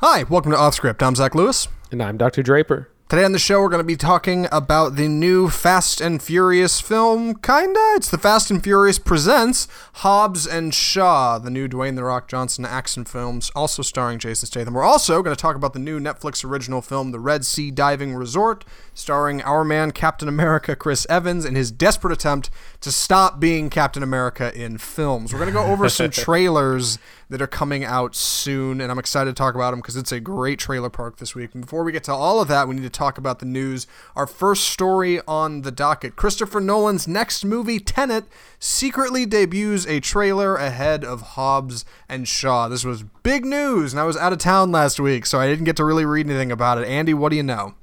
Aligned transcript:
Hi, 0.00 0.22
welcome 0.22 0.52
to 0.52 0.56
Off 0.56 0.74
Script. 0.74 1.02
I'm 1.02 1.16
Zach 1.16 1.34
Lewis. 1.34 1.66
And 1.90 2.00
I'm 2.00 2.16
Dr. 2.16 2.40
Draper. 2.40 2.88
Today 3.08 3.24
on 3.24 3.32
the 3.32 3.38
show, 3.40 3.60
we're 3.60 3.68
going 3.68 3.80
to 3.80 3.84
be 3.84 3.96
talking 3.96 4.46
about 4.52 4.94
the 4.94 5.08
new 5.08 5.48
Fast 5.48 6.00
and 6.00 6.22
Furious 6.22 6.80
film. 6.80 7.34
Kinda. 7.34 7.94
It's 7.96 8.08
the 8.08 8.18
Fast 8.18 8.48
and 8.50 8.62
Furious 8.62 8.98
Presents 9.00 9.66
Hobbs 9.94 10.46
and 10.46 10.72
Shaw, 10.72 11.38
the 11.38 11.50
new 11.50 11.66
Dwayne 11.66 11.96
The 11.96 12.04
Rock 12.04 12.28
Johnson 12.28 12.64
action 12.64 13.06
films, 13.06 13.50
also 13.56 13.82
starring 13.82 14.20
Jason 14.20 14.46
Statham. 14.46 14.74
We're 14.74 14.84
also 14.84 15.20
going 15.22 15.34
to 15.34 15.40
talk 15.40 15.56
about 15.56 15.72
the 15.72 15.78
new 15.80 15.98
Netflix 15.98 16.44
original 16.44 16.80
film, 16.82 17.10
The 17.10 17.18
Red 17.18 17.44
Sea 17.44 17.72
Diving 17.72 18.14
Resort, 18.14 18.64
starring 18.94 19.42
our 19.42 19.64
man 19.64 19.90
Captain 19.90 20.28
America 20.28 20.76
Chris 20.76 21.06
Evans 21.08 21.44
in 21.44 21.56
his 21.56 21.72
desperate 21.72 22.12
attempt 22.12 22.50
to 22.82 22.92
stop 22.92 23.40
being 23.40 23.68
Captain 23.68 24.02
America 24.02 24.54
in 24.54 24.78
films. 24.78 25.32
We're 25.32 25.40
going 25.40 25.52
to 25.52 25.58
go 25.58 25.64
over 25.64 25.88
some 25.88 26.10
trailers 26.12 26.98
that 27.30 27.42
are 27.42 27.46
coming 27.46 27.84
out 27.84 28.14
soon, 28.14 28.80
and 28.80 28.90
I'm 28.90 28.98
excited 28.98 29.30
to 29.30 29.34
talk 29.34 29.54
about 29.54 29.70
them 29.72 29.80
because 29.80 29.96
it's 29.96 30.12
a 30.12 30.20
great 30.20 30.58
trailer 30.58 30.88
park 30.88 31.18
this 31.18 31.34
week. 31.34 31.50
And 31.54 31.62
before 31.62 31.84
we 31.84 31.92
get 31.92 32.04
to 32.04 32.12
all 32.12 32.40
of 32.40 32.48
that, 32.48 32.66
we 32.66 32.74
need 32.74 32.82
to 32.82 32.90
talk 32.90 33.18
about 33.18 33.38
the 33.38 33.46
news. 33.46 33.86
Our 34.16 34.26
first 34.26 34.64
story 34.64 35.20
on 35.28 35.62
the 35.62 35.70
docket 35.70 36.16
Christopher 36.16 36.60
Nolan's 36.60 37.06
next 37.06 37.44
movie, 37.44 37.78
Tenet, 37.78 38.24
secretly 38.58 39.26
debuts 39.26 39.86
a 39.86 40.00
trailer 40.00 40.56
ahead 40.56 41.04
of 41.04 41.20
Hobbs 41.20 41.84
and 42.08 42.26
Shaw. 42.26 42.68
This 42.68 42.84
was 42.84 43.02
big 43.22 43.44
news, 43.44 43.92
and 43.92 44.00
I 44.00 44.04
was 44.04 44.16
out 44.16 44.32
of 44.32 44.38
town 44.38 44.72
last 44.72 44.98
week, 44.98 45.26
so 45.26 45.38
I 45.38 45.46
didn't 45.46 45.64
get 45.64 45.76
to 45.76 45.84
really 45.84 46.06
read 46.06 46.26
anything 46.26 46.50
about 46.50 46.78
it. 46.78 46.88
Andy, 46.88 47.12
what 47.12 47.28
do 47.28 47.36
you 47.36 47.42
know? 47.42 47.74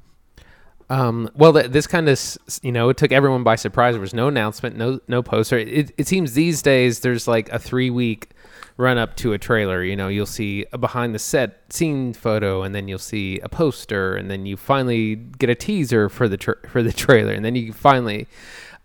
Um, 0.90 1.30
well, 1.36 1.54
th- 1.54 1.72
this 1.72 1.88
kind 1.88 2.10
of, 2.10 2.38
you 2.62 2.72
know, 2.72 2.90
it 2.90 2.98
took 2.98 3.12
everyone 3.12 3.44
by 3.44 3.55
surprise. 3.55 3.94
There 3.94 4.02
was 4.02 4.14
no 4.14 4.27
announcement, 4.27 4.76
no 4.76 5.00
no 5.08 5.24
poster. 5.24 5.58
It, 5.58 5.91
it 5.98 6.08
seems 6.08 6.34
these 6.34 6.62
days 6.62 7.00
there's 7.00 7.27
like 7.27 7.50
a 7.50 7.58
three 7.58 7.90
week 7.90 8.30
run 8.78 8.98
up 8.98 9.16
to 9.18 9.34
a 9.34 9.38
trailer. 9.38 9.84
You 9.84 9.96
know, 9.96 10.08
you'll 10.08 10.26
see 10.26 10.66
a 10.74 10.78
behind 10.78 11.16
the 11.16 11.20
set 11.20 11.62
scene 11.70 12.14
photo, 12.14 12.64
and 12.64 12.76
then 12.76 12.88
you'll 12.88 13.00
see 13.00 13.40
a 13.40 13.50
poster, 13.50 14.16
and 14.16 14.30
then 14.30 14.46
you 14.46 14.58
finally 14.58 15.16
get 15.16 15.50
a 15.50 15.56
teaser 15.56 16.10
for 16.10 16.27
the 16.27 16.38
tra- 16.38 16.68
for 16.68 16.84
the 16.84 16.94
trailer, 16.94 17.34
and 17.34 17.44
then 17.44 17.55
you 17.55 17.74
finally 17.74 18.27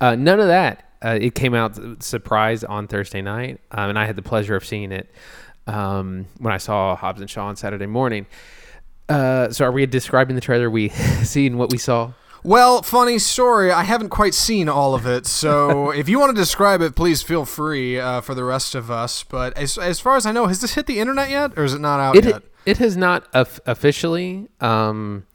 uh, 0.01 0.15
none 0.17 0.41
of 0.41 0.47
that. 0.47 0.87
Uh, 1.03 1.19
it 1.21 1.35
came 1.35 1.55
out 1.55 2.03
surprise 2.03 2.63
on 2.63 2.87
Thursday 2.87 3.23
night, 3.23 3.61
um, 3.71 3.91
and 3.91 3.99
I 3.99 4.05
had 4.05 4.17
the 4.17 4.23
pleasure 4.23 4.55
of 4.55 4.65
seeing 4.65 4.93
it 4.93 5.11
um, 5.67 6.27
when 6.39 6.53
I 6.53 6.59
saw 6.59 6.95
Hobbs 6.95 7.21
and 7.21 7.31
Shaw 7.31 7.47
on 7.47 7.57
Saturday 7.57 7.87
morning. 7.87 8.27
Uh, 9.09 9.51
so 9.51 9.65
are 9.65 9.73
we 9.73 9.85
describing 9.87 10.35
the 10.35 10.43
trailer? 10.43 10.71
We 10.71 10.89
seen 11.25 11.57
what 11.57 11.71
we 11.71 11.79
saw? 11.79 12.13
Well, 12.43 12.83
funny 12.83 13.19
story. 13.19 13.71
I 13.71 13.83
haven't 13.83 14.09
quite 14.09 14.33
seen 14.33 14.69
all 14.69 14.95
of 14.95 15.07
it, 15.07 15.27
so 15.27 15.91
if 15.95 16.09
you 16.09 16.19
want 16.19 16.35
to 16.35 16.41
describe 16.41 16.81
it, 16.81 16.97
please 16.97 17.23
feel 17.23 17.45
free 17.45 17.99
uh, 17.99 18.23
for 18.23 18.35
the 18.35 18.45
rest 18.45 18.75
of 18.75 18.91
us. 18.91 19.23
But 19.23 19.57
as, 19.59 19.77
as 19.77 20.01
far 20.01 20.17
as 20.17 20.25
I 20.25 20.33
know, 20.33 20.47
has 20.47 20.61
this 20.61 20.75
hit 20.75 20.87
the 20.87 21.01
internet 21.01 21.29
yet, 21.29 21.53
or 21.57 21.65
is 21.65 21.75
it 21.75 21.81
not 21.81 22.01
out 22.01 22.17
it, 22.17 22.25
yet? 22.25 22.43
It 22.65 22.79
has 22.79 22.97
not 22.97 23.29
officially. 23.35 24.49
Um, 24.61 25.27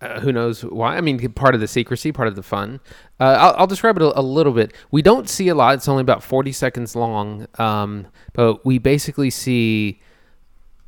uh, 0.00 0.18
who 0.18 0.32
knows 0.32 0.64
why? 0.64 0.96
I 0.96 1.00
mean, 1.00 1.32
part 1.32 1.54
of 1.54 1.60
the 1.60 1.68
secrecy, 1.68 2.10
part 2.10 2.26
of 2.26 2.34
the 2.34 2.42
fun. 2.42 2.80
Uh, 3.20 3.36
I'll, 3.38 3.54
I'll, 3.58 3.66
describe 3.68 3.96
it 3.96 4.02
a, 4.02 4.18
a, 4.18 4.20
little 4.20 4.52
bit. 4.52 4.72
We 4.90 5.00
don't 5.00 5.28
see 5.28 5.46
a 5.46 5.54
lot. 5.54 5.74
It's 5.74 5.86
only 5.86 6.00
about 6.00 6.24
40 6.24 6.50
seconds 6.50 6.96
long, 6.96 7.46
um, 7.60 8.08
but 8.32 8.66
we 8.66 8.78
basically 8.78 9.30
see 9.30 10.00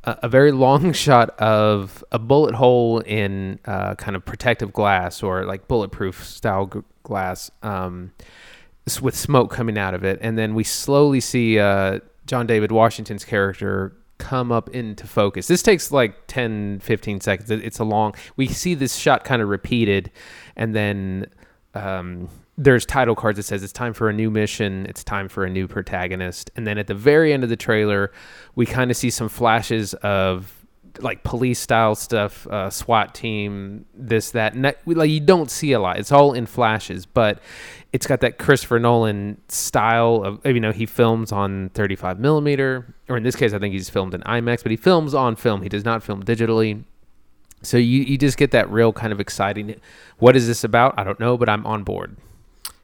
a, 0.05 0.29
very 0.29 0.51
long 0.51 0.93
shot 1.05 1.31
of 1.39 2.03
a 2.11 2.19
bullet 2.19 2.55
hole 2.55 2.99
in 2.99 3.59
uh, 3.65 3.95
kind 3.95 4.15
of 4.15 4.23
protective 4.25 4.71
glass 4.73 5.23
or 5.23 5.45
like 5.45 5.67
bulletproof 5.67 6.23
style 6.23 6.67
g- 6.67 6.79
glass 7.03 7.51
um, 7.63 8.11
with 9.01 9.15
smoke 9.15 9.51
coming 9.51 9.77
out 9.77 9.93
of 9.93 10.03
it. 10.03 10.19
And 10.21 10.37
then 10.37 10.55
we 10.55 10.63
slowly 10.63 11.19
see 11.19 11.59
uh, 11.59 11.99
John 12.25 12.47
David 12.47 12.71
Washington's 12.71 13.25
character 13.25 13.95
come 14.17 14.51
up 14.51 14.69
into 14.69 15.05
focus. 15.07 15.47
This 15.47 15.61
takes 15.61 15.91
like 15.91 16.27
10, 16.27 16.79
15 16.79 17.21
seconds. 17.21 17.51
It's 17.51 17.79
a 17.79 17.83
long, 17.83 18.15
we 18.37 18.47
see 18.47 18.73
this 18.73 18.95
shot 18.95 19.23
kind 19.23 19.41
of 19.41 19.49
repeated 19.49 20.11
and 20.55 20.73
then 20.73 21.27
um, 21.73 22.29
there's 22.57 22.85
title 22.85 23.15
cards 23.15 23.37
that 23.37 23.43
says 23.43 23.63
it's 23.63 23.73
time 23.73 23.93
for 23.93 24.09
a 24.09 24.13
new 24.13 24.29
mission, 24.29 24.85
it's 24.87 25.03
time 25.03 25.27
for 25.27 25.43
a 25.43 25.49
new 25.49 25.67
protagonist, 25.67 26.51
and 26.55 26.65
then 26.65 26.77
at 26.77 26.87
the 26.87 26.93
very 26.93 27.33
end 27.33 27.43
of 27.43 27.49
the 27.49 27.57
trailer, 27.57 28.11
we 28.55 28.65
kind 28.65 28.89
of 28.89 28.97
see 28.97 29.09
some 29.09 29.29
flashes 29.29 29.93
of 29.95 30.65
like 30.99 31.23
police 31.23 31.59
style 31.59 31.95
stuff, 31.95 32.47
uh, 32.47 32.69
SWAT 32.69 33.13
team, 33.13 33.85
this 33.93 34.31
that, 34.31 34.53
and 34.53 34.63
that, 34.63 34.79
like 34.85 35.09
you 35.09 35.19
don't 35.19 35.51
see 35.51 35.73
a 35.73 35.79
lot. 35.79 35.97
It's 35.97 36.11
all 36.11 36.33
in 36.33 36.45
flashes, 36.45 37.05
but 37.05 37.39
it's 37.91 38.07
got 38.07 38.21
that 38.21 38.37
Christopher 38.37 38.79
Nolan 38.79 39.41
style 39.49 40.23
of 40.23 40.45
you 40.45 40.59
know 40.59 40.71
he 40.71 40.85
films 40.85 41.31
on 41.31 41.69
35 41.73 42.19
millimeter, 42.19 42.95
or 43.09 43.17
in 43.17 43.23
this 43.23 43.35
case, 43.35 43.53
I 43.53 43.59
think 43.59 43.73
he's 43.73 43.89
filmed 43.89 44.13
in 44.13 44.21
IMAX, 44.21 44.63
but 44.63 44.71
he 44.71 44.77
films 44.77 45.13
on 45.13 45.35
film. 45.35 45.61
He 45.61 45.69
does 45.69 45.83
not 45.85 46.03
film 46.03 46.23
digitally. 46.23 46.83
So 47.61 47.77
you, 47.77 48.03
you 48.03 48.17
just 48.17 48.37
get 48.37 48.51
that 48.51 48.69
real 48.69 48.93
kind 48.93 49.11
of 49.11 49.19
exciting. 49.19 49.79
What 50.19 50.35
is 50.35 50.45
this 50.45 50.63
about? 50.63 50.93
I 50.97 51.03
don't 51.03 51.19
know, 51.19 51.35
but 51.35 51.49
I'm 51.49 51.65
on 51.65 51.83
board. 51.83 52.15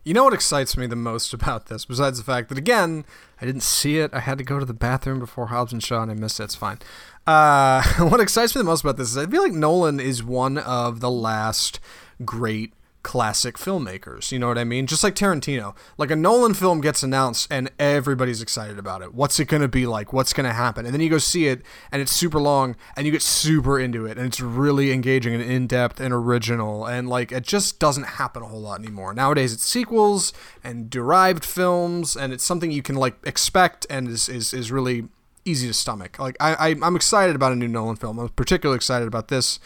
You 0.04 0.16
know 0.16 0.24
what 0.24 0.34
excites 0.34 0.76
me 0.76 0.88
the 0.88 0.96
most 0.96 1.34
about 1.34 1.68
this, 1.68 1.86
besides 1.86 2.18
the 2.18 2.24
fact 2.24 2.50
that 2.50 2.58
again 2.58 3.06
I 3.42 3.46
didn't 3.46 3.64
see 3.64 3.98
it, 3.98 4.14
I 4.14 4.20
had 4.20 4.38
to 4.38 4.44
go 4.44 4.60
to 4.60 4.66
the 4.66 4.74
bathroom 4.74 5.20
before 5.20 5.48
Hobbs 5.48 5.74
and 5.74 5.84
Shaw, 5.84 6.02
and 6.02 6.12
I 6.12 6.16
missed 6.16 6.40
it. 6.40 6.46
It's 6.46 6.56
fine. 6.56 6.80
Uh, 7.28 7.84
what 8.00 8.20
excites 8.20 8.56
me 8.56 8.60
the 8.60 8.66
most 8.66 8.82
about 8.82 8.98
this 8.98 9.12
is 9.12 9.18
I 9.18 9.26
feel 9.28 9.44
like 9.44 9.54
Nolan 9.54 10.00
is 10.00 10.24
one 10.24 10.58
of 10.58 11.00
the 11.00 11.12
last 11.12 11.80
great 12.26 12.74
classic 13.04 13.58
filmmakers. 13.58 14.32
You 14.32 14.40
know 14.40 14.48
what 14.48 14.58
I 14.58 14.64
mean? 14.64 14.88
Just 14.88 15.04
like 15.04 15.16
Tarantino. 15.16 15.76
Like 15.98 16.12
a 16.12 16.16
Nolan 16.16 16.54
film 16.54 16.82
gets 16.82 17.04
announced 17.04 17.48
and 17.52 17.72
everybody's 17.80 18.42
excited 18.42 18.78
about 18.78 19.02
it. 19.02 19.14
What's 19.14 19.40
it 19.40 19.46
going 19.46 19.62
to 19.62 19.68
be 19.68 19.86
like? 19.86 20.14
What's 20.14 20.34
going 20.34 20.48
to 20.48 20.54
happen? 20.54 20.86
And 20.86 20.94
then 20.94 21.02
you 21.02 21.10
go 21.10 21.18
see 21.18 21.48
it 21.48 21.62
and 21.92 22.02
it's 22.02 22.12
super 22.12 22.40
long 22.40 22.76
and 22.96 23.06
you 23.06 23.12
get 23.12 23.22
super 23.22 23.80
into 23.80 24.06
it 24.06 24.18
and 24.18 24.28
it's 24.28 24.40
really 24.40 24.92
engaging 24.92 25.34
and 25.34 25.44
in-depth 25.44 26.00
and 26.00 26.14
original 26.14 26.86
and 26.86 27.10
like 27.10 27.32
it 27.32 27.44
just 27.44 27.80
doesn't 27.80 28.04
happen 28.04 28.44
a 28.44 28.48
whole 28.48 28.62
lot 28.62 28.80
anymore. 28.80 29.14
Nowadays 29.14 29.54
it's 29.54 29.66
sequels 29.66 30.34
and 30.64 30.90
derived 30.90 31.44
films 31.44 32.16
and 32.16 32.34
it's 32.34 32.44
something 32.44 32.72
you 32.72 32.82
can 32.82 32.96
like 32.96 33.16
expect 33.26 33.88
and 33.90 34.08
is 34.08 34.30
is, 34.30 34.54
is 34.54 34.72
really 34.72 35.08
easy 35.46 35.68
to 35.68 35.74
stomach. 35.74 36.20
Like 36.20 36.38
I, 36.40 36.54
I 36.54 36.76
I'm 36.82 36.96
excited 36.96 37.36
about 37.36 37.52
a 37.52 37.56
new 37.56 37.68
Nolan 37.68 37.96
film. 37.96 38.20
I'm 38.20 38.30
particularly 38.30 38.76
excited 38.76 39.08
about 39.08 39.30
this 39.30 39.60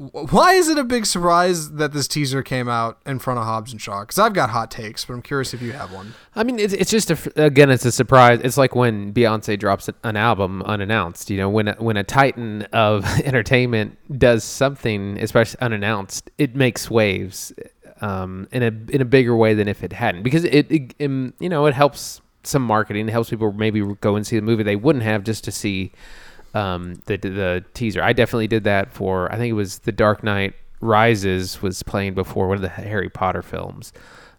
why 0.00 0.54
is 0.54 0.70
it 0.70 0.78
a 0.78 0.84
big 0.84 1.04
surprise 1.04 1.72
that 1.72 1.92
this 1.92 2.08
teaser 2.08 2.42
came 2.42 2.70
out 2.70 2.98
in 3.04 3.18
front 3.18 3.38
of 3.38 3.44
Hobbs 3.44 3.70
and 3.70 3.78
Shaw? 3.78 4.00
Because 4.00 4.18
I've 4.18 4.32
got 4.32 4.48
hot 4.48 4.70
takes, 4.70 5.04
but 5.04 5.12
I'm 5.12 5.20
curious 5.20 5.52
if 5.52 5.60
you 5.60 5.72
have 5.72 5.92
one. 5.92 6.14
I 6.34 6.42
mean, 6.42 6.58
it's, 6.58 6.72
it's 6.72 6.90
just 6.90 7.10
a, 7.10 7.44
again, 7.44 7.68
it's 7.68 7.84
a 7.84 7.92
surprise. 7.92 8.40
It's 8.42 8.56
like 8.56 8.74
when 8.74 9.12
Beyonce 9.12 9.58
drops 9.58 9.90
an 10.02 10.16
album 10.16 10.62
unannounced. 10.62 11.28
You 11.28 11.36
know, 11.36 11.50
when 11.50 11.68
a, 11.68 11.74
when 11.74 11.98
a 11.98 12.04
titan 12.04 12.62
of 12.72 13.04
entertainment 13.24 13.98
does 14.18 14.42
something, 14.42 15.18
especially 15.20 15.60
unannounced, 15.60 16.30
it 16.38 16.56
makes 16.56 16.90
waves 16.90 17.52
um, 18.00 18.48
in 18.52 18.62
a 18.62 18.94
in 18.94 19.02
a 19.02 19.04
bigger 19.04 19.36
way 19.36 19.52
than 19.52 19.68
if 19.68 19.84
it 19.84 19.92
hadn't. 19.92 20.22
Because 20.22 20.44
it, 20.44 20.72
it, 20.72 20.94
it 20.98 21.10
you 21.38 21.48
know 21.50 21.66
it 21.66 21.74
helps 21.74 22.22
some 22.42 22.62
marketing. 22.62 23.06
It 23.06 23.12
helps 23.12 23.28
people 23.28 23.52
maybe 23.52 23.82
go 24.00 24.16
and 24.16 24.26
see 24.26 24.36
the 24.36 24.42
movie 24.42 24.62
they 24.62 24.76
wouldn't 24.76 25.04
have 25.04 25.24
just 25.24 25.44
to 25.44 25.52
see 25.52 25.92
um, 26.54 27.02
the 27.06 27.16
the 27.16 27.64
teaser. 27.74 28.02
I 28.02 28.12
definitely 28.12 28.48
did 28.48 28.64
that 28.64 28.92
for 28.92 29.30
I 29.32 29.36
think 29.36 29.50
it 29.50 29.54
was 29.54 29.80
The 29.80 29.92
Dark 29.92 30.22
Knight 30.22 30.54
Rises 30.80 31.60
was 31.60 31.82
playing 31.82 32.14
before 32.14 32.48
one 32.48 32.56
of 32.56 32.62
the 32.62 32.68
Harry 32.68 33.10
Potter 33.10 33.42
films. 33.42 33.92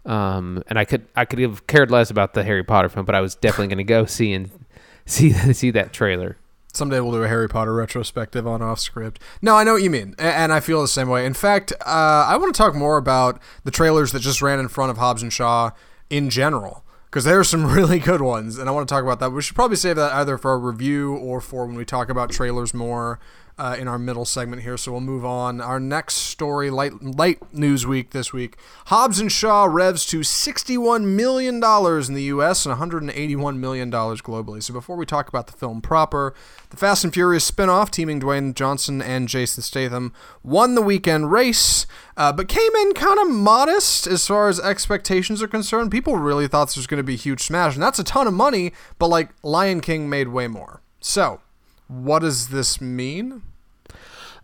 Um, 0.06 0.64
and 0.68 0.80
I 0.80 0.86
could 0.86 1.08
I 1.16 1.26
could 1.26 1.40
have 1.40 1.68
cared 1.68 1.92
less 1.92 2.10
about 2.10 2.34
the 2.34 2.44
Harry 2.44 2.64
Potter 2.64 2.90
film, 2.90 3.06
but 3.06 3.16
I 3.16 3.22
was 3.22 3.36
definitely 3.36 3.68
going 3.68 3.78
to 3.78 3.84
go 3.84 4.06
see 4.06 4.34
and 4.34 4.50
see 5.06 5.32
see 5.54 5.72
that 5.72 5.94
trailer. 5.94 6.38
Someday 6.74 7.02
we'll 7.02 7.12
do 7.12 7.24
a 7.24 7.28
Harry 7.28 7.50
Potter 7.50 7.74
retrospective 7.74 8.48
on 8.48 8.62
off 8.62 8.80
script. 8.80 9.22
No, 9.42 9.56
I 9.56 9.66
know 9.66 9.74
what 9.74 9.84
you 9.84 9.90
mean, 9.90 10.16
and 10.18 10.54
I 10.54 10.62
feel 10.62 10.82
the 10.82 10.88
same 10.88 11.10
way. 11.10 11.26
In 11.26 11.34
fact, 11.34 11.74
uh, 11.82 12.26
I 12.28 12.38
want 12.38 12.56
to 12.56 12.58
talk 12.58 12.74
more 12.74 12.96
about 12.96 13.42
the 13.66 13.72
trailers 13.72 14.14
that 14.14 14.22
just 14.22 14.42
ran 14.42 14.58
in 14.58 14.70
front 14.70 14.90
of 14.90 14.98
Hobbs 14.98 15.22
and 15.22 15.34
Shaw 15.34 15.72
in 16.10 16.30
general 16.30 16.86
because 17.12 17.26
there 17.26 17.38
are 17.38 17.44
some 17.44 17.66
really 17.74 18.00
good 18.00 18.22
ones, 18.22 18.58
and 18.58 18.70
I 18.70 18.72
want 18.72 18.88
to 18.88 18.94
talk 18.94 19.04
about 19.04 19.20
that. 19.20 19.32
We 19.32 19.42
should 19.42 19.56
probably 19.56 19.76
save 19.76 19.98
that 19.98 20.14
either 20.14 20.38
for 20.38 20.54
a 20.54 20.58
review 20.58 21.16
or 21.16 21.42
for 21.42 21.66
when 21.66 21.76
we 21.76 21.84
talk 21.84 22.10
about 22.10 22.32
trailers 22.32 22.74
more 22.74 23.20
uh, 23.62 23.76
in 23.76 23.88
our 23.88 24.00
middle 24.00 24.26
segment 24.26 24.64
here. 24.64 24.76
So 24.76 24.92
we'll 24.92 25.02
move 25.02 25.24
on. 25.24 25.62
Our 25.62 25.80
next 25.80 26.16
story, 26.16 26.72
light 26.72 27.00
light 27.04 27.54
news 27.54 27.86
week 27.86 28.10
this 28.10 28.34
week. 28.34 28.58
Hobbs 28.88 29.20
and 29.20 29.32
Shaw 29.32 29.66
revs 29.66 30.04
to 30.08 30.22
$61 30.22 31.04
million 31.04 31.58
in 31.58 32.14
the 32.16 32.24
U.S. 32.24 32.66
and 32.66 32.76
$181 32.76 33.58
million 33.58 33.92
globally. 33.92 34.64
So 34.64 34.74
before 34.74 34.96
we 34.96 35.06
talk 35.06 35.28
about 35.28 35.46
the 35.46 35.54
film 35.54 35.80
proper, 35.80 36.34
the 36.72 36.78
Fast 36.78 37.04
and 37.04 37.14
Furious 37.14 37.52
spinoff, 37.52 37.92
teaming 37.92 38.20
Dwayne 38.20 38.56
Johnson 38.56 39.00
and 39.00 39.28
Jason 39.28 39.62
Statham, 39.62 40.12
won 40.42 40.74
the 40.74 40.82
weekend 40.82 41.32
race, 41.32 41.86
uh, 42.18 42.34
but 42.34 42.48
came 42.48 42.76
in 42.78 42.94
kind 42.94 43.20
of 43.20 43.30
modest 43.30 44.08
as 44.08 44.26
far 44.26 44.50
as 44.50 44.60
expectations 44.60 45.44
are 45.44 45.48
concerned. 45.48 45.92
People 45.92 46.16
really 46.16 46.48
thought 46.48 46.66
this 46.66 46.78
was 46.78 46.88
going 46.88 46.98
to 46.98 47.04
be 47.04 47.14
a 47.14 47.18
huge 47.18 47.44
smash, 47.44 47.76
and 47.76 47.84
that's 47.84 48.00
a 48.00 48.04
ton 48.04 48.26
of 48.26 48.34
money, 48.34 48.74
but 48.98 49.08
like 49.08 49.30
Lion 49.44 49.82
King 49.82 50.10
made 50.10 50.30
way 50.30 50.48
more. 50.48 50.82
So, 51.00 51.42
what 51.88 52.20
does 52.20 52.48
this 52.48 52.82
mean? 52.82 53.44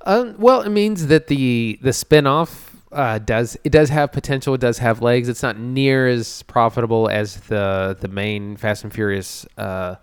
Uh, 0.07 0.31
well, 0.37 0.61
it 0.61 0.69
means 0.69 1.07
that 1.07 1.27
the 1.27 1.77
the 1.81 1.89
spinoff 1.89 2.69
uh, 2.93 3.19
does 3.19 3.57
it 3.65 3.71
does 3.73 3.89
have 3.89 4.13
potential. 4.13 4.53
It 4.53 4.61
does 4.61 4.77
have 4.77 5.01
legs. 5.01 5.27
It's 5.27 5.43
not 5.43 5.59
near 5.59 6.07
as 6.07 6.43
profitable 6.43 7.09
as 7.09 7.41
the 7.41 7.97
the 7.99 8.07
main 8.07 8.55
Fast 8.55 8.85
and 8.85 8.93
Furious 8.93 9.45
uh, 9.57 9.95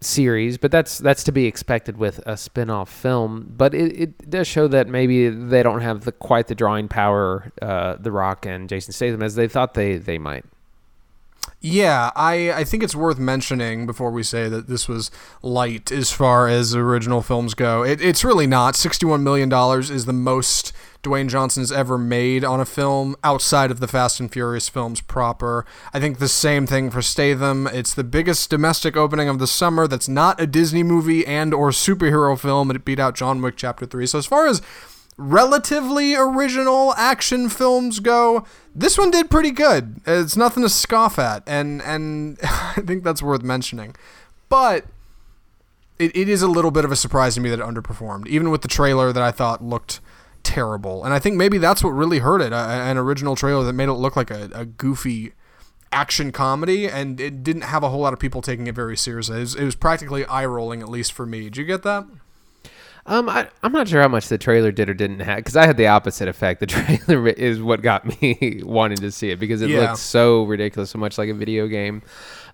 series, 0.00 0.56
but 0.56 0.70
that's 0.70 0.96
that's 0.96 1.24
to 1.24 1.32
be 1.32 1.44
expected 1.44 1.98
with 1.98 2.20
a 2.24 2.38
spin-off 2.38 2.88
film. 2.90 3.52
But 3.54 3.74
it, 3.74 4.00
it 4.00 4.30
does 4.30 4.46
show 4.46 4.66
that 4.68 4.88
maybe 4.88 5.28
they 5.28 5.62
don't 5.62 5.82
have 5.82 6.06
the 6.06 6.12
quite 6.12 6.46
the 6.46 6.54
drawing 6.54 6.88
power, 6.88 7.52
uh, 7.60 7.96
The 8.00 8.10
Rock 8.10 8.46
and 8.46 8.66
Jason 8.66 8.94
Statham, 8.94 9.22
as 9.22 9.34
they 9.34 9.46
thought 9.46 9.74
they 9.74 9.98
they 9.98 10.16
might. 10.16 10.46
Yeah, 11.60 12.12
I, 12.14 12.52
I 12.52 12.64
think 12.64 12.84
it's 12.84 12.94
worth 12.94 13.18
mentioning 13.18 13.84
before 13.84 14.12
we 14.12 14.22
say 14.22 14.48
that 14.48 14.68
this 14.68 14.86
was 14.86 15.10
light 15.42 15.90
as 15.90 16.12
far 16.12 16.46
as 16.46 16.72
original 16.74 17.20
films 17.20 17.54
go. 17.54 17.82
It, 17.82 18.00
it's 18.00 18.22
really 18.22 18.46
not. 18.46 18.74
$61 18.74 19.22
million 19.22 19.52
is 19.92 20.06
the 20.06 20.12
most 20.12 20.72
Dwayne 21.02 21.28
Johnson's 21.28 21.72
ever 21.72 21.98
made 21.98 22.44
on 22.44 22.60
a 22.60 22.64
film 22.64 23.16
outside 23.24 23.72
of 23.72 23.80
the 23.80 23.88
Fast 23.88 24.20
and 24.20 24.32
Furious 24.32 24.68
films 24.68 25.00
proper. 25.00 25.66
I 25.92 25.98
think 25.98 26.18
the 26.18 26.28
same 26.28 26.64
thing 26.64 26.90
for 26.90 27.02
Statham. 27.02 27.66
It's 27.66 27.94
the 27.94 28.04
biggest 28.04 28.50
domestic 28.50 28.96
opening 28.96 29.28
of 29.28 29.40
the 29.40 29.46
summer 29.48 29.88
that's 29.88 30.08
not 30.08 30.40
a 30.40 30.46
Disney 30.46 30.84
movie 30.84 31.26
and 31.26 31.52
or 31.52 31.70
superhero 31.70 32.38
film. 32.38 32.70
It 32.70 32.84
beat 32.84 33.00
out 33.00 33.16
John 33.16 33.42
Wick 33.42 33.56
Chapter 33.56 33.84
3. 33.84 34.06
So 34.06 34.18
as 34.18 34.26
far 34.26 34.46
as 34.46 34.62
relatively 35.18 36.14
original 36.14 36.94
action 36.94 37.50
films 37.50 38.00
go, 38.00 38.46
this 38.74 38.96
one 38.96 39.10
did 39.10 39.28
pretty 39.28 39.50
good. 39.50 40.00
It's 40.06 40.36
nothing 40.36 40.62
to 40.62 40.68
scoff 40.70 41.18
at, 41.18 41.42
and 41.46 41.82
and 41.82 42.38
I 42.42 42.80
think 42.86 43.04
that's 43.04 43.22
worth 43.22 43.42
mentioning. 43.42 43.94
But 44.48 44.86
it, 45.98 46.16
it 46.16 46.28
is 46.28 46.40
a 46.40 46.48
little 46.48 46.70
bit 46.70 46.84
of 46.84 46.92
a 46.92 46.96
surprise 46.96 47.34
to 47.34 47.40
me 47.40 47.50
that 47.50 47.58
it 47.58 47.66
underperformed, 47.66 48.28
even 48.28 48.50
with 48.50 48.62
the 48.62 48.68
trailer 48.68 49.12
that 49.12 49.22
I 49.22 49.32
thought 49.32 49.62
looked 49.62 50.00
terrible. 50.42 51.04
And 51.04 51.12
I 51.12 51.18
think 51.18 51.36
maybe 51.36 51.58
that's 51.58 51.82
what 51.82 51.90
really 51.90 52.20
hurt 52.20 52.40
it. 52.40 52.52
A, 52.52 52.56
an 52.56 52.96
original 52.96 53.36
trailer 53.36 53.64
that 53.64 53.72
made 53.72 53.88
it 53.88 53.94
look 53.94 54.16
like 54.16 54.30
a, 54.30 54.48
a 54.54 54.64
goofy 54.64 55.32
action 55.90 56.32
comedy, 56.32 56.88
and 56.88 57.20
it 57.20 57.42
didn't 57.42 57.62
have 57.62 57.82
a 57.82 57.88
whole 57.88 58.00
lot 58.00 58.12
of 58.12 58.18
people 58.18 58.40
taking 58.40 58.66
it 58.66 58.74
very 58.74 58.96
seriously. 58.96 59.38
It 59.38 59.40
was, 59.40 59.54
it 59.56 59.64
was 59.64 59.74
practically 59.74 60.24
eye 60.26 60.46
rolling, 60.46 60.80
at 60.80 60.88
least 60.88 61.12
for 61.12 61.26
me. 61.26 61.42
Did 61.42 61.56
you 61.56 61.64
get 61.64 61.82
that? 61.82 62.06
Um, 63.10 63.28
I, 63.28 63.48
I'm 63.62 63.72
not 63.72 63.88
sure 63.88 64.02
how 64.02 64.08
much 64.08 64.28
the 64.28 64.36
trailer 64.36 64.70
did 64.70 64.90
or 64.90 64.94
didn't 64.94 65.20
have 65.20 65.38
because 65.38 65.56
I 65.56 65.66
had 65.66 65.78
the 65.78 65.86
opposite 65.86 66.28
effect. 66.28 66.60
The 66.60 66.66
trailer 67.06 67.26
is 67.28 67.60
what 67.62 67.80
got 67.80 68.04
me 68.20 68.60
wanting 68.64 68.98
to 68.98 69.10
see 69.10 69.30
it 69.30 69.40
because 69.40 69.62
it 69.62 69.70
Yeah. 69.70 69.80
looked 69.80 69.98
so 69.98 70.44
ridiculous, 70.44 70.90
so 70.90 70.98
much 70.98 71.16
like 71.16 71.30
a 71.30 71.34
video 71.34 71.66
game. 71.68 72.02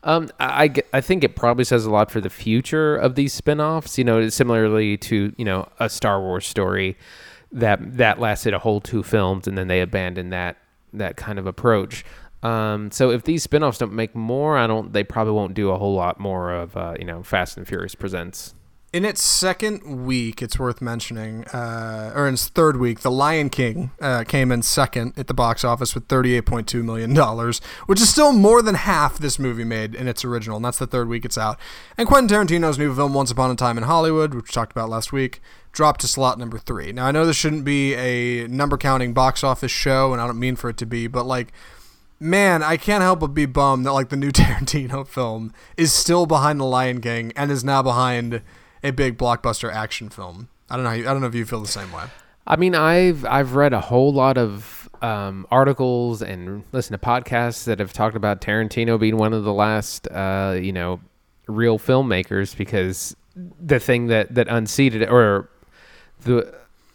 Um, 0.05 0.29
I, 0.39 0.65
I 0.65 0.75
I 0.95 1.01
think 1.01 1.25
it 1.25 1.35
probably 1.35 1.65
says 1.65 1.87
a 1.87 1.91
lot 1.91 2.11
for 2.11 2.21
the 2.21 2.31
future 2.31 2.95
of 2.95 3.17
these 3.17 3.33
spin-offs. 3.33 3.99
You 3.99 4.05
know, 4.05 4.29
similarly 4.29 4.97
to 4.99 5.35
you 5.37 5.45
know 5.45 5.69
a 5.81 5.89
Star 5.89 6.21
Wars 6.21 6.47
story 6.47 6.97
that 7.51 7.97
that 7.97 8.21
lasted 8.21 8.55
a 8.55 8.59
whole 8.61 8.81
two 8.81 9.03
films 9.03 9.47
and 9.49 9.59
then 9.59 9.67
they 9.69 9.81
abandoned 9.81 10.33
that 10.33 10.57
that 10.93 11.17
kind 11.17 11.39
of 11.41 11.47
approach. 11.47 12.05
Um, 12.45 12.91
so 12.91 13.11
if 13.11 13.23
these 13.25 13.43
spin-offs 13.43 13.79
don't 13.79 13.95
make 13.95 14.15
more, 14.15 14.57
I 14.59 14.67
don't. 14.69 14.93
They 14.93 15.03
probably 15.03 15.33
won't 15.33 15.55
do 15.55 15.71
a 15.71 15.79
whole 15.79 15.95
lot 15.95 16.21
more 16.21 16.53
of 16.53 16.77
uh, 16.77 16.95
you 16.99 17.05
know 17.07 17.23
Fast 17.25 17.57
and 17.57 17.67
Furious 17.67 17.95
presents. 17.97 18.55
In 18.95 19.05
its 19.05 19.25
second 19.25 20.07
week, 20.07 20.41
it's 20.41 20.57
worth 20.57 20.81
mentioning, 20.81 21.47
uh, 21.47 22.13
or 22.15 22.29
in 22.29 22.35
its 22.35 22.47
third 22.47 22.77
week, 22.77 23.01
The 23.01 23.11
Lion 23.11 23.51
King 23.51 23.91
uh, 24.01 24.23
came 24.23 24.53
in 24.53 24.63
second 24.63 25.15
at 25.17 25.27
the 25.27 25.35
box 25.35 25.65
office 25.65 25.97
with 25.97 26.07
$38.2 26.07 26.85
million, 26.85 27.13
which 27.87 28.01
is 28.01 28.09
still 28.09 28.33
more 28.33 28.63
than 28.63 28.77
half 28.77 29.19
this 29.19 29.37
movie 29.37 29.65
made 29.65 29.97
in 29.97 30.07
its 30.07 30.25
original, 30.25 30.55
and 30.59 30.65
that's 30.65 30.79
the 30.79 30.87
third 30.87 31.09
week 31.09 31.25
it's 31.25 31.37
out. 31.37 31.59
And 31.99 32.07
Quentin 32.07 32.29
Tarantino's 32.29 32.79
new 32.79 32.95
film, 32.95 33.15
Once 33.15 33.33
Upon 33.33 33.51
a 33.51 33.57
Time 33.57 33.77
in 33.77 33.83
Hollywood, 33.83 34.33
which 34.33 34.45
we 34.45 34.53
talked 34.53 34.71
about 34.71 34.91
last 34.91 35.13
week, 35.13 35.43
dropped 35.73 36.01
to 36.03 36.07
slot 36.07 36.39
number 36.39 36.59
three. 36.59 36.93
Now, 36.93 37.07
I 37.07 37.11
know 37.11 37.27
this 37.27 37.35
shouldn't 37.35 37.65
be 37.65 37.95
a 37.95 38.47
number 38.47 38.79
counting 38.79 39.13
box 39.13 39.43
office 39.43 39.73
show, 39.73 40.13
and 40.13 40.23
I 40.23 40.29
don't 40.29 40.39
mean 40.39 40.55
for 40.55 40.71
it 40.71 40.77
to 40.77 40.87
be, 40.87 41.09
but 41.09 41.27
like, 41.27 41.53
man, 42.21 42.63
I 42.63 42.77
can't 42.77 43.03
help 43.03 43.19
but 43.19 43.35
be 43.35 43.47
bummed 43.47 43.87
that 43.87 43.93
like 43.93 44.11
the 44.11 44.17
new 44.17 44.31
Tarantino 44.31 45.05
film 45.05 45.53
is 45.77 45.93
still 45.93 46.27
behind 46.27 46.61
The 46.61 46.65
Lion 46.65 47.01
King 47.01 47.33
and 47.35 47.51
is 47.51 47.65
now 47.65 47.83
behind 47.83 48.41
a 48.85 48.93
big 48.93 49.19
blockbuster 49.19 49.73
action 49.73 50.09
film. 50.11 50.49
I 50.71 50.77
don't 50.77 50.85
know. 50.85 50.91
How 50.91 50.97
you, 50.97 51.09
I 51.09 51.13
don't 51.13 51.21
know 51.23 51.27
if 51.27 51.35
you 51.35 51.45
feel 51.45 51.61
the 51.61 51.67
same 51.67 51.91
way. 51.91 52.05
I 52.47 52.57
mean, 52.57 52.75
I've 52.75 53.25
I've 53.25 53.55
read 53.57 53.73
a 53.73 53.81
whole 53.81 54.13
lot 54.13 54.39
of 54.39 54.89
um, 55.03 55.47
articles 55.51 56.23
and 56.23 56.63
listened 56.73 57.01
to 57.01 57.05
podcasts 57.07 57.65
that 57.65 57.79
have 57.81 57.93
talked 57.93 58.15
about 58.17 58.41
Tarantino 58.41 59.01
being 59.01 59.17
one 59.17 59.33
of 59.33 59.45
the 59.45 59.53
last, 59.53 60.07
uh, 60.09 60.57
you 60.61 60.73
know, 60.73 61.01
real 61.47 61.79
filmmakers 61.79 62.57
because 62.57 63.17
the 63.35 63.81
thing 63.81 64.07
that 64.09 64.35
that 64.35 64.47
unseated 64.49 65.03
it, 65.03 65.11
or 65.11 65.49
the 66.23 66.55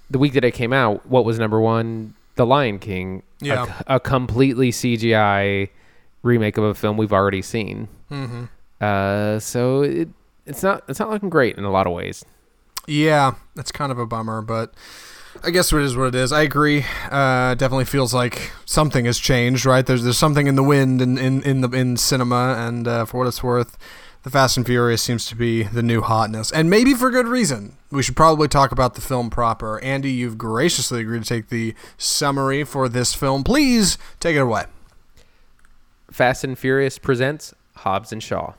the 0.09 0.17
week 0.19 0.33
that 0.33 0.43
it 0.45 0.51
came 0.53 0.71
out, 0.73 1.05
what 1.07 1.25
was 1.25 1.37
number 1.39 1.59
one? 1.59 2.13
The 2.35 2.45
Lion 2.45 2.79
King. 2.79 3.23
a- 3.41 3.45
Yeah. 3.45 3.81
a, 3.87 3.99
completely 3.99 4.71
CGI 4.71 5.69
remake 6.23 6.57
of 6.57 6.63
a 6.63 6.73
film 6.73 6.95
we've 6.97 7.11
already 7.13 7.41
seen. 7.41 7.87
Mm-hmm. 8.09 8.45
Uh, 8.81 9.39
so 9.39 9.81
it 9.83 10.07
it's 10.49 10.63
not 10.63 10.83
it's 10.89 10.99
not 10.99 11.09
looking 11.09 11.29
great 11.29 11.57
in 11.57 11.63
a 11.63 11.71
lot 11.71 11.87
of 11.87 11.93
ways. 11.93 12.25
Yeah, 12.87 13.35
that's 13.55 13.71
kind 13.71 13.91
of 13.91 13.99
a 13.99 14.05
bummer, 14.05 14.41
but 14.41 14.73
I 15.43 15.51
guess 15.51 15.71
it 15.71 15.81
is 15.81 15.95
what 15.95 16.07
it 16.07 16.15
is. 16.15 16.31
I 16.31 16.41
agree. 16.41 16.85
Uh, 17.09 17.53
definitely 17.53 17.85
feels 17.85 18.13
like 18.13 18.51
something 18.65 19.05
has 19.05 19.19
changed, 19.19 19.65
right? 19.65 19.85
There's 19.85 20.03
there's 20.03 20.17
something 20.17 20.47
in 20.47 20.55
the 20.55 20.63
wind 20.63 21.01
in 21.01 21.17
in 21.17 21.43
in 21.43 21.61
the 21.61 21.69
in 21.69 21.97
cinema, 21.97 22.55
and 22.57 22.87
uh, 22.87 23.05
for 23.05 23.19
what 23.19 23.27
it's 23.27 23.43
worth, 23.43 23.77
the 24.23 24.31
Fast 24.31 24.57
and 24.57 24.65
Furious 24.65 25.03
seems 25.03 25.27
to 25.27 25.35
be 25.35 25.63
the 25.63 25.83
new 25.83 26.01
hotness, 26.01 26.51
and 26.51 26.67
maybe 26.69 26.95
for 26.95 27.11
good 27.11 27.27
reason. 27.27 27.77
We 27.91 28.01
should 28.01 28.15
probably 28.15 28.47
talk 28.47 28.71
about 28.71 28.95
the 28.95 29.01
film 29.01 29.29
proper. 29.29 29.79
Andy, 29.81 30.11
you've 30.11 30.37
graciously 30.37 31.01
agreed 31.01 31.23
to 31.23 31.29
take 31.29 31.49
the 31.49 31.75
summary 31.97 32.63
for 32.63 32.89
this 32.89 33.13
film. 33.13 33.43
Please 33.43 33.99
take 34.19 34.35
it 34.35 34.39
away. 34.39 34.65
Fast 36.11 36.43
and 36.43 36.57
Furious 36.57 36.97
presents 36.97 37.53
Hobbs 37.77 38.11
and 38.11 38.21
Shaw. 38.21 38.53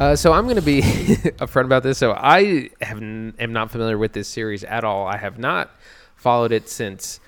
Uh, 0.00 0.16
so 0.16 0.32
I'm 0.32 0.44
going 0.44 0.56
to 0.56 0.62
be 0.62 0.80
upfront 0.82 1.66
about 1.66 1.82
this. 1.82 1.98
So 1.98 2.12
I 2.12 2.70
have 2.80 2.96
n- 2.96 3.34
am 3.38 3.52
not 3.52 3.70
familiar 3.70 3.98
with 3.98 4.12
this 4.14 4.28
series 4.28 4.64
at 4.64 4.82
all. 4.82 5.06
I 5.06 5.18
have 5.18 5.38
not 5.38 5.70
followed 6.16 6.52
it 6.52 6.68
since. 6.68 7.20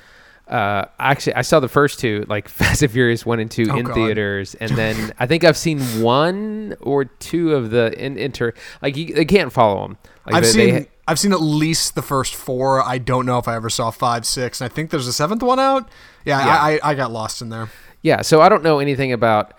Uh, 0.48 0.86
actually, 0.98 1.34
I 1.34 1.42
saw 1.42 1.60
the 1.60 1.68
first 1.68 1.98
two, 2.00 2.24
like 2.28 2.48
Fast 2.58 2.82
and 2.82 2.90
Furious 2.90 3.24
one 3.26 3.40
and 3.40 3.50
two, 3.50 3.66
Oh, 3.70 3.76
in 3.76 3.84
God. 3.86 3.94
theaters, 3.94 4.54
and 4.56 4.70
then 4.76 5.12
I 5.18 5.26
think 5.26 5.44
I've 5.44 5.56
seen 5.56 5.80
one 6.02 6.74
or 6.80 7.04
two 7.04 7.54
of 7.54 7.70
the 7.70 7.92
in 8.02 8.16
inter. 8.18 8.54
Like 8.80 8.96
you, 8.96 9.14
they 9.14 9.24
can't 9.26 9.52
follow 9.52 9.82
them. 9.82 9.98
Like 10.26 10.36
I've 10.36 10.42
they- 10.44 10.48
seen 10.48 10.74
they- 10.74 10.88
I've 11.08 11.18
seen 11.18 11.32
at 11.32 11.40
least 11.40 11.96
the 11.96 12.00
first 12.02 12.32
four. 12.34 12.80
I 12.80 12.98
don't 12.98 13.26
know 13.26 13.36
if 13.38 13.48
I 13.48 13.56
ever 13.56 13.68
saw 13.68 13.90
five, 13.90 14.24
six, 14.24 14.60
and 14.60 14.70
I 14.70 14.74
think 14.74 14.90
there's 14.90 15.08
a 15.08 15.12
seventh 15.12 15.42
one 15.42 15.58
out. 15.58 15.88
Yeah, 16.24 16.38
Yeah. 16.46 16.54
I, 16.62 16.70
I 16.74 16.90
I 16.90 16.94
got 16.94 17.10
lost 17.10 17.42
in 17.42 17.48
there. 17.48 17.68
Yeah, 18.02 18.22
so 18.22 18.40
I 18.40 18.48
don't 18.48 18.62
know 18.62 18.78
anything 18.78 19.12
about 19.12 19.52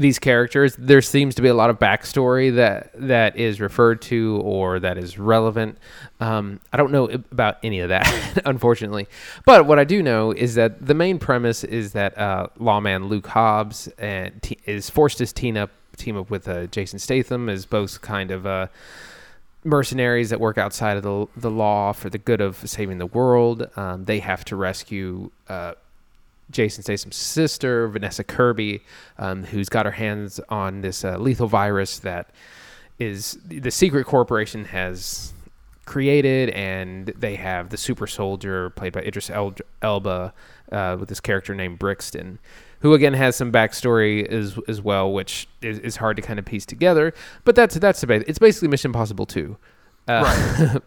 these 0.00 0.18
characters. 0.18 0.74
There 0.76 1.02
seems 1.02 1.34
to 1.34 1.42
be 1.42 1.48
a 1.48 1.54
lot 1.54 1.68
of 1.68 1.78
backstory 1.78 2.54
that 2.56 2.90
that 2.94 3.36
is 3.36 3.60
referred 3.60 4.00
to 4.02 4.40
or 4.42 4.80
that 4.80 4.96
is 4.96 5.18
relevant. 5.18 5.76
Um, 6.20 6.60
I 6.72 6.78
don't 6.78 6.90
know 6.90 7.04
about 7.08 7.58
any 7.62 7.80
of 7.80 7.90
that, 7.90 8.42
unfortunately. 8.46 9.08
But 9.44 9.66
what 9.66 9.78
I 9.78 9.84
do 9.84 10.02
know 10.02 10.32
is 10.32 10.54
that 10.54 10.84
the 10.84 10.94
main 10.94 11.18
premise 11.18 11.64
is 11.64 11.92
that 11.92 12.16
uh, 12.16 12.48
lawman 12.58 13.08
Luke 13.08 13.26
Hobbs 13.26 13.88
and 13.98 14.42
te- 14.42 14.58
is 14.64 14.88
forced 14.88 15.18
to 15.18 15.26
team 15.26 15.56
up 15.56 15.70
team 15.96 16.16
up 16.16 16.30
with 16.30 16.48
uh, 16.48 16.66
Jason 16.66 16.98
Statham 16.98 17.48
as 17.48 17.66
both 17.66 18.00
kind 18.00 18.30
of. 18.30 18.46
Uh, 18.46 18.66
mercenaries 19.62 20.30
that 20.30 20.40
work 20.40 20.56
outside 20.56 20.96
of 20.96 21.02
the, 21.02 21.26
the 21.36 21.50
law 21.50 21.92
for 21.92 22.08
the 22.08 22.16
good 22.16 22.40
of 22.40 22.56
saving 22.66 22.96
the 22.96 23.04
world. 23.04 23.68
Um, 23.76 24.06
they 24.06 24.20
have 24.20 24.42
to 24.46 24.56
rescue 24.56 25.30
uh, 25.50 25.74
Jason 26.50 26.82
Statham's 26.82 27.16
sister, 27.16 27.88
Vanessa 27.88 28.24
Kirby, 28.24 28.82
um, 29.18 29.44
who's 29.44 29.68
got 29.68 29.86
her 29.86 29.92
hands 29.92 30.40
on 30.48 30.80
this 30.80 31.04
uh, 31.04 31.16
lethal 31.18 31.46
virus 31.46 31.98
that 32.00 32.30
is 32.98 33.38
the 33.46 33.70
secret 33.70 34.04
corporation 34.04 34.66
has 34.66 35.32
created, 35.86 36.50
and 36.50 37.06
they 37.18 37.34
have 37.34 37.70
the 37.70 37.76
super 37.76 38.06
soldier 38.06 38.70
played 38.70 38.92
by 38.92 39.00
Idris 39.00 39.30
El- 39.30 39.56
Elba 39.82 40.32
uh, 40.70 40.96
with 41.00 41.08
this 41.08 41.20
character 41.20 41.54
named 41.54 41.78
Brixton, 41.78 42.38
who 42.80 42.94
again 42.94 43.14
has 43.14 43.34
some 43.34 43.50
backstory 43.50 44.24
as 44.26 44.58
as 44.68 44.80
well, 44.80 45.12
which 45.12 45.48
is, 45.62 45.78
is 45.80 45.96
hard 45.96 46.16
to 46.16 46.22
kind 46.22 46.38
of 46.38 46.44
piece 46.44 46.66
together. 46.66 47.12
But 47.44 47.56
that's 47.56 47.74
that's 47.76 48.02
about 48.02 48.22
it's 48.28 48.38
basically 48.38 48.68
Mission 48.68 48.90
Impossible 48.90 49.26
two, 49.26 49.56
uh, 50.06 50.78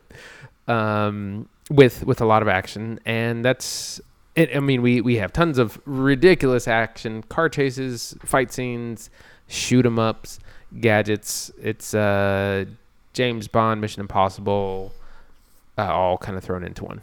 um, 0.68 1.50
with 1.70 2.06
with 2.06 2.22
a 2.22 2.26
lot 2.26 2.42
of 2.42 2.48
action, 2.48 3.00
and 3.06 3.44
that's. 3.44 4.00
It, 4.36 4.56
I 4.56 4.60
mean, 4.60 4.82
we, 4.82 5.02
we 5.02 5.18
have 5.18 5.32
tons 5.32 5.58
of 5.58 5.80
ridiculous 5.86 6.68
action, 6.68 7.24
car 7.24 7.50
chases, 7.50 8.16
fight 8.26 8.52
scenes, 8.52 9.10
shoot 9.48 9.86
'em 9.86 10.00
ups, 10.00 10.40
gadgets. 10.80 11.52
It's 11.62 11.94
uh, 11.94 12.66
James 13.14 13.48
Bond, 13.48 13.80
Mission 13.80 14.02
Impossible, 14.02 14.92
uh, 15.78 15.94
all 15.94 16.18
kind 16.18 16.38
of 16.38 16.44
thrown 16.44 16.64
into 16.64 16.84
one. 16.84 17.02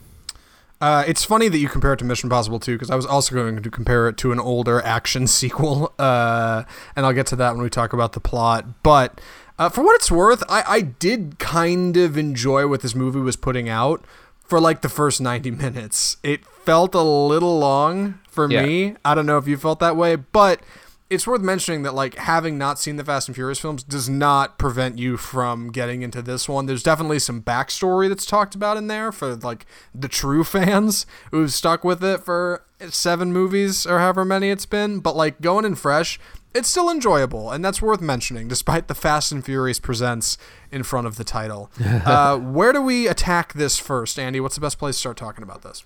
Uh, 0.80 1.04
it's 1.06 1.24
funny 1.24 1.48
that 1.48 1.58
you 1.58 1.68
compare 1.68 1.92
it 1.92 1.98
to 1.98 2.04
Mission 2.06 2.26
Impossible 2.26 2.58
2 2.58 2.72
because 2.72 2.90
I 2.90 2.96
was 2.96 3.04
also 3.04 3.34
going 3.34 3.62
to 3.62 3.70
compare 3.70 4.08
it 4.08 4.16
to 4.18 4.32
an 4.32 4.40
older 4.40 4.80
action 4.80 5.26
sequel, 5.28 5.92
uh, 5.98 6.64
and 6.96 7.04
I'll 7.04 7.12
get 7.12 7.26
to 7.28 7.36
that 7.36 7.52
when 7.54 7.62
we 7.62 7.70
talk 7.70 7.92
about 7.92 8.12
the 8.12 8.20
plot. 8.20 8.82
But 8.82 9.20
uh, 9.58 9.68
for 9.68 9.84
what 9.84 9.94
it's 9.96 10.10
worth, 10.10 10.42
I, 10.48 10.64
I 10.66 10.80
did 10.80 11.38
kind 11.38 11.96
of 11.98 12.16
enjoy 12.16 12.66
what 12.66 12.80
this 12.80 12.94
movie 12.94 13.20
was 13.20 13.36
putting 13.36 13.68
out 13.68 14.04
for 14.50 14.60
like 14.60 14.82
the 14.82 14.88
first 14.90 15.20
90 15.20 15.50
minutes. 15.64 16.18
It 16.22 16.44
felt 16.44 16.94
a 16.94 17.00
little 17.02 17.58
long 17.58 18.18
for 18.28 18.50
Yeah. 18.50 18.62
me. 18.66 18.96
I 19.04 19.14
don't 19.14 19.24
know 19.26 19.38
if 19.38 19.48
you 19.48 19.56
felt 19.56 19.78
that 19.80 19.96
way, 19.96 20.16
but 20.16 20.60
it's 21.08 21.26
worth 21.26 21.40
mentioning 21.40 21.82
that 21.82 21.94
like 21.94 22.14
having 22.16 22.56
not 22.58 22.78
seen 22.78 22.94
the 22.96 23.04
Fast 23.04 23.26
and 23.28 23.34
Furious 23.34 23.58
films 23.58 23.82
does 23.82 24.08
not 24.08 24.58
prevent 24.58 24.96
you 24.98 25.16
from 25.16 25.72
getting 25.72 26.02
into 26.02 26.22
this 26.22 26.48
one. 26.48 26.66
There's 26.66 26.84
definitely 26.84 27.18
some 27.18 27.42
backstory 27.42 28.08
that's 28.08 28.26
talked 28.26 28.54
about 28.54 28.76
in 28.76 28.86
there 28.86 29.10
for 29.10 29.34
like 29.34 29.66
the 29.94 30.06
true 30.08 30.44
fans 30.56 31.06
who've 31.32 31.52
stuck 31.52 31.82
with 31.82 32.04
it 32.04 32.22
for 32.24 32.62
seven 32.90 33.32
movies 33.32 33.86
or 33.86 33.98
however 33.98 34.24
many 34.24 34.50
it's 34.50 34.66
been. 34.66 35.00
But 35.00 35.16
like 35.16 35.40
going 35.40 35.64
in 35.64 35.74
fresh, 35.74 36.20
it's 36.54 36.68
still 36.68 36.90
enjoyable, 36.90 37.50
and 37.50 37.64
that's 37.64 37.80
worth 37.80 38.00
mentioning, 38.00 38.48
despite 38.48 38.88
the 38.88 38.94
Fast 38.94 39.32
and 39.32 39.44
Furious 39.44 39.78
presents 39.78 40.36
in 40.70 40.82
front 40.82 41.06
of 41.06 41.16
the 41.16 41.24
title. 41.24 41.70
uh, 41.84 42.38
where 42.38 42.72
do 42.72 42.82
we 42.82 43.06
attack 43.06 43.52
this 43.52 43.78
first, 43.78 44.18
Andy? 44.18 44.40
What's 44.40 44.56
the 44.56 44.60
best 44.60 44.78
place 44.78 44.96
to 44.96 45.00
start 45.00 45.16
talking 45.16 45.42
about 45.42 45.62
this? 45.62 45.84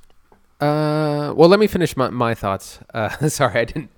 Uh, 0.61 1.35
well, 1.37 1.49
let 1.49 1.59
me 1.61 1.66
finish 1.66 1.97
my, 1.97 2.09
my 2.11 2.35
thoughts. 2.35 2.78
Uh, 2.94 3.09
sorry, 3.28 3.61
I 3.61 3.64
didn't. 3.64 3.90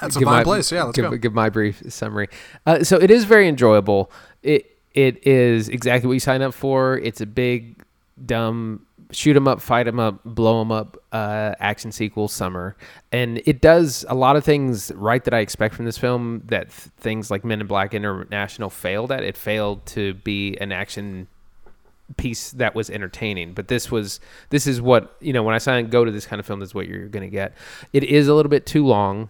That's 0.00 0.16
a 0.16 0.20
fine 0.20 0.44
place. 0.44 0.72
Yeah, 0.72 0.84
let's 0.84 0.96
give, 0.96 1.10
go. 1.10 1.16
Give 1.16 1.34
my 1.34 1.48
brief 1.48 1.82
summary. 1.88 2.28
Uh, 2.66 2.82
so 2.82 2.96
it 2.96 3.10
is 3.10 3.24
very 3.24 3.46
enjoyable. 3.46 4.10
It 4.42 4.78
it 4.94 5.24
is 5.26 5.68
exactly 5.68 6.08
what 6.08 6.14
you 6.14 6.20
sign 6.20 6.42
up 6.42 6.54
for. 6.54 6.98
It's 6.98 7.20
a 7.20 7.26
big, 7.26 7.84
dumb 8.24 8.86
shoot 9.10 9.36
'em 9.36 9.48
up, 9.48 9.60
fight 9.60 9.86
'em 9.88 9.98
up, 9.98 10.20
blow 10.24 10.60
'em 10.60 10.70
up 10.70 10.96
uh, 11.12 11.54
action 11.60 11.92
sequel 11.92 12.28
summer, 12.28 12.76
and 13.12 13.40
it 13.46 13.60
does 13.60 14.04
a 14.08 14.14
lot 14.14 14.36
of 14.36 14.44
things 14.44 14.92
right 14.94 15.24
that 15.24 15.34
I 15.34 15.38
expect 15.40 15.74
from 15.74 15.84
this 15.84 15.98
film. 15.98 16.42
That 16.46 16.70
th- 16.70 16.92
things 16.98 17.30
like 17.30 17.44
Men 17.44 17.60
in 17.60 17.66
Black 17.66 17.94
International 17.94 18.70
failed 18.70 19.10
at. 19.12 19.22
It 19.22 19.36
failed 19.36 19.86
to 19.86 20.14
be 20.14 20.56
an 20.60 20.72
action 20.72 21.28
piece 22.16 22.52
that 22.52 22.74
was 22.74 22.88
entertaining 22.88 23.52
but 23.52 23.68
this 23.68 23.90
was 23.90 24.18
this 24.48 24.66
is 24.66 24.80
what 24.80 25.14
you 25.20 25.30
know 25.30 25.42
when 25.42 25.54
i 25.54 25.58
sign 25.58 25.88
go 25.90 26.06
to 26.06 26.10
this 26.10 26.24
kind 26.24 26.40
of 26.40 26.46
film 26.46 26.58
this 26.58 26.70
is 26.70 26.74
what 26.74 26.88
you're 26.88 27.06
going 27.06 27.22
to 27.22 27.28
get 27.28 27.52
it 27.92 28.02
is 28.02 28.28
a 28.28 28.34
little 28.34 28.48
bit 28.48 28.64
too 28.64 28.86
long 28.86 29.28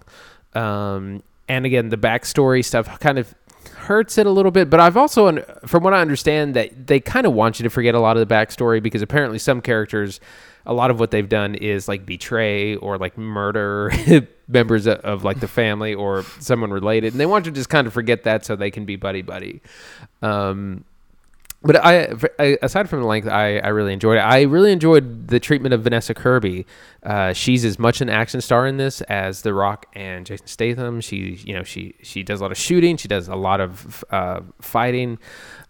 um, 0.55 1.21
and 1.49 1.67
again 1.67 1.89
the 1.89 1.97
backstory 1.97 2.65
stuff 2.65 3.01
kind 3.01 3.19
of 3.19 3.35
hurts 3.69 4.19
it 4.19 4.27
a 4.27 4.31
little 4.31 4.51
bit 4.51 4.69
but 4.69 4.81
i've 4.81 4.97
also 4.97 5.41
from 5.67 5.83
what 5.83 5.95
i 5.95 6.01
understand 6.01 6.55
that 6.55 6.87
they 6.87 7.01
kind 7.01 7.27
of 7.27 7.33
want 7.33 7.59
you 7.59 7.63
to 7.63 7.71
forget 7.71 7.95
a 7.95 8.01
lot 8.01 8.17
of 8.17 8.27
the 8.27 8.35
backstory 8.35 8.83
because 8.83 9.03
apparently 9.03 9.39
some 9.39 9.61
characters 9.61 10.21
a 10.67 10.75
lot 10.75 10.91
of 10.91 11.01
what 11.01 11.11
they've 11.11 11.29
done 11.29 11.55
is 11.55 11.89
like 11.89 12.05
betray 12.05 12.77
or 12.77 12.99
like 12.99 13.17
murder 13.17 13.91
members 14.49 14.87
of, 14.87 14.99
of 14.99 15.25
like 15.25 15.41
the 15.41 15.49
family 15.49 15.95
or 15.95 16.23
someone 16.41 16.71
related 16.71 17.13
and 17.13 17.21
they 17.21 17.27
want 17.27 17.47
you 17.47 17.53
to 17.53 17.57
just 17.57 17.71
kind 17.71 17.87
of 17.87 17.93
forget 17.93 18.25
that 18.25 18.45
so 18.45 18.55
they 18.55 18.71
can 18.71 18.85
be 18.85 18.97
buddy 18.97 19.23
buddy 19.23 19.63
um, 20.21 20.85
but 21.69 21.85
I, 21.85 22.17
aside 22.63 22.89
from 22.89 23.03
the 23.03 23.07
length, 23.07 23.29
I, 23.29 23.59
I 23.59 23.69
really 23.69 23.93
enjoyed 23.93 24.17
it. 24.17 24.21
I 24.23 24.41
really 24.45 24.73
enjoyed 24.73 25.29
the 25.29 25.39
treatment 25.39 25.75
of 25.75 25.83
Vanessa 25.83 26.15
Kirby. 26.15 26.65
Uh, 27.03 27.35
she's 27.35 27.63
as 27.63 27.79
much 27.79 28.01
an 28.01 28.09
action 28.09 28.41
star 28.41 28.67
in 28.67 28.79
this 28.79 29.03
as 29.03 29.43
The 29.43 29.53
Rock 29.53 29.85
and 29.93 30.25
Jason 30.25 30.47
Statham. 30.47 31.03
She, 31.03 31.39
you 31.45 31.53
know, 31.53 31.63
she 31.65 31.95
she 32.03 32.23
does 32.23 32.41
a 32.41 32.45
lot 32.45 32.53
of 32.53 32.57
shooting. 32.57 32.97
She 32.97 33.07
does 33.07 33.29
a 33.29 33.35
lot 33.35 33.61
of 33.61 34.03
uh, 34.09 34.41
fighting. 34.63 35.19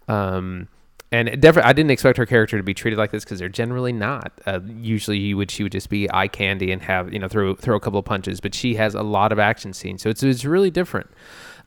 Um, 0.07 0.69
and 1.11 1.27
definitely, 1.41 1.69
I 1.69 1.73
didn't 1.73 1.91
expect 1.91 2.17
her 2.17 2.25
character 2.25 2.55
to 2.55 2.63
be 2.63 2.73
treated 2.73 2.97
like 2.97 3.11
this 3.11 3.25
because 3.25 3.39
they're 3.39 3.49
generally 3.49 3.91
not. 3.91 4.31
Uh, 4.45 4.61
usually, 4.79 5.17
you 5.17 5.35
would 5.35 5.51
she 5.51 5.63
would 5.63 5.73
just 5.73 5.89
be 5.89 6.09
eye 6.13 6.29
candy 6.29 6.71
and 6.71 6.81
have 6.81 7.11
you 7.11 7.19
know 7.19 7.27
throw 7.27 7.55
throw 7.55 7.75
a 7.75 7.79
couple 7.81 7.99
of 7.99 8.05
punches. 8.05 8.39
But 8.39 8.55
she 8.55 8.75
has 8.75 8.95
a 8.95 9.03
lot 9.03 9.33
of 9.33 9.39
action 9.39 9.73
scenes, 9.73 10.01
so 10.01 10.09
it's 10.09 10.23
it's 10.23 10.45
really 10.45 10.71
different. 10.71 11.09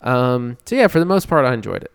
Um, 0.00 0.56
so 0.64 0.74
yeah, 0.74 0.86
for 0.86 1.00
the 1.00 1.04
most 1.04 1.28
part, 1.28 1.44
I 1.44 1.52
enjoyed 1.52 1.82
it. 1.82 1.92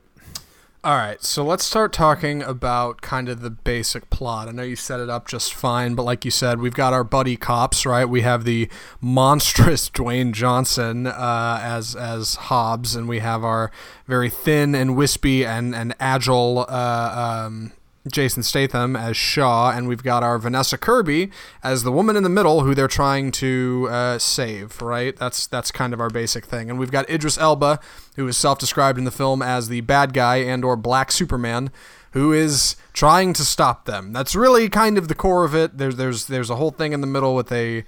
All 0.88 0.96
right, 0.96 1.22
so 1.22 1.44
let's 1.44 1.65
start 1.65 1.91
talking 1.91 2.41
about 2.41 3.01
kind 3.01 3.27
of 3.27 3.41
the 3.41 3.50
basic 3.50 4.10
plot. 4.10 4.48
I 4.48 4.51
know 4.51 4.63
you 4.63 4.77
set 4.77 5.01
it 5.01 5.10
up 5.10 5.27
just 5.27 5.53
fine, 5.53 5.96
but 5.96 6.03
like 6.03 6.24
you 6.24 6.32
said, 6.32 6.62
we've 6.62 6.74
got 6.74 6.94
our 6.94 7.03
buddy 7.03 7.36
cops, 7.36 7.86
right? 7.86 8.06
We 8.06 8.22
have 8.22 8.46
the 8.46 8.70
monstrous 9.01 9.89
Dwayne 9.94 10.32
Johnson 10.32 11.06
uh, 11.06 11.60
as 11.62 11.94
as 11.94 12.36
Hobbs, 12.36 12.96
and 12.96 13.10
we 13.10 13.20
have 13.20 13.44
our 13.44 13.70
very 14.06 14.29
thin 14.29 14.74
and 14.75 14.96
wispy 14.96 15.46
and 15.46 15.75
and 15.75 15.94
agile 16.00 16.65
uh, 16.70 17.44
um, 17.48 17.74
Jason 18.12 18.44
Statham 18.44 18.96
as 18.96 19.18
Shaw, 19.18 19.72
and 19.72 19.88
we've 19.88 20.04
got 20.04 20.24
our 20.24 20.38
Vanessa 20.38 20.78
Kirby 20.78 21.32
as 21.64 21.84
the 21.84 21.92
woman 21.92 22.16
in 22.16 22.24
the 22.24 22.30
middle 22.30 22.62
who 22.62 22.74
they're 22.76 22.88
trying 22.88 23.32
to 23.34 23.88
uh, 23.90 24.20
save. 24.20 24.82
Right? 24.82 25.16
That's 25.16 25.48
that's 25.48 25.72
kind 25.72 25.94
of 25.94 26.00
our 26.00 26.10
basic 26.10 26.46
thing. 26.46 26.70
And 26.70 26.80
we've 26.80 26.92
got 26.92 27.10
Idris 27.10 27.38
Elba, 27.38 27.80
who 28.16 28.28
is 28.28 28.38
self-described 28.38 28.98
in 28.98 29.06
the 29.06 29.12
film 29.12 29.42
as 29.42 29.70
the 29.70 29.82
bad 29.82 30.14
guy 30.14 30.38
and/or 30.38 30.76
Black 30.76 31.12
Superman, 31.12 31.72
who 32.12 32.34
is 32.34 32.76
trying 32.94 33.34
to 33.34 33.44
stop 33.44 33.86
them. 33.86 34.14
That's 34.14 34.36
really 34.36 34.70
kind 34.70 34.98
of 34.98 35.08
the 35.08 35.16
core 35.16 35.46
of 35.46 35.56
it. 35.56 35.78
There's 35.78 35.96
there's 35.96 36.28
there's 36.28 36.50
a 36.50 36.56
whole 36.56 36.72
thing 36.72 36.94
in 36.94 37.02
the 37.02 37.08
middle 37.08 37.36
with 37.36 37.52
a 37.52 37.84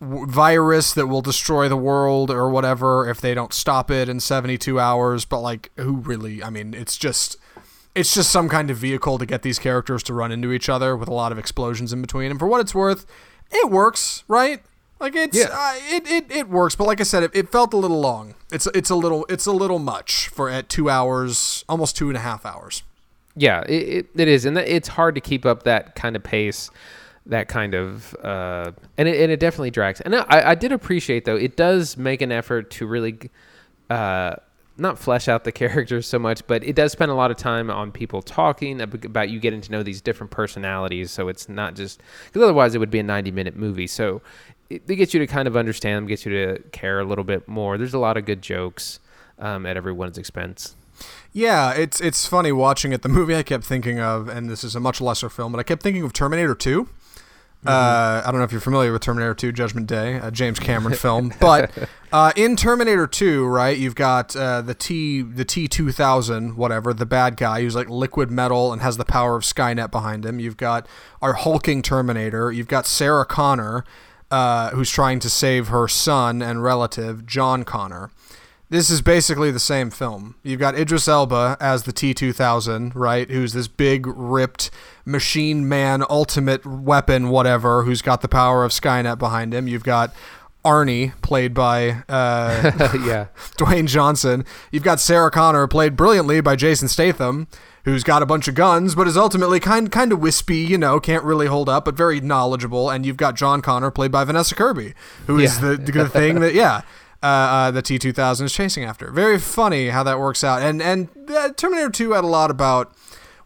virus 0.00 0.92
that 0.92 1.06
will 1.06 1.22
destroy 1.22 1.68
the 1.68 1.76
world 1.76 2.30
or 2.30 2.50
whatever 2.50 3.08
if 3.08 3.20
they 3.20 3.32
don't 3.32 3.54
stop 3.54 3.90
it 3.90 4.10
in 4.10 4.20
72 4.20 4.78
hours 4.78 5.24
but 5.24 5.40
like 5.40 5.70
who 5.76 5.96
really 5.96 6.42
i 6.42 6.50
mean 6.50 6.74
it's 6.74 6.98
just 6.98 7.38
it's 7.96 8.14
just 8.14 8.30
some 8.30 8.48
kind 8.48 8.70
of 8.70 8.76
vehicle 8.76 9.18
to 9.18 9.26
get 9.26 9.42
these 9.42 9.58
characters 9.58 10.02
to 10.04 10.14
run 10.14 10.30
into 10.30 10.52
each 10.52 10.68
other 10.68 10.96
with 10.96 11.08
a 11.08 11.14
lot 11.14 11.32
of 11.32 11.38
explosions 11.38 11.92
in 11.92 12.02
between. 12.02 12.30
And 12.30 12.38
for 12.38 12.46
what 12.46 12.60
it's 12.60 12.74
worth, 12.74 13.06
it 13.50 13.70
works, 13.70 14.22
right? 14.28 14.62
Like 15.00 15.14
it's 15.14 15.36
yeah. 15.36 15.48
uh, 15.52 15.74
it, 15.90 16.08
it 16.08 16.30
it 16.30 16.48
works, 16.48 16.74
but 16.74 16.86
like 16.86 17.00
I 17.00 17.04
said, 17.04 17.22
it, 17.22 17.30
it, 17.34 17.52
felt 17.52 17.74
a 17.74 17.76
little 17.76 18.00
long. 18.00 18.34
It's 18.50 18.66
it's 18.68 18.88
a 18.88 18.94
little 18.94 19.26
it's 19.28 19.44
a 19.44 19.52
little 19.52 19.78
much 19.78 20.28
for 20.28 20.48
at 20.48 20.70
two 20.70 20.88
hours, 20.88 21.64
almost 21.68 21.96
two 21.96 22.08
and 22.08 22.16
a 22.16 22.20
half 22.20 22.46
hours. 22.46 22.82
Yeah, 23.36 23.60
it, 23.68 24.06
it, 24.14 24.28
is, 24.28 24.46
and 24.46 24.56
it's 24.56 24.88
hard 24.88 25.14
to 25.14 25.20
keep 25.20 25.44
up 25.44 25.64
that 25.64 25.94
kind 25.94 26.16
of 26.16 26.22
pace, 26.22 26.70
that 27.26 27.48
kind 27.48 27.74
of, 27.74 28.16
uh, 28.22 28.72
and 28.96 29.06
it 29.06 29.20
and 29.20 29.30
it 29.30 29.38
definitely 29.38 29.70
drags. 29.70 30.00
And 30.00 30.16
I, 30.16 30.24
I 30.30 30.54
did 30.54 30.72
appreciate 30.72 31.26
though 31.26 31.36
it 31.36 31.56
does 31.56 31.98
make 31.98 32.22
an 32.22 32.32
effort 32.32 32.70
to 32.72 32.86
really, 32.86 33.18
uh, 33.90 34.36
not 34.78 34.98
flesh 34.98 35.28
out 35.28 35.44
the 35.44 35.52
characters 35.62 36.06
so 36.06 36.18
much, 36.18 36.46
but 36.46 36.64
it 36.64 36.76
does 36.76 36.92
spend 36.92 37.10
a 37.10 37.14
lot 37.14 37.30
of 37.30 37.36
time 37.36 37.70
on 37.70 37.92
people 37.92 38.22
talking 38.22 38.80
about 38.80 39.30
you 39.30 39.40
getting 39.40 39.60
to 39.60 39.72
know 39.72 39.82
these 39.82 40.00
different 40.00 40.30
personalities. 40.30 41.10
So 41.10 41.28
it's 41.28 41.48
not 41.48 41.74
just 41.74 42.02
because 42.26 42.42
otherwise 42.42 42.74
it 42.74 42.78
would 42.78 42.90
be 42.90 42.98
a 42.98 43.04
90 43.04 43.30
minute 43.30 43.56
movie. 43.56 43.86
So 43.86 44.22
it, 44.68 44.82
it, 44.88 44.96
gets 44.96 45.14
you 45.14 45.20
to 45.20 45.26
kind 45.26 45.48
of 45.48 45.56
understand 45.56 45.96
them, 45.96 46.06
gets 46.06 46.26
you 46.26 46.32
to 46.32 46.62
care 46.70 47.00
a 47.00 47.04
little 47.04 47.24
bit 47.24 47.46
more. 47.48 47.78
There's 47.78 47.94
a 47.94 47.98
lot 47.98 48.16
of 48.16 48.24
good 48.24 48.42
jokes 48.42 49.00
um, 49.38 49.66
at 49.66 49.76
everyone's 49.76 50.18
expense. 50.18 50.76
Yeah, 51.32 51.72
it's 51.72 52.00
it's 52.00 52.26
funny 52.26 52.52
watching 52.52 52.92
it. 52.92 53.02
The 53.02 53.10
movie 53.10 53.36
I 53.36 53.42
kept 53.42 53.64
thinking 53.64 54.00
of, 54.00 54.28
and 54.28 54.48
this 54.48 54.64
is 54.64 54.74
a 54.74 54.80
much 54.80 54.98
lesser 54.98 55.28
film, 55.28 55.52
but 55.52 55.58
I 55.58 55.62
kept 55.62 55.82
thinking 55.82 56.02
of 56.02 56.14
Terminator 56.14 56.54
2 56.54 56.88
Mm-hmm. 57.66 58.24
Uh, 58.24 58.26
I 58.26 58.30
don't 58.30 58.38
know 58.40 58.44
if 58.44 58.52
you're 58.52 58.60
familiar 58.60 58.92
with 58.92 59.02
Terminator 59.02 59.34
2 59.34 59.52
Judgment 59.52 59.86
Day, 59.86 60.14
a 60.14 60.30
James 60.30 60.58
Cameron 60.58 60.94
film, 60.98 61.32
but 61.40 61.70
uh, 62.12 62.32
in 62.36 62.56
Terminator 62.56 63.06
2, 63.06 63.44
right, 63.44 63.76
you've 63.76 63.94
got 63.94 64.36
uh, 64.36 64.62
the 64.62 64.74
T 64.74 65.22
the 65.22 65.44
T2000, 65.44 66.54
whatever, 66.54 66.94
the 66.94 67.06
bad 67.06 67.36
guy 67.36 67.60
who's 67.60 67.74
like 67.74 67.88
liquid 67.88 68.30
metal 68.30 68.72
and 68.72 68.82
has 68.82 68.96
the 68.96 69.04
power 69.04 69.36
of 69.36 69.42
Skynet 69.42 69.90
behind 69.90 70.24
him. 70.24 70.38
You've 70.38 70.56
got 70.56 70.86
our 71.20 71.34
hulking 71.34 71.82
Terminator. 71.82 72.52
You've 72.52 72.68
got 72.68 72.86
Sarah 72.86 73.26
Connor, 73.26 73.84
uh, 74.30 74.70
who's 74.70 74.90
trying 74.90 75.18
to 75.20 75.30
save 75.30 75.68
her 75.68 75.88
son 75.88 76.42
and 76.42 76.62
relative, 76.62 77.26
John 77.26 77.64
Connor 77.64 78.10
this 78.68 78.90
is 78.90 79.00
basically 79.00 79.50
the 79.50 79.60
same 79.60 79.90
film. 79.90 80.34
You've 80.42 80.60
got 80.60 80.76
Idris 80.76 81.06
Elba 81.08 81.56
as 81.60 81.84
the 81.84 81.92
T2000, 81.92 82.92
right? 82.94 83.30
Who's 83.30 83.52
this 83.52 83.68
big, 83.68 84.06
ripped 84.06 84.70
machine 85.04 85.68
man, 85.68 86.04
ultimate 86.10 86.66
weapon, 86.66 87.28
whatever, 87.30 87.84
who's 87.84 88.02
got 88.02 88.20
the 88.20 88.28
power 88.28 88.64
of 88.64 88.72
Skynet 88.72 89.18
behind 89.18 89.54
him. 89.54 89.68
You've 89.68 89.84
got 89.84 90.12
Arnie, 90.64 91.12
played 91.22 91.54
by 91.54 92.02
uh, 92.08 92.72
yeah 93.04 93.26
Dwayne 93.56 93.86
Johnson. 93.86 94.44
You've 94.72 94.82
got 94.82 94.98
Sarah 94.98 95.30
Connor, 95.30 95.68
played 95.68 95.94
brilliantly 95.94 96.40
by 96.40 96.56
Jason 96.56 96.88
Statham, 96.88 97.46
who's 97.84 98.02
got 98.02 98.20
a 98.20 98.26
bunch 98.26 98.48
of 98.48 98.56
guns, 98.56 98.96
but 98.96 99.06
is 99.06 99.16
ultimately 99.16 99.60
kind 99.60 99.92
kind 99.92 100.12
of 100.12 100.18
wispy, 100.18 100.58
you 100.58 100.76
know, 100.76 100.98
can't 100.98 101.22
really 101.22 101.46
hold 101.46 101.68
up, 101.68 101.84
but 101.84 101.94
very 101.94 102.20
knowledgeable. 102.20 102.90
And 102.90 103.06
you've 103.06 103.16
got 103.16 103.36
John 103.36 103.62
Connor, 103.62 103.92
played 103.92 104.10
by 104.10 104.24
Vanessa 104.24 104.56
Kirby, 104.56 104.94
who 105.28 105.38
is 105.38 105.62
yeah. 105.62 105.70
the, 105.70 105.76
the 105.76 106.08
thing 106.08 106.40
that 106.40 106.52
yeah 106.52 106.82
uh, 107.26 107.28
uh, 107.28 107.70
the 107.70 107.82
T2000 107.82 108.42
is 108.42 108.52
chasing 108.52 108.84
after. 108.84 109.10
Very 109.10 109.38
funny 109.38 109.88
how 109.88 110.02
that 110.04 110.18
works 110.18 110.44
out. 110.44 110.62
And 110.62 110.80
and 110.80 111.08
uh, 111.28 111.52
Terminator 111.56 111.90
2 111.90 112.12
had 112.12 112.24
a 112.24 112.28
lot 112.28 112.50
about 112.50 112.92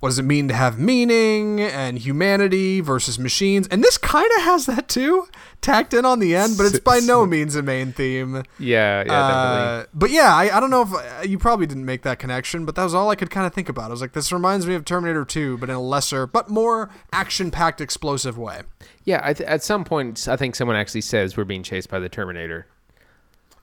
what 0.01 0.09
does 0.09 0.19
it 0.19 0.25
mean 0.25 0.49
to 0.49 0.55
have 0.55 0.79
meaning 0.79 1.61
and 1.61 1.99
humanity 1.99 2.81
versus 2.81 3.19
machines. 3.19 3.69
And 3.69 3.85
this 3.85 3.99
kind 3.99 4.31
of 4.39 4.43
has 4.45 4.65
that 4.65 4.89
too, 4.89 5.29
tacked 5.61 5.93
in 5.93 6.07
on 6.07 6.21
the 6.21 6.35
end, 6.35 6.57
but 6.57 6.65
it's 6.65 6.81
by 6.81 7.01
no 7.01 7.27
means 7.35 7.55
a 7.55 7.63
main 7.63 7.93
theme. 7.93 8.43
Yeah, 8.59 9.05
yeah, 9.07 9.13
uh, 9.13 9.85
But 9.93 10.11
yeah, 10.11 10.35
I, 10.35 10.57
I 10.57 10.61
don't 10.61 10.71
know 10.71 10.83
if 10.83 10.95
uh, 10.95 11.23
you 11.23 11.39
probably 11.39 11.67
didn't 11.67 11.85
make 11.85 12.01
that 12.03 12.19
connection, 12.19 12.65
but 12.65 12.77
that 12.77 12.85
was 12.85 12.95
all 12.95 13.11
I 13.11 13.15
could 13.15 13.31
kind 13.31 13.47
of 13.47 13.53
think 13.53 13.69
about. 13.69 13.87
I 13.87 13.89
was 13.91 14.01
like, 14.01 14.15
this 14.15 14.33
reminds 14.33 14.67
me 14.67 14.75
of 14.75 14.87
Terminator 14.87 15.27
2, 15.27 15.59
but 15.59 15.69
in 15.69 15.77
a 15.77 15.83
lesser, 15.83 16.27
but 16.27 16.49
more 16.49 16.91
action 17.13 17.51
packed, 17.51 17.83
explosive 17.83 18.39
way. 18.39 18.63
Yeah, 19.05 19.31
th- 19.33 19.47
at 19.47 19.63
some 19.63 19.85
point, 19.85 20.27
I 20.29 20.37
think 20.37 20.55
someone 20.57 20.77
actually 20.77 21.03
says 21.03 21.37
we're 21.37 21.45
being 21.45 21.63
chased 21.63 21.91
by 21.91 21.99
the 21.99 22.09
Terminator. 22.09 22.67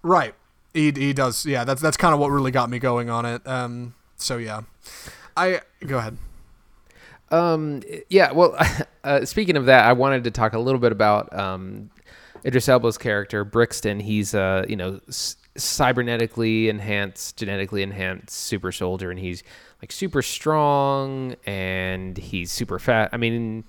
Right. 0.04 0.34
He 0.74 0.92
he 0.92 1.14
does. 1.14 1.46
Yeah, 1.46 1.64
that's 1.64 1.82
that's 1.82 1.98
kind 1.98 2.14
of 2.14 2.20
what 2.20 2.30
really 2.30 2.52
got 2.52 2.70
me 2.70 2.80
going 2.80 3.10
on 3.10 3.26
it. 3.26 3.46
Um. 3.48 3.96
So 4.18 4.38
yeah, 4.38 4.62
I 5.36 5.62
go 5.86 5.98
ahead. 5.98 6.18
Um. 7.32 7.82
Yeah. 8.10 8.32
Well, 8.32 8.58
uh, 9.04 9.26
speaking 9.26 9.58
of 9.58 9.66
that, 9.66 9.86
I 9.86 9.94
wanted 9.94 10.24
to 10.26 10.32
talk 10.32 10.54
a 10.54 10.60
little 10.60 10.80
bit 10.80 10.92
about 10.92 11.38
um, 11.38 11.90
Idris 12.46 12.70
Elba's 12.70 12.98
character 12.98 13.44
Brixton. 13.44 14.00
He's 14.00 14.34
uh 14.34 14.66
you 14.68 14.76
know. 14.76 15.00
Cybernetically 15.58 16.68
enhanced, 16.68 17.38
genetically 17.38 17.82
enhanced 17.82 18.30
super 18.30 18.72
soldier, 18.72 19.10
and 19.10 19.20
he's 19.20 19.42
like 19.82 19.92
super 19.92 20.22
strong 20.22 21.36
and 21.48 22.16
he's 22.16 22.52
super 22.52 22.78
fat. 22.78 23.10
I 23.12 23.18
mean, 23.18 23.64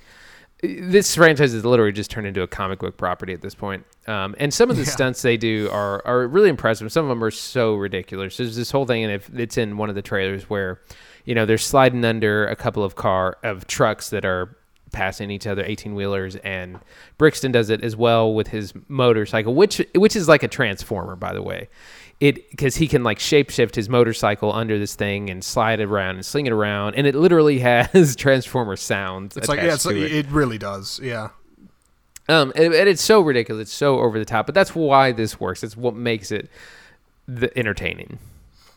this 0.62 1.14
franchise 1.14 1.54
is 1.54 1.64
literally 1.64 1.92
just 1.92 2.10
turned 2.10 2.26
into 2.26 2.42
a 2.42 2.46
comic 2.46 2.80
book 2.80 2.96
property 2.96 3.32
at 3.32 3.40
this 3.40 3.54
point. 3.54 3.84
Um, 4.06 4.34
and 4.38 4.52
some 4.52 4.70
of 4.70 4.76
the 4.76 4.82
Yeah. 4.82 4.88
stunts 4.90 5.22
they 5.22 5.36
do 5.36 5.68
are, 5.70 6.04
are 6.06 6.26
really 6.26 6.48
impressive. 6.48 6.90
Some 6.90 7.04
of 7.04 7.08
them 7.10 7.22
are 7.22 7.30
so 7.30 7.74
ridiculous. 7.74 8.36
There's 8.36 8.56
this 8.56 8.70
whole 8.70 8.84
thing, 8.86 9.04
and 9.04 9.12
if 9.12 9.30
it's 9.38 9.56
in 9.56 9.76
one 9.76 9.88
of 9.88 9.94
the 9.94 10.02
trailers 10.02 10.50
where, 10.50 10.80
you 11.24 11.34
know, 11.34 11.46
they're 11.46 11.58
sliding 11.58 12.04
under 12.04 12.46
a 12.46 12.56
couple 12.56 12.82
of 12.82 12.96
car 12.96 13.38
of 13.44 13.66
trucks 13.66 14.10
that 14.10 14.24
are 14.24 14.56
passing 14.90 15.30
each 15.30 15.46
other, 15.46 15.62
eighteen 15.66 15.94
wheelers, 15.94 16.34
and 16.36 16.78
Brixton 17.18 17.52
does 17.52 17.68
it 17.68 17.84
as 17.84 17.94
well 17.94 18.32
with 18.32 18.48
his 18.48 18.72
motorcycle, 18.88 19.54
which 19.54 19.82
which 19.94 20.16
is 20.16 20.28
like 20.28 20.42
a 20.42 20.48
transformer, 20.48 21.14
by 21.14 21.34
the 21.34 21.42
way. 21.42 21.68
It 22.20 22.50
because 22.50 22.74
he 22.76 22.88
can 22.88 23.04
like 23.04 23.18
shapeshift 23.18 23.76
his 23.76 23.88
motorcycle 23.88 24.52
under 24.52 24.76
this 24.78 24.96
thing 24.96 25.30
and 25.30 25.44
slide 25.44 25.78
it 25.78 25.84
around 25.84 26.16
and 26.16 26.26
sling 26.26 26.46
it 26.46 26.52
around, 26.52 26.94
and 26.96 27.06
it 27.06 27.14
literally 27.14 27.58
has 27.60 28.16
transformer 28.16 28.76
sounds. 28.76 29.36
It's 29.36 29.48
like 29.48 29.60
yeah, 29.60 29.74
it's 29.74 29.86
like, 29.86 29.96
it. 29.96 30.26
really 30.26 30.58
does. 30.58 30.98
Yeah. 31.02 31.30
Um, 32.28 32.52
and, 32.56 32.74
and 32.74 32.88
it's 32.88 33.00
so 33.00 33.20
ridiculous, 33.20 33.68
it's 33.68 33.72
so 33.72 34.00
over 34.00 34.18
the 34.18 34.24
top, 34.24 34.44
but 34.46 34.54
that's 34.54 34.74
why 34.74 35.12
this 35.12 35.40
works. 35.40 35.64
It's 35.64 35.76
what 35.76 35.94
makes 35.94 36.30
it 36.30 36.50
the 37.26 37.56
entertaining. 37.56 38.18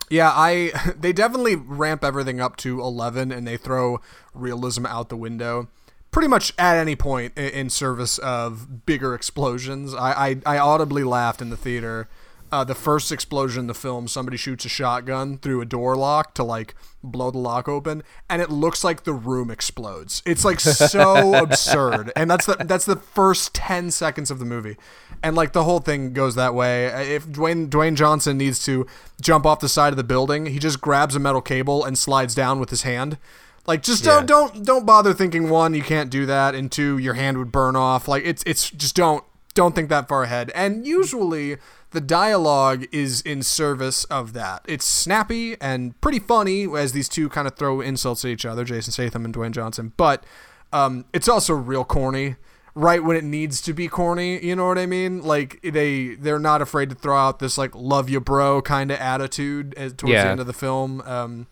Yeah, 0.10 0.32
I 0.34 0.72
they 1.00 1.14
definitely 1.14 1.56
ramp 1.56 2.04
everything 2.04 2.40
up 2.40 2.58
to 2.58 2.80
11 2.80 3.32
and 3.32 3.48
they 3.48 3.58
throw 3.58 4.02
realism 4.34 4.86
out 4.86 5.10
the 5.10 5.18
window 5.18 5.68
pretty 6.12 6.28
much 6.28 6.54
at 6.60 6.76
any 6.76 6.96
point 6.96 7.36
in 7.38 7.70
service 7.70 8.18
of 8.20 8.86
bigger 8.86 9.16
explosions. 9.16 9.94
I 9.94 10.12
I, 10.46 10.56
I 10.56 10.58
audibly 10.60 11.04
laughed 11.04 11.42
in 11.42 11.50
the 11.50 11.58
theater. 11.58 12.08
Uh, 12.52 12.66
the 12.66 12.76
first 12.76 13.12
explosion 13.14 13.62
in 13.62 13.68
the 13.68 13.74
film, 13.74 14.08
somebody 14.10 14.36
shoots 14.36 14.66
a 14.66 14.70
shotgun 14.70 15.38
through 15.38 15.62
a 15.62 15.66
door 15.66 15.96
lock 15.96 16.34
to 16.34 16.44
like 16.44 16.76
blow 17.02 17.32
the 17.32 17.38
lock 17.38 17.70
open, 17.70 18.04
and 18.30 18.42
it 18.42 18.50
looks 18.50 18.84
like 18.84 19.04
the 19.06 19.14
room 19.14 19.50
explodes. 19.50 20.22
It's 20.26 20.44
like 20.44 20.60
so 20.60 21.34
absurd, 21.44 22.12
and 22.16 22.30
that's 22.30 22.46
the 22.46 22.58
that's 22.60 22.84
the 22.86 22.98
first 22.98 23.54
ten 23.54 23.90
seconds 23.90 24.30
of 24.30 24.40
the 24.40 24.46
movie, 24.46 24.76
and 25.24 25.34
like 25.36 25.54
the 25.54 25.64
whole 25.64 25.80
thing 25.80 26.12
goes 26.12 26.36
that 26.36 26.54
way. 26.54 26.88
If 27.16 27.26
Dwayne 27.28 27.70
Dwayne 27.70 27.96
Johnson 27.96 28.38
needs 28.38 28.62
to 28.66 28.86
jump 29.22 29.46
off 29.46 29.62
the 29.62 29.70
side 29.70 29.94
of 29.94 29.98
the 29.98 30.04
building, 30.04 30.48
he 30.48 30.60
just 30.60 30.82
grabs 30.82 31.16
a 31.16 31.20
metal 31.20 31.42
cable 31.42 31.86
and 31.86 31.98
slides 31.98 32.36
down 32.36 32.60
with 32.60 32.70
his 32.70 32.82
hand. 32.82 33.18
Like 33.66 33.82
just 33.82 34.04
don't 34.04 34.24
Yeah. 34.24 34.26
don't 34.26 34.66
don't 34.66 34.86
bother 34.86 35.14
thinking 35.14 35.50
one 35.50 35.74
you 35.74 35.84
can't 35.84 36.10
do 36.10 36.26
that 36.26 36.54
and 36.56 36.72
two 36.72 36.98
your 36.98 37.14
hand 37.14 37.38
would 37.38 37.52
burn 37.52 37.76
off. 37.78 38.08
Like 38.10 38.24
it's 38.26 38.44
it's 38.46 38.70
just 38.72 38.96
don't 38.96 39.24
don't 39.54 39.74
think 39.76 39.88
that 39.90 40.08
far 40.10 40.24
ahead. 40.24 40.52
And 40.56 40.86
usually 40.86 41.58
the 41.92 42.02
dialogue 42.02 42.86
is 42.92 43.22
in 43.22 43.44
service 43.44 44.04
of 44.06 44.34
that. 44.34 44.64
It's 44.68 44.86
snappy 44.86 45.56
and 45.62 46.00
pretty 46.02 46.20
funny 46.20 46.68
as 46.76 46.94
these 46.94 47.08
two 47.10 47.30
kind 47.30 47.48
of 47.48 47.56
throw 47.56 47.82
insults 47.82 48.26
at 48.26 48.32
each 48.32 48.46
other, 48.46 48.64
Jason 48.64 48.92
Statham 48.94 49.26
and 49.26 49.34
Dwayne 49.34 49.52
Johnson. 49.52 49.94
But 49.98 50.26
um, 50.74 51.06
it's 51.14 51.28
also 51.28 51.54
real 51.54 51.84
corny 51.84 52.38
right 52.74 53.04
when 53.04 53.18
it 53.18 53.24
needs 53.26 53.62
to 53.62 53.74
be 53.74 53.90
corny 53.90 54.42
you 54.46 54.56
know 54.56 54.66
what 54.66 54.78
i 54.78 54.86
mean 54.86 55.22
like 55.22 55.60
they 55.62 56.16
they're 56.16 56.40
not 56.40 56.62
afraid 56.62 56.88
to 56.88 56.96
throw 56.96 57.18
out 57.18 57.40
this 57.40 57.58
like 57.58 57.76
love 57.76 58.10
you 58.10 58.18
bro 58.22 58.62
kind 58.62 58.90
of 58.92 58.98
attitude 58.98 59.74
as, 59.76 59.92
towards 59.92 60.14
the 60.24 60.30
end 60.30 60.40
of 60.40 60.48
the 60.48 60.54
film 60.54 61.02
um 61.02 61.48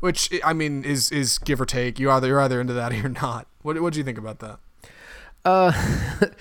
which 0.00 0.28
i 0.44 0.52
mean 0.52 0.82
is 0.82 1.12
is 1.12 1.38
give 1.38 1.60
or 1.60 1.64
take 1.64 2.00
you 2.00 2.10
either 2.10 2.26
you're 2.26 2.40
either 2.40 2.60
into 2.60 2.72
that 2.72 2.90
or 2.90 2.96
you're 2.96 3.08
not 3.08 3.46
what 3.62 3.80
what 3.80 3.92
do 3.92 4.00
you 4.00 4.04
think 4.04 4.18
about 4.18 4.40
that 4.40 4.58
Uh, 5.44 5.70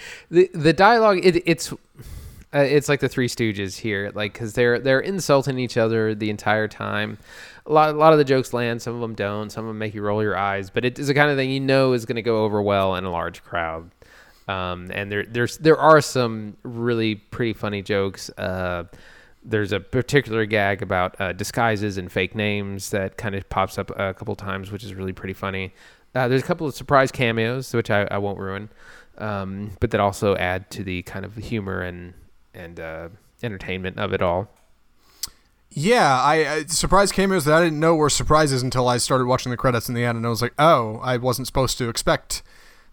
the 0.32 0.50
the 0.56 0.74
dialogue 0.74 1.20
it, 1.24 1.44
it's 1.46 1.72
uh, 2.54 2.60
it's 2.60 2.88
like 2.88 3.00
the 3.00 3.10
Three 3.10 3.28
Stooges 3.28 3.80
here, 3.80 4.12
like 4.14 4.34
because 4.34 4.54
they're 4.54 4.80
they're 4.80 5.00
insulting 5.00 5.58
each 5.58 5.78
other 5.78 6.14
the 6.14 6.30
entire 6.30 6.68
time. 6.68 7.18
A 7.66 7.74
lot 7.74 7.90
a 7.90 7.98
lot 7.98 8.14
of 8.14 8.20
the 8.20 8.26
jokes 8.26 8.54
land, 8.54 8.82
some 8.82 8.94
of 8.94 9.02
them 9.02 9.16
don't, 9.16 9.52
some 9.52 9.66
of 9.66 9.70
them 9.70 9.78
make 9.78 9.94
you 9.94 10.02
roll 10.02 10.22
your 10.22 10.38
eyes, 10.38 10.70
but 10.70 10.86
it 10.86 11.00
is 11.00 11.08
the 11.08 11.14
kind 11.14 11.32
of 11.32 11.38
thing 11.38 11.50
you 11.50 11.60
know 11.60 11.94
is 11.94 12.06
going 12.06 12.18
to 12.18 12.22
go 12.22 12.44
over 12.44 12.62
well 12.62 12.96
in 12.96 13.06
a 13.06 13.12
large 13.12 13.44
crowd. 13.44 13.90
Um, 14.48 14.92
and 14.94 15.12
there 15.12 15.26
there's 15.26 15.58
there 15.58 15.78
are 15.78 16.02
some 16.02 16.58
really 16.64 17.16
pretty 17.16 17.54
funny 17.54 17.82
jokes. 17.82 18.30
Uh, 18.38 18.84
there's 19.44 19.72
a 19.72 19.80
particular 19.80 20.46
gag 20.46 20.82
about 20.82 21.20
uh, 21.20 21.34
disguises 21.34 21.98
and 21.98 22.12
fake 22.12 22.36
names 22.36 22.92
that 22.92 23.18
kind 23.18 23.36
of 23.36 23.50
pops 23.50 23.78
up 23.78 23.90
a 24.00 24.14
couple 24.14 24.36
times, 24.36 24.72
which 24.72 24.84
is 24.84 24.94
really 24.94 25.14
pretty 25.14 25.34
funny. 25.34 25.74
Uh, 26.16 26.28
there's 26.28 26.44
a 26.44 26.46
couple 26.46 26.68
of 26.68 26.76
surprise 26.76 27.12
cameos, 27.12 27.74
which 27.74 27.90
I, 27.90 28.04
I 28.12 28.20
won't 28.20 28.38
ruin, 28.38 28.70
um, 29.18 29.72
but 29.80 29.92
that 29.92 30.00
also 30.00 30.36
add 30.36 30.70
to 30.72 30.84
the 30.84 31.02
kind 31.02 31.26
of 31.26 31.36
humor 31.36 31.82
and 31.82 32.14
and 32.54 32.80
uh, 32.80 33.10
entertainment 33.42 33.98
of 34.00 34.14
it 34.14 34.22
all. 34.22 34.48
yeah 35.70 36.22
i 36.22 36.36
I- 36.58 36.64
surprise 36.66 37.12
cameos 37.12 37.46
that 37.46 37.56
i 37.56 37.64
didn't 37.64 37.80
know 37.80 37.96
were 37.96 38.10
surprises 38.10 38.62
until 38.62 38.88
i 38.88 38.98
started 38.98 39.26
watching 39.26 39.50
the 39.50 39.58
credits 39.58 39.90
in 39.90 39.96
the 39.96 40.04
end 40.06 40.18
and 40.18 40.26
i 40.26 40.30
was 40.30 40.42
like 40.42 40.54
oh 40.60 41.00
i 41.04 41.18
wasn't 41.18 41.48
supposed 41.48 41.78
to 41.80 41.90
expect 41.90 42.44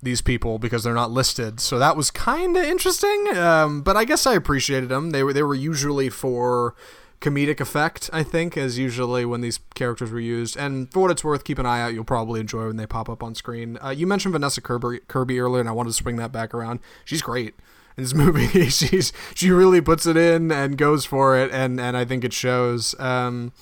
these 0.02 0.22
people 0.22 0.58
because 0.58 0.82
they're 0.82 0.94
not 0.94 1.10
listed. 1.10 1.60
So 1.60 1.78
that 1.78 1.94
was 1.94 2.10
kind 2.10 2.56
of 2.56 2.64
interesting 2.64 3.36
um, 3.36 3.82
but 3.82 3.98
i 3.98 4.04
guess 4.06 4.26
i 4.26 4.32
appreciated 4.34 4.88
them 4.88 5.10
they 5.10 5.22
were 5.22 5.34
they 5.34 5.42
were 5.42 5.54
usually 5.54 6.08
for 6.08 6.74
comedic 7.20 7.60
effect 7.60 8.08
i 8.10 8.22
think 8.22 8.56
as 8.56 8.78
usually 8.78 9.26
when 9.26 9.42
these 9.42 9.60
characters 9.74 10.10
were 10.10 10.18
used. 10.18 10.56
And 10.56 10.90
for 10.90 11.00
what 11.00 11.10
it's 11.10 11.22
worth 11.22 11.44
keep 11.44 11.58
an 11.58 11.66
eye 11.66 11.82
out. 11.82 11.92
You'll 11.92 12.04
probably 12.04 12.40
enjoy 12.40 12.66
when 12.68 12.76
they 12.76 12.86
pop 12.86 13.10
up 13.10 13.22
on 13.22 13.34
screen. 13.34 13.76
Uh, 13.84 13.90
you 13.90 14.06
mentioned 14.06 14.32
vanessa 14.32 14.62
kirby, 14.62 15.00
kirby 15.06 15.38
earlier 15.38 15.60
and 15.60 15.68
i 15.68 15.72
wanted 15.72 15.90
to 15.90 15.94
swing 16.02 16.16
that 16.16 16.32
back 16.32 16.54
around. 16.54 16.80
She's 17.04 17.20
great 17.20 17.52
this 18.00 18.14
movie 18.14 18.68
she's 18.68 19.12
she 19.34 19.50
really 19.50 19.80
puts 19.80 20.06
it 20.06 20.16
in 20.16 20.50
and 20.50 20.76
goes 20.76 21.04
for 21.04 21.36
it 21.36 21.50
and 21.52 21.80
and 21.80 21.96
i 21.96 22.04
think 22.04 22.24
it 22.24 22.32
shows 22.32 22.98
um 22.98 23.52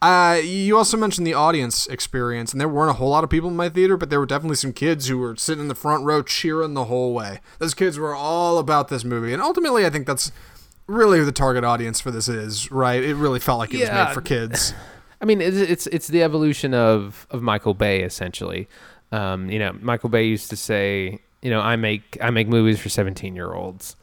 uh, 0.00 0.40
you 0.44 0.76
also 0.76 0.96
mentioned 0.96 1.26
the 1.26 1.34
audience 1.34 1.88
experience, 1.88 2.52
and 2.52 2.60
there 2.60 2.68
weren't 2.68 2.90
a 2.90 2.94
whole 2.94 3.10
lot 3.10 3.24
of 3.24 3.30
people 3.30 3.48
in 3.48 3.56
my 3.56 3.68
theater, 3.68 3.96
but 3.96 4.10
there 4.10 4.20
were 4.20 4.26
definitely 4.26 4.54
some 4.54 4.72
kids 4.72 5.08
who 5.08 5.18
were 5.18 5.34
sitting 5.34 5.62
in 5.62 5.68
the 5.68 5.74
front 5.74 6.04
row 6.04 6.22
cheering 6.22 6.74
the 6.74 6.84
whole 6.84 7.12
way. 7.12 7.40
Those 7.58 7.74
kids 7.74 7.98
were 7.98 8.14
all 8.14 8.58
about 8.58 8.88
this 8.88 9.02
movie, 9.02 9.32
and 9.32 9.42
ultimately, 9.42 9.84
I 9.84 9.90
think 9.90 10.06
that's 10.06 10.30
really 10.86 11.18
who 11.18 11.24
the 11.24 11.32
target 11.32 11.64
audience 11.64 12.00
for 12.00 12.12
this 12.12 12.28
is, 12.28 12.70
right? 12.70 13.02
It 13.02 13.16
really 13.16 13.40
felt 13.40 13.58
like 13.58 13.74
it 13.74 13.80
was 13.80 13.90
made 13.90 14.14
for 14.14 14.20
kids. 14.20 14.72
I 15.20 15.24
mean, 15.24 15.40
it's 15.40 15.56
it's, 15.56 15.86
it's 15.88 16.06
the 16.06 16.22
evolution 16.22 16.74
of 16.74 17.26
of 17.32 17.42
Michael 17.42 17.74
Bay 17.74 18.02
essentially. 18.02 18.68
Um, 19.10 19.50
you 19.50 19.58
know, 19.58 19.76
Michael 19.80 20.10
Bay 20.10 20.24
used 20.24 20.50
to 20.50 20.56
say, 20.56 21.20
you 21.42 21.50
know, 21.50 21.60
I 21.60 21.76
make 21.76 22.18
I 22.20 22.30
make 22.30 22.48
movies 22.48 22.80
for 22.80 22.88
17 22.88 23.34
year 23.34 23.52
olds 23.52 23.96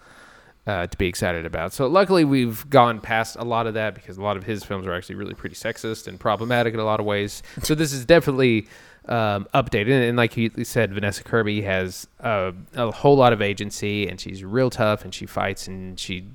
uh, 0.68 0.88
to 0.88 0.98
be 0.98 1.08
excited 1.08 1.46
about. 1.46 1.74
So 1.74 1.88
luckily, 1.88 2.26
we've 2.26 2.68
gone 2.70 3.00
past 3.00 3.36
a 3.36 3.44
lot 3.44 3.68
of 3.68 3.74
that 3.76 3.94
because 3.94 4.18
a 4.18 4.22
lot 4.22 4.38
of 4.38 4.44
his 4.44 4.64
films 4.64 4.88
are 4.88 4.94
actually 4.94 5.16
really 5.16 5.34
pretty 5.34 5.56
sexist 5.56 6.08
and 6.08 6.20
problematic 6.20 6.74
in 6.74 6.80
a 6.80 6.86
lot 6.86 7.00
of 7.00 7.06
ways. 7.06 7.44
So 7.62 7.76
this 7.76 7.94
is 7.94 8.06
definitely 8.06 8.68
um, 9.08 9.48
updated. 9.54 10.08
And 10.08 10.18
like 10.18 10.36
you 10.38 10.52
said, 10.64 10.94
Vanessa 10.94 11.24
Kirby 11.24 11.62
has 11.62 12.08
a 12.20 12.54
whole 12.92 13.16
lot 13.16 13.34
of 13.34 13.42
agency, 13.42 14.08
and 14.08 14.20
she's 14.20 14.44
real 14.44 14.70
tough, 14.70 15.04
and 15.04 15.14
she 15.14 15.26
fights, 15.26 15.68
and 15.68 16.00
she 16.00 16.26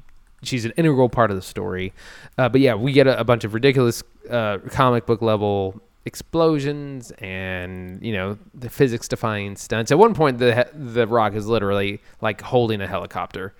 she's 0.42 0.64
an 0.64 0.72
integral 0.76 1.08
part 1.08 1.30
of 1.30 1.36
the 1.36 1.42
story. 1.42 1.92
Uh, 2.38 2.48
but 2.48 2.60
yeah, 2.60 2.74
we 2.74 2.92
get 2.92 3.06
a, 3.06 3.18
a 3.18 3.24
bunch 3.24 3.44
of 3.44 3.54
ridiculous 3.54 4.02
uh, 4.30 4.58
comic 4.70 5.06
book 5.06 5.22
level 5.22 5.80
explosions 6.06 7.10
and 7.18 8.04
you 8.04 8.12
know 8.12 8.38
the 8.54 8.70
physics 8.70 9.08
defying 9.08 9.56
stunts. 9.56 9.90
At 9.92 9.98
one 9.98 10.14
point, 10.14 10.38
the 10.38 10.68
the 10.74 11.06
Rock 11.06 11.34
is 11.34 11.46
literally 11.46 12.00
like 12.20 12.40
holding 12.40 12.80
a 12.80 12.86
helicopter 12.86 13.54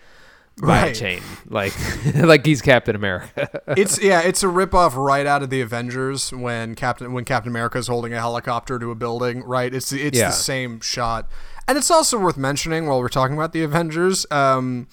by 0.61 0.87
a 0.89 0.95
chain, 0.95 1.23
like 1.49 1.73
like 2.15 2.45
he's 2.45 2.61
Captain 2.63 2.95
America. 2.97 3.61
it's 3.77 4.03
yeah, 4.03 4.21
it's 4.21 4.43
a 4.43 4.47
ripoff 4.47 4.95
right 4.95 5.27
out 5.27 5.43
of 5.43 5.51
the 5.51 5.61
Avengers 5.61 6.33
when 6.33 6.75
Captain 6.75 7.13
when 7.13 7.25
Captain 7.25 7.51
America 7.51 7.79
is 7.79 7.89
holding 7.89 8.13
a 8.13 8.19
helicopter 8.19 8.79
to 8.79 8.91
a 8.91 8.95
building, 8.95 9.43
right? 9.45 9.73
It's 9.73 9.93
it's 9.93 10.19
Yeah. 10.19 10.27
the 10.27 10.33
same 10.33 10.81
shot, 10.81 11.29
and 11.69 11.79
it's 11.79 11.91
also 11.91 12.19
worth 12.19 12.37
mentioning 12.37 12.87
while 12.87 12.99
we're 13.01 13.09
talking 13.09 13.37
about 13.37 13.53
the 13.53 13.63
Avengers. 13.63 14.27
Um, 14.31 14.89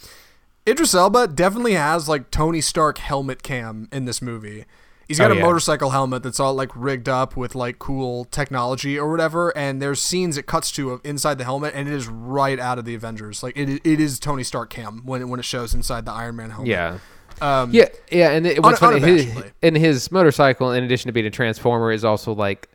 Idris 0.68 0.94
Elba 0.94 1.28
definitely 1.30 1.74
has 1.76 2.10
like 2.10 2.30
Tony 2.30 2.60
Stark 2.62 2.98
helmet 2.98 3.42
cam 3.42 3.88
in 3.92 4.04
this 4.06 4.22
movie. 4.22 4.66
He's 5.08 5.20
got 5.20 5.32
Oh, 5.32 5.36
a 5.36 5.38
yeah. 5.38 5.44
motorcycle 5.44 5.92
helmet 5.92 6.22
that's 6.24 6.40
all 6.40 6.54
like 6.54 6.70
rigged 6.76 7.08
up 7.08 7.38
with 7.38 7.56
like 7.56 7.80
cool 7.80 8.26
technology 8.26 9.00
or 9.00 9.10
whatever, 9.10 9.56
and 9.58 9.82
there's 9.82 10.02
scenes 10.02 10.38
it 10.38 10.46
cuts 10.48 10.72
to 10.74 10.92
of 10.92 11.02
inside 11.06 11.38
the 11.38 11.44
helmet, 11.46 11.74
and 11.76 11.88
it 11.88 11.94
is 11.94 12.08
right 12.08 12.60
out 12.60 12.78
of 12.78 12.86
the 12.86 12.94
Avengers. 12.96 13.42
Like 13.42 13.56
it, 13.58 13.70
it 13.86 14.00
is 14.00 14.20
Tony 14.20 14.44
Stark 14.44 14.70
cam 14.70 15.02
when 15.06 15.22
it, 15.22 15.26
when 15.26 15.40
it 15.40 15.46
shows 15.46 15.74
inside 15.74 16.06
the 16.06 16.12
Iron 16.12 16.36
Man 16.36 16.50
helmet. 16.50 16.68
yeah. 16.68 16.98
um, 17.42 17.72
Yeah, 17.74 17.86
yeah, 18.12 18.32
and 18.32 18.46
it, 18.46 18.62
what's 18.62 18.82
Un- 18.82 19.00
funny, 19.00 19.06
his, 19.06 19.44
and 19.64 19.78
his 19.78 20.12
motorcycle, 20.12 20.72
in 20.72 20.84
addition 20.84 21.08
to 21.08 21.14
being 21.14 21.26
a 21.26 21.32
transformer, 21.32 21.92
is 21.92 22.04
also 22.04 22.34
like 22.34 22.68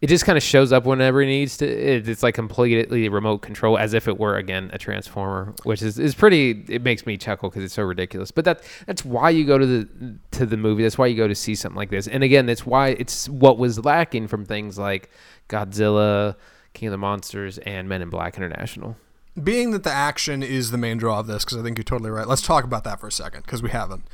it 0.00 0.08
just 0.08 0.24
kind 0.26 0.36
of 0.36 0.42
shows 0.42 0.72
up 0.72 0.84
whenever 0.84 1.22
it 1.22 1.26
needs 1.26 1.56
to. 1.56 1.66
It, 1.66 2.08
it's 2.08 2.22
like 2.22 2.34
completely 2.34 3.08
remote 3.08 3.38
control, 3.38 3.78
as 3.78 3.94
if 3.94 4.08
it 4.08 4.18
were 4.18 4.36
again 4.36 4.70
a 4.72 4.78
transformer, 4.78 5.54
which 5.64 5.80
is, 5.82 5.98
is 5.98 6.14
pretty. 6.14 6.64
It 6.68 6.82
makes 6.82 7.06
me 7.06 7.16
chuckle 7.16 7.48
because 7.48 7.64
it's 7.64 7.74
so 7.74 7.82
ridiculous. 7.82 8.30
But 8.30 8.44
that 8.44 8.62
that's 8.86 9.04
why 9.04 9.30
you 9.30 9.44
go 9.44 9.56
to 9.56 9.66
the 9.66 10.18
to 10.32 10.46
the 10.46 10.56
movie. 10.56 10.82
That's 10.82 10.98
why 10.98 11.06
you 11.06 11.16
go 11.16 11.26
to 11.26 11.34
see 11.34 11.54
something 11.54 11.76
like 11.76 11.90
this. 11.90 12.06
And 12.06 12.22
again, 12.22 12.46
that's 12.46 12.66
why 12.66 12.88
it's 12.88 13.28
what 13.28 13.56
was 13.58 13.84
lacking 13.84 14.28
from 14.28 14.44
things 14.44 14.78
like 14.78 15.10
Godzilla, 15.48 16.36
King 16.74 16.88
of 16.88 16.92
the 16.92 16.98
Monsters, 16.98 17.58
and 17.58 17.88
Men 17.88 18.02
in 18.02 18.10
Black 18.10 18.36
International. 18.36 18.96
being 19.42 19.70
that 19.72 19.84
the 19.84 19.92
action 19.92 20.42
is 20.42 20.70
the 20.70 20.78
main 20.78 20.96
draw 20.96 21.20
of 21.20 21.26
this, 21.26 21.44
because 21.44 21.58
I 21.58 21.62
think 21.62 21.78
you're 21.78 21.84
totally 21.84 22.10
right. 22.10 22.26
Let's 22.26 22.42
talk 22.42 22.64
about 22.64 22.84
that 22.84 23.00
for 23.00 23.06
a 23.06 23.12
second, 23.12 23.42
because 23.42 23.62
we 23.62 23.70
haven't. 23.70 24.04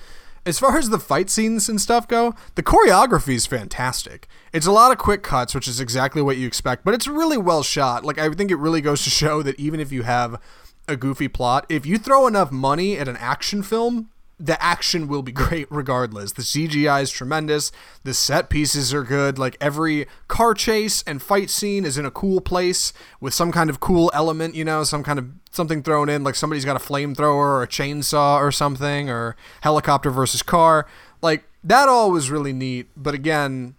As 0.44 0.59
far 0.59 0.76
as 0.76 0.90
the 0.90 0.98
fight 0.98 1.31
scenes 1.31 1.68
and 1.68 1.81
stuff 1.81 2.09
go, 2.09 2.35
the 2.57 2.62
choreography 2.62 3.35
is 3.35 3.46
fantastic. 3.46 4.26
It's 4.52 4.66
a 4.66 4.72
lot 4.72 4.90
of 4.90 4.98
quick 4.98 5.22
cuts, 5.22 5.55
which 5.55 5.68
is 5.68 5.81
exactly 5.81 6.20
what 6.20 6.37
you 6.37 6.46
expect, 6.46 6.85
but 6.85 6.94
it's 6.94 7.07
really 7.07 7.38
well 7.38 7.62
shot. 7.62 8.05
Like 8.05 8.18
I 8.18 8.28
think 8.31 8.50
it 8.50 8.57
really 8.57 8.81
goes 8.81 9.05
to 9.05 9.11
show 9.11 9.42
that 9.42 9.59
even 9.59 9.78
if 9.78 9.92
you 9.92 10.02
have 10.02 10.40
a 10.88 10.96
goofy 10.96 11.28
plot, 11.28 11.64
if 11.68 11.87
you 11.87 11.96
throw 11.96 12.26
enough 12.26 12.50
money 12.50 12.98
at 12.98 13.09
an 13.09 13.16
action 13.18 13.62
film, 13.62 14.11
the 14.42 14.62
action 14.62 15.07
will 15.07 15.22
be 15.22 15.33
great 15.42 15.68
regardless. 15.70 16.33
The 16.33 16.42
CGI 16.42 17.02
is 17.02 17.11
tremendous. 17.11 17.70
The 18.02 18.12
set 18.12 18.50
pieces 18.50 18.92
are 18.92 19.05
good. 19.05 19.38
Like 19.38 19.57
every 19.61 20.07
car 20.26 20.52
chase 20.52 21.05
and 21.07 21.22
fight 21.22 21.48
scene 21.48 21.85
is 21.85 21.96
in 21.96 22.05
a 22.05 22.11
cool 22.11 22.40
place 22.40 22.92
with 23.20 23.33
some 23.33 23.52
kind 23.52 23.70
of 23.70 23.78
cool 23.78 24.11
element, 24.12 24.55
you 24.57 24.64
know, 24.64 24.83
some 24.83 25.05
kind 25.05 25.18
of 25.18 25.31
something 25.50 25.83
thrown 25.83 26.09
in, 26.09 26.24
like 26.24 26.35
somebody's 26.35 26.64
got 26.64 26.76
a 26.76 26.85
flamethrower 26.85 27.35
or 27.35 27.62
a 27.62 27.68
chainsaw 27.68 28.38
or 28.38 28.50
something, 28.50 29.09
or 29.09 29.37
helicopter 29.61 30.11
versus 30.11 30.42
car. 30.42 30.87
Like 31.22 31.44
that 31.62 31.88
all 31.88 32.11
was 32.11 32.31
really 32.31 32.52
neat. 32.52 32.88
But 32.96 33.14
again, 33.14 33.76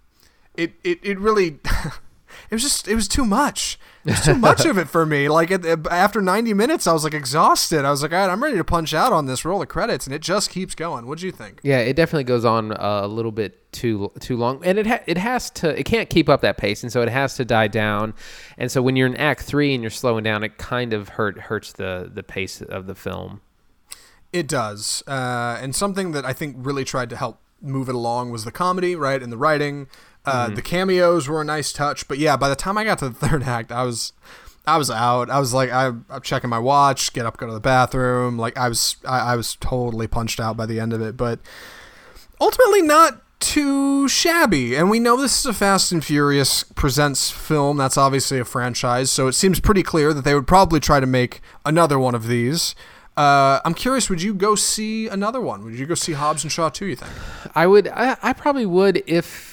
it 0.55 0.73
it, 0.83 0.99
it 1.03 1.19
really 1.19 1.59
it 2.49 2.51
was 2.51 2.61
just 2.61 2.87
it 2.87 2.95
was 2.95 3.09
too 3.09 3.25
much. 3.25 3.77
There's 4.03 4.21
too 4.21 4.35
much 4.35 4.65
of 4.65 4.77
it 4.77 4.89
for 4.89 5.05
me. 5.05 5.29
Like 5.29 5.49
at, 5.49 5.65
after 5.87 6.21
90 6.21 6.53
minutes, 6.53 6.87
I 6.87 6.93
was 6.93 7.03
like 7.03 7.13
exhausted. 7.13 7.85
I 7.85 7.91
was 7.91 8.01
like, 8.01 8.11
all 8.11 8.19
right, 8.19 8.29
I'm 8.29 8.43
ready 8.43 8.57
to 8.57 8.63
punch 8.63 8.93
out 8.93 9.13
on 9.13 9.27
this. 9.27 9.45
Roll 9.45 9.59
the 9.59 9.65
credits, 9.65 10.05
and 10.05 10.13
it 10.13 10.21
just 10.21 10.49
keeps 10.49 10.75
going. 10.75 11.07
What 11.07 11.19
do 11.19 11.25
you 11.25 11.31
think? 11.31 11.61
Yeah, 11.63 11.79
it 11.79 11.95
definitely 11.95 12.25
goes 12.25 12.43
on 12.43 12.73
uh, 12.73 13.01
a 13.03 13.07
little 13.07 13.31
bit 13.31 13.71
too 13.71 14.11
too 14.19 14.35
long, 14.35 14.63
and 14.65 14.77
it 14.77 14.87
ha- 14.87 15.03
it 15.07 15.17
has 15.17 15.49
to 15.51 15.77
it 15.77 15.85
can't 15.85 16.09
keep 16.09 16.27
up 16.27 16.41
that 16.41 16.57
pace, 16.57 16.83
and 16.83 16.91
so 16.91 17.01
it 17.01 17.09
has 17.09 17.35
to 17.35 17.45
die 17.45 17.67
down. 17.67 18.13
And 18.57 18.71
so 18.71 18.81
when 18.81 18.95
you're 18.95 19.07
in 19.07 19.15
Act 19.15 19.41
Three 19.41 19.73
and 19.73 19.81
you're 19.81 19.89
slowing 19.89 20.23
down, 20.23 20.43
it 20.43 20.57
kind 20.57 20.93
of 20.93 21.09
hurt 21.09 21.39
hurts 21.39 21.71
the 21.71 22.11
the 22.13 22.23
pace 22.23 22.61
of 22.61 22.87
the 22.87 22.95
film. 22.95 23.41
It 24.33 24.47
does, 24.47 25.03
uh, 25.07 25.59
and 25.61 25.75
something 25.75 26.11
that 26.11 26.25
I 26.25 26.33
think 26.33 26.57
really 26.59 26.83
tried 26.83 27.09
to 27.11 27.15
help 27.15 27.39
move 27.61 27.87
it 27.87 27.95
along 27.95 28.31
was 28.31 28.43
the 28.43 28.51
comedy, 28.51 28.95
right, 28.95 29.21
and 29.21 29.31
the 29.31 29.37
writing. 29.37 29.87
Uh, 30.25 30.45
mm-hmm. 30.45 30.55
The 30.55 30.61
cameos 30.61 31.27
were 31.27 31.41
a 31.41 31.45
nice 31.45 31.73
touch, 31.73 32.07
but 32.07 32.17
yeah, 32.17 32.37
by 32.37 32.49
the 32.49 32.55
time 32.55 32.77
I 32.77 32.83
got 32.83 32.99
to 32.99 33.09
the 33.09 33.15
third 33.27 33.43
act, 33.43 33.71
I 33.71 33.83
was, 33.83 34.13
I 34.65 34.77
was 34.77 34.89
out. 34.89 35.29
I 35.29 35.39
was 35.39 35.53
like, 35.53 35.71
I, 35.71 35.87
am 35.87 36.05
checking 36.23 36.49
my 36.49 36.59
watch, 36.59 37.13
get 37.13 37.25
up, 37.25 37.37
go 37.37 37.47
to 37.47 37.53
the 37.53 37.59
bathroom. 37.59 38.37
Like 38.37 38.57
I 38.57 38.69
was, 38.69 38.97
I, 39.05 39.33
I 39.33 39.35
was 39.35 39.55
totally 39.55 40.07
punched 40.07 40.39
out 40.39 40.55
by 40.55 40.65
the 40.65 40.79
end 40.79 40.93
of 40.93 41.01
it. 41.01 41.17
But 41.17 41.39
ultimately, 42.39 42.81
not 42.81 43.21
too 43.43 44.07
shabby. 44.07 44.75
And 44.75 44.89
we 44.89 44.99
know 44.99 45.17
this 45.17 45.39
is 45.39 45.45
a 45.45 45.53
Fast 45.53 45.91
and 45.91 46.03
Furious 46.03 46.63
presents 46.63 47.29
film. 47.29 47.77
That's 47.77 47.97
obviously 47.97 48.39
a 48.39 48.45
franchise, 48.45 49.11
so 49.11 49.27
it 49.27 49.33
seems 49.33 49.59
pretty 49.59 49.83
clear 49.83 50.13
that 50.13 50.23
they 50.23 50.33
would 50.33 50.47
probably 50.47 50.79
try 50.79 50.99
to 50.99 51.05
make 51.05 51.41
another 51.65 51.99
one 51.99 52.15
of 52.15 52.27
these. 52.27 52.73
Uh, 53.15 53.59
I'm 53.63 53.73
curious. 53.73 54.09
Would 54.09 54.21
you 54.21 54.33
go 54.33 54.55
see 54.55 55.07
another 55.07 55.39
one? 55.39 55.63
Would 55.65 55.75
you 55.75 55.85
go 55.85 55.93
see 55.93 56.13
Hobbs 56.13 56.43
and 56.43 56.51
Shaw 56.51 56.69
too? 56.69 56.87
You 56.87 56.95
think? 56.95 57.11
I 57.55 57.67
would. 57.67 57.87
I, 57.89 58.17
I 58.23 58.33
probably 58.33 58.65
would 58.65 59.03
if 59.05 59.52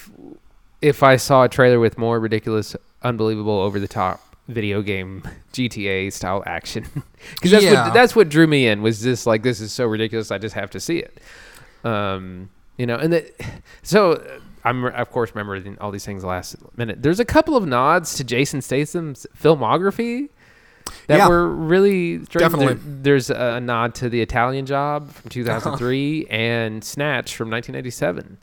if 0.82 1.02
I 1.02 1.16
saw 1.16 1.44
a 1.44 1.48
trailer 1.48 1.78
with 1.78 1.98
more 1.98 2.18
ridiculous, 2.18 2.76
unbelievable, 3.02 3.58
over 3.58 3.78
the 3.78 3.88
top 3.88 4.20
video 4.48 4.82
game 4.82 5.22
GTA 5.52 6.12
style 6.12 6.42
action, 6.46 6.84
because 7.34 7.50
that's 7.50 7.64
yeah. 7.64 7.86
what 7.86 7.94
that's 7.94 8.16
what 8.16 8.28
drew 8.28 8.46
me 8.46 8.66
in 8.66 8.82
was 8.82 9.02
this 9.02 9.26
like 9.26 9.42
this 9.42 9.60
is 9.60 9.72
so 9.72 9.86
ridiculous 9.86 10.30
I 10.30 10.38
just 10.38 10.54
have 10.54 10.70
to 10.70 10.80
see 10.80 10.98
it. 10.98 11.20
Um, 11.84 12.50
you 12.76 12.86
know, 12.86 12.96
and 12.96 13.12
that 13.12 13.40
so 13.82 14.40
I'm 14.64 14.84
of 14.84 15.10
course 15.10 15.30
remembering 15.34 15.78
all 15.80 15.90
these 15.90 16.04
things 16.04 16.24
last 16.24 16.56
minute. 16.76 17.02
There's 17.02 17.20
a 17.20 17.24
couple 17.24 17.56
of 17.56 17.66
nods 17.66 18.14
to 18.16 18.24
Jason 18.24 18.62
Statham's 18.62 19.26
filmography 19.38 20.28
that 21.06 21.18
yeah, 21.18 21.28
were 21.28 21.48
really 21.48 22.18
definitely. 22.18 22.74
There, 22.74 23.02
there's 23.02 23.30
a 23.30 23.60
nod 23.60 23.94
to 23.96 24.08
the 24.08 24.20
Italian 24.20 24.66
Job 24.66 25.10
from 25.10 25.30
2003 25.30 26.26
and 26.30 26.82
Snatch 26.82 27.36
from 27.36 27.50
1987. 27.50 28.38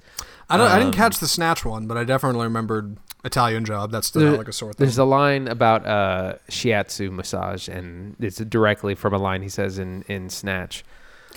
I 0.50 0.58
don't. 0.58 0.68
Um, 0.68 0.74
I 0.74 0.80
didn't 0.80 0.96
catch 0.96 1.20
the 1.20 1.28
snatch 1.28 1.66
one, 1.66 1.88
but 1.88 1.98
I 1.98 2.04
definitely 2.04 2.44
remembered 2.44 2.98
Italian 3.24 3.66
Job. 3.66 3.92
That's 3.92 4.10
there, 4.12 4.30
out 4.30 4.38
like 4.38 4.48
a 4.48 4.54
sore 4.54 4.74
thumb. 4.74 4.86
There's 4.86 4.98
a 4.98 5.04
line 5.04 5.48
about 5.48 5.86
uh, 5.86 6.36
shiatsu 6.50 7.12
massage, 7.12 7.68
and 7.68 8.16
it's 8.20 8.38
directly 8.38 8.96
from 8.96 9.14
a 9.14 9.18
line 9.18 9.42
he 9.42 9.50
says 9.50 9.78
in 9.78 10.04
in 10.08 10.30
Snatch. 10.30 10.84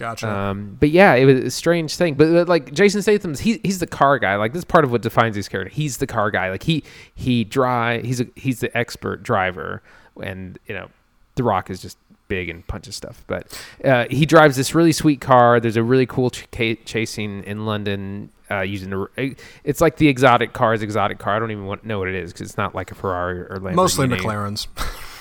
Gotcha. 0.01 0.31
Um, 0.31 0.79
but 0.81 0.89
yeah, 0.89 1.15
it 1.15 1.27
was 1.27 1.41
a 1.41 1.51
strange 1.51 1.95
thing. 1.97 2.15
But, 2.15 2.33
but 2.33 2.49
like 2.49 2.73
Jason 2.73 3.03
Statham's, 3.03 3.41
he, 3.41 3.61
he's 3.63 3.81
the 3.81 3.87
car 3.87 4.19
guy. 4.19 4.37
Like 4.37 4.55
this 4.55 4.61
is 4.61 4.65
part 4.65 4.85
of 4.85 4.91
what 4.91 5.03
defines 5.03 5.37
his 5.37 5.47
character. 5.47 5.71
He's 5.71 5.99
the 5.99 6.07
car 6.07 6.31
guy. 6.31 6.49
Like 6.51 6.63
he 6.63 6.83
he 7.15 7.45
drive. 7.45 8.05
He's 8.05 8.21
a, 8.21 8.27
he's 8.35 8.61
the 8.61 8.77
expert 8.77 9.23
driver, 9.23 9.83
and 10.23 10.59
you 10.67 10.75
know, 10.75 10.89
The 11.35 11.43
Rock 11.43 11.69
is 11.69 11.83
just 11.83 11.99
big 12.31 12.49
and 12.49 12.67
punches 12.67 12.97
stuff. 12.97 13.23
But 13.27 13.63
uh, 13.85 14.07
he 14.09 14.25
drives 14.25 14.57
this 14.57 14.75
really 14.75 14.93
sweet 14.93 15.21
car. 15.21 15.61
There's 15.61 15.77
a 15.77 15.83
really 15.83 16.07
cool 16.07 16.31
ch- 16.31 16.49
chasing 16.87 17.45
in 17.45 17.67
London 17.67 18.31
uh, 18.51 18.63
using 18.63 18.93
a, 19.19 19.35
it's 19.65 19.83
like 19.83 19.97
the 19.97 20.09
exotic 20.09 20.55
car's 20.55 20.81
exotic 20.81 21.19
car. 21.19 21.37
I 21.37 21.39
don't 21.39 21.51
even 21.51 21.67
want, 21.67 21.85
know 21.85 21.99
what 21.99 22.09
it 22.09 22.15
is 22.15 22.33
because 22.33 22.49
it's 22.49 22.57
not 22.57 22.75
like 22.75 22.91
a 22.91 22.95
Ferrari 22.95 23.41
or 23.43 23.59
Lamborghini. 23.61 23.75
Mostly 23.75 24.09
McLarens. 24.09 24.67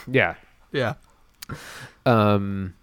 yeah. 0.07 0.35
Yeah. 0.71 0.93
Um, 2.05 2.75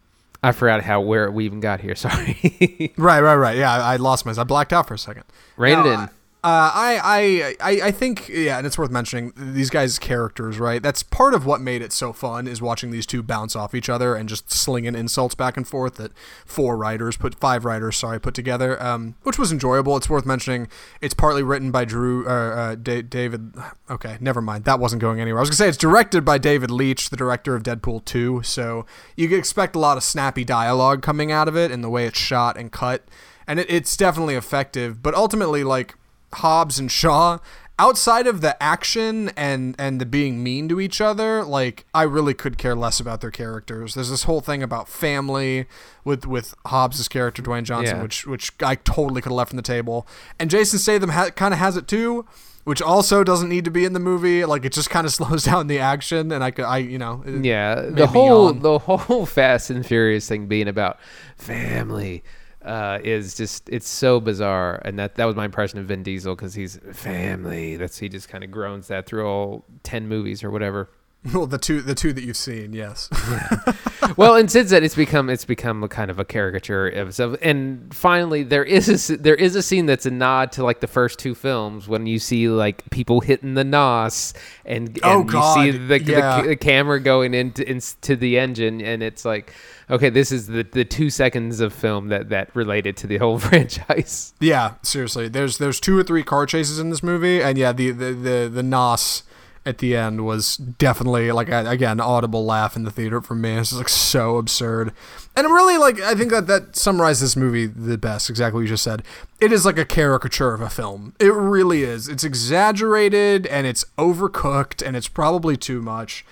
I 0.43 0.53
forgot 0.53 0.83
how 0.83 1.01
where 1.01 1.31
we 1.31 1.47
even 1.47 1.61
got 1.61 1.81
here. 1.81 1.95
Sorry. 1.97 2.93
right, 2.97 3.21
right, 3.21 3.37
right. 3.37 3.57
Yeah, 3.57 3.73
I, 3.73 3.95
I 3.95 3.97
lost 3.97 4.27
myself. 4.27 4.45
I 4.45 4.49
blacked 4.49 4.73
out 4.73 4.87
for 4.87 4.95
a 4.95 4.99
second. 4.99 5.25
Rein 5.57 5.79
it 5.79 5.87
in. 5.87 6.09
Uh, 6.47 6.71
I, 6.73 7.57
I, 7.61 7.81
I 7.87 7.91
think, 7.91 8.29
yeah, 8.29 8.57
and 8.57 8.69
it's 8.69 8.79
worth 8.79 8.93
mentioning 8.93 9.33
these 9.37 9.69
guys' 9.69 9.99
characters, 9.99 10.61
right? 10.61 10.81
That's 10.81 11.03
part 11.03 11.35
of 11.35 11.45
what 11.45 11.61
made 11.61 11.83
it 11.83 11.93
so 11.93 12.13
fun 12.13 12.47
is 12.47 12.63
watching 12.63 12.93
these 12.93 13.05
two 13.05 13.21
bounce 13.21 13.57
off 13.57 13.75
each 13.75 13.89
other 13.89 14.15
and 14.15 14.29
just 14.29 14.53
slinging 14.53 14.95
insults 14.95 15.35
back 15.35 15.57
and 15.57 15.67
forth 15.67 15.97
that 15.97 16.13
four 16.45 16.77
writers 16.77 17.17
put, 17.17 17.35
five 17.35 17.65
writers, 17.65 17.97
sorry, 17.97 18.21
put 18.21 18.33
together, 18.33 18.81
um, 18.81 19.17
which 19.25 19.41
was 19.41 19.51
enjoyable. 19.51 19.97
It's 19.97 20.09
worth 20.09 20.25
mentioning. 20.25 20.69
It's 21.01 21.15
partly 21.15 21.43
written 21.43 21.73
by 21.73 21.85
Drew, 21.85 22.25
uh, 22.29 22.31
uh, 22.31 22.75
da- 22.77 23.03
David. 23.03 23.53
Okay, 23.91 24.17
never 24.21 24.41
mind. 24.41 24.67
That 24.67 24.79
wasn't 24.79 25.03
going 25.03 25.21
anywhere. 25.21 25.41
I 25.41 25.43
was 25.43 25.51
gonna 25.51 25.57
say 25.57 25.69
it's 25.69 25.77
directed 25.77 26.25
by 26.25 26.39
David 26.39 26.71
Leitch, 26.71 27.11
the 27.11 27.17
director 27.17 27.57
of 27.57 27.65
Deadpool 27.65 28.05
2. 28.05 28.43
So 28.45 28.87
you 29.17 29.29
can 29.29 29.41
expect 29.41 29.75
a 29.75 29.81
lot 29.81 29.97
of 29.97 30.05
snappy 30.05 30.45
dialogue 30.45 31.03
coming 31.03 31.33
out 31.33 31.49
of 31.49 31.57
it 31.57 31.73
and 31.73 31.83
the 31.83 31.91
way 31.91 32.07
it's 32.07 32.21
shot 32.21 32.57
and 32.57 32.71
cut, 32.71 33.03
and 33.49 33.59
it, 33.59 33.67
it's 33.69 33.97
definitely 33.97 34.37
effective. 34.37 35.03
But 35.03 35.17
ultimately, 35.17 35.65
like 35.65 35.97
Hobbs 36.37 36.79
and 36.79 36.91
Shaw, 36.91 37.39
outside 37.79 38.27
of 38.27 38.41
the 38.41 38.61
action 38.63 39.31
and 39.37 39.75
and 39.79 40.01
the 40.01 40.07
being 40.07 40.43
mean 40.43 40.69
to 40.69 40.81
each 40.81 41.01
other, 41.01 41.45
like 41.45 41.85
I 41.95 42.03
really 42.03 42.35
could 42.35 42.59
care 42.59 42.75
less 42.75 43.01
about 43.01 43.21
their 43.21 43.31
characters. 43.31 43.95
There's 43.95 44.11
this 44.11 44.25
whole 44.25 44.41
thing 44.41 44.63
about 44.63 44.89
family 44.89 45.67
with 46.05 46.27
with 46.27 46.55
Hobbs's 46.67 47.09
character 47.09 47.43
Dwayne 47.43 47.65
Johnson, 47.65 47.97
yeah. 47.97 48.03
which 48.03 48.27
which 48.27 48.53
I 48.63 48.77
totally 48.77 49.21
could 49.21 49.31
have 49.31 49.37
left 49.37 49.53
on 49.53 49.57
the 49.57 49.63
table, 49.63 50.07
and 50.39 50.51
Jason 50.51 50.79
Statham 50.79 51.11
ha- 51.11 51.31
kind 51.31 51.53
of 51.53 51.61
has 51.61 51.77
it 51.77 51.87
too. 51.87 52.27
Which 52.65 52.83
also 52.83 53.23
doesn't 53.23 53.49
need 53.49 53.65
to 53.67 53.71
be 53.71 53.85
in 53.85 53.93
the 53.93 54.01
movie. 54.01 54.45
Like 54.45 54.65
it 54.65 54.73
just 54.73 54.91
kind 54.91 55.07
of 55.07 55.13
slows 55.15 55.45
down 55.45 55.69
the 55.69 55.79
action, 55.79 56.33
and 56.33 56.43
I 56.43 56.51
could, 56.51 56.65
I 56.65 56.79
you 56.79 56.99
know, 56.99 57.23
yeah, 57.25 57.81
the 57.81 58.09
whole 58.09 58.53
the 58.53 58.79
whole 58.81 59.25
Fast 59.25 59.71
and 59.71 59.87
Furious 59.87 60.29
thing 60.29 60.47
being 60.47 60.67
about 60.67 60.99
family, 61.37 62.25
uh, 62.67 62.99
is 63.03 63.37
just 63.37 63.69
it's 63.69 63.89
so 63.89 64.21
bizarre, 64.21 64.83
and 64.85 64.99
that 64.99 65.15
that 65.15 65.25
was 65.25 65.37
my 65.37 65.45
impression 65.45 65.79
of 65.79 65.87
Vin 65.87 66.03
Diesel 66.03 66.35
because 66.35 66.55
he's 66.55 66.79
family. 66.93 67.77
That's 67.77 67.97
he 67.99 68.09
just 68.09 68.29
kind 68.29 68.43
of 68.43 68.51
groans 68.51 68.89
that 68.89 69.07
through 69.07 69.27
all 69.27 69.65
ten 69.85 70.09
movies 70.09 70.43
or 70.43 70.51
whatever. 70.51 70.91
Well, 71.37 71.47
the 71.47 71.59
two 71.59 71.83
the 71.83 71.95
two 71.95 72.13
that 72.13 72.25
you've 72.25 72.37
seen, 72.37 72.73
yes. 72.73 73.09
yeah. 73.31 73.73
Well, 74.17 74.37
and 74.37 74.51
since 74.51 74.71
then, 74.71 74.85
it's 74.85 74.95
become 74.95 75.29
it's 75.29 75.45
become 75.45 75.83
a 75.83 75.89
kind 75.89 76.11
of 76.11 76.19
a 76.19 76.25
caricature 76.25 76.89
of 76.89 77.13
stuff. 77.13 77.37
And 77.43 77.93
finally, 77.95 78.43
there 78.43 78.65
is 78.65 79.11
a, 79.11 79.17
there 79.17 79.35
is 79.35 79.57
a 79.57 79.63
scene 79.63 79.87
that's 79.87 80.07
a 80.07 80.11
nod 80.11 80.53
to 80.53 80.65
like 80.65 80.81
the 80.81 80.87
first 80.87 81.19
two 81.19 81.35
films 81.35 81.89
when 81.89 82.07
you 82.07 82.19
see 82.19 82.49
like 82.49 82.89
people 82.91 83.21
hitting 83.21 83.55
the 83.55 83.65
nos 83.65 84.35
and, 84.65 84.89
and 84.89 85.01
oh, 85.03 85.25
you 85.25 85.73
see 85.73 85.79
the, 85.79 86.03
yeah. 86.03 86.43
the, 86.43 86.49
the, 86.49 86.57
camera 86.57 87.01
going 87.01 87.35
into 87.35 87.69
into 87.69 88.17
the 88.17 88.39
engine, 88.39 88.81
and 88.81 89.03
it's 89.03 89.25
like 89.25 89.53
okay, 89.91 90.11
this 90.11 90.33
is 90.33 90.47
the, 90.47 90.63
the 90.65 90.85
two 90.85 91.11
seconds 91.11 91.61
of 91.61 91.73
film 91.73 92.09
that, 92.09 92.29
that 92.31 92.55
related 92.55 92.97
to 92.99 93.07
the 93.07 93.19
whole 93.19 93.39
franchise. 93.41 94.35
Yeah, 94.41 94.75
seriously. 94.83 95.29
There's 95.29 95.59
there's 95.59 95.81
two 95.81 95.99
or 95.99 96.03
three 96.03 96.23
car 96.23 96.47
chases 96.47 96.79
in 96.79 96.91
this 96.91 97.03
movie, 97.03 97.43
and 97.43 97.59
yeah, 97.59 97.73
the 97.73 97.91
the 97.91 98.13
the, 98.13 98.51
the 98.53 98.63
nos 98.63 99.25
at 99.67 99.79
the 99.79 99.97
end 99.97 100.25
was 100.25 100.57
definitely 100.57 101.33
like 101.33 101.49
again 101.49 102.01
audible 102.01 102.45
laugh 102.45 102.77
in 102.77 102.85
the 102.85 102.91
theater 102.91 103.21
for 103.21 103.35
me. 103.35 103.55
It's 103.57 103.71
just 103.71 103.81
like 103.81 103.89
so 103.89 104.39
absurd, 104.39 104.93
and 105.35 105.47
really 105.49 105.77
like 105.77 106.01
I 106.01 106.15
think 106.15 106.31
that 106.31 106.47
that 106.47 106.77
summarizes 106.77 107.21
this 107.21 107.37
movie 107.37 107.67
the 107.67 107.99
best. 107.99 108.31
Exactly 108.31 108.59
what 108.59 108.63
you 108.63 108.69
just 108.69 108.85
said. 108.85 109.03
It 109.41 109.53
is 109.53 109.67
like 109.67 109.77
a 109.77 109.85
caricature 109.85 110.55
of 110.55 110.61
a 110.61 110.71
film. 110.71 111.15
It 111.19 111.35
really 111.35 111.83
is. 111.83 112.09
It's 112.09 112.25
exaggerated 112.25 113.47
and 113.47 113.67
it's 113.67 113.85
overcooked 113.99 114.87
and 114.87 114.97
it's 114.97 115.09
probably 115.09 115.57
too 115.57 115.83
much. 115.83 116.25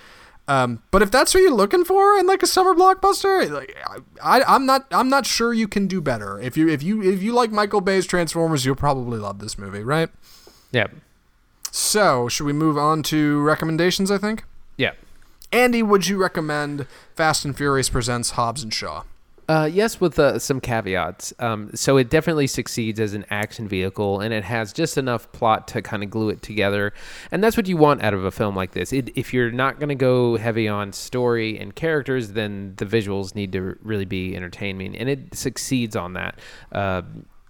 Um, 0.47 0.83
but 0.91 1.01
if 1.01 1.09
that's 1.09 1.33
what 1.33 1.41
you're 1.41 1.51
looking 1.51 1.83
for 1.83 2.17
in 2.17 2.27
like 2.27 2.43
a 2.43 2.47
summer 2.47 2.73
blockbuster, 2.75 3.49
like 3.49 3.75
I, 4.23 4.43
I'm 4.43 4.65
not, 4.65 4.85
I'm 4.91 5.09
not 5.09 5.25
sure 5.25 5.53
you 5.53 5.67
can 5.67 5.87
do 5.87 6.01
better. 6.01 6.39
If 6.39 6.55
you, 6.55 6.69
if 6.69 6.83
you, 6.83 7.01
if 7.01 7.23
you 7.23 7.33
like 7.33 7.51
Michael 7.51 7.81
Bay's 7.81 8.05
Transformers, 8.05 8.63
you'll 8.63 8.75
probably 8.75 9.17
love 9.17 9.39
this 9.39 9.57
movie, 9.57 9.83
right? 9.83 10.09
Yeah. 10.71 10.87
So, 11.77 12.29
should 12.29 12.45
we 12.45 12.53
move 12.53 12.77
on 12.77 13.03
to 13.03 13.41
recommendations? 13.41 14.09
I 14.09 14.17
think. 14.17 14.45
Yeah. 14.77 14.93
Andy, 15.51 15.83
would 15.83 16.07
you 16.07 16.15
recommend 16.15 16.87
Fast 17.15 17.43
and 17.43 17.55
Furious 17.55 17.89
presents 17.89 18.31
Hobbs 18.31 18.63
and 18.63 18.73
Shaw? 18.73 19.03
Uh, 19.49 19.69
yes, 19.69 19.99
with 19.99 20.17
uh, 20.17 20.39
some 20.39 20.61
caveats. 20.61 21.33
Um, 21.37 21.71
so 21.75 21.97
it 21.97 22.09
definitely 22.09 22.47
succeeds 22.47 22.97
as 23.01 23.13
an 23.13 23.25
action 23.29 23.67
vehicle, 23.67 24.21
and 24.21 24.33
it 24.33 24.45
has 24.45 24.71
just 24.71 24.97
enough 24.97 25.29
plot 25.33 25.67
to 25.67 25.81
kind 25.81 26.01
of 26.01 26.09
glue 26.09 26.29
it 26.29 26.41
together. 26.41 26.93
And 27.29 27.43
that's 27.43 27.57
what 27.57 27.67
you 27.67 27.75
want 27.75 28.01
out 28.01 28.13
of 28.13 28.23
a 28.23 28.31
film 28.31 28.55
like 28.55 28.71
this. 28.71 28.93
It, 28.93 29.09
if 29.17 29.33
you're 29.33 29.51
not 29.51 29.77
going 29.77 29.89
to 29.89 29.95
go 29.95 30.37
heavy 30.37 30.69
on 30.69 30.93
story 30.93 31.59
and 31.59 31.75
characters, 31.75 32.29
then 32.29 32.75
the 32.77 32.85
visuals 32.85 33.35
need 33.35 33.51
to 33.51 33.77
really 33.81 34.05
be 34.05 34.33
entertaining, 34.33 34.95
and 34.95 35.09
it 35.09 35.35
succeeds 35.35 35.97
on 35.97 36.13
that. 36.13 36.39
Uh, 36.71 37.01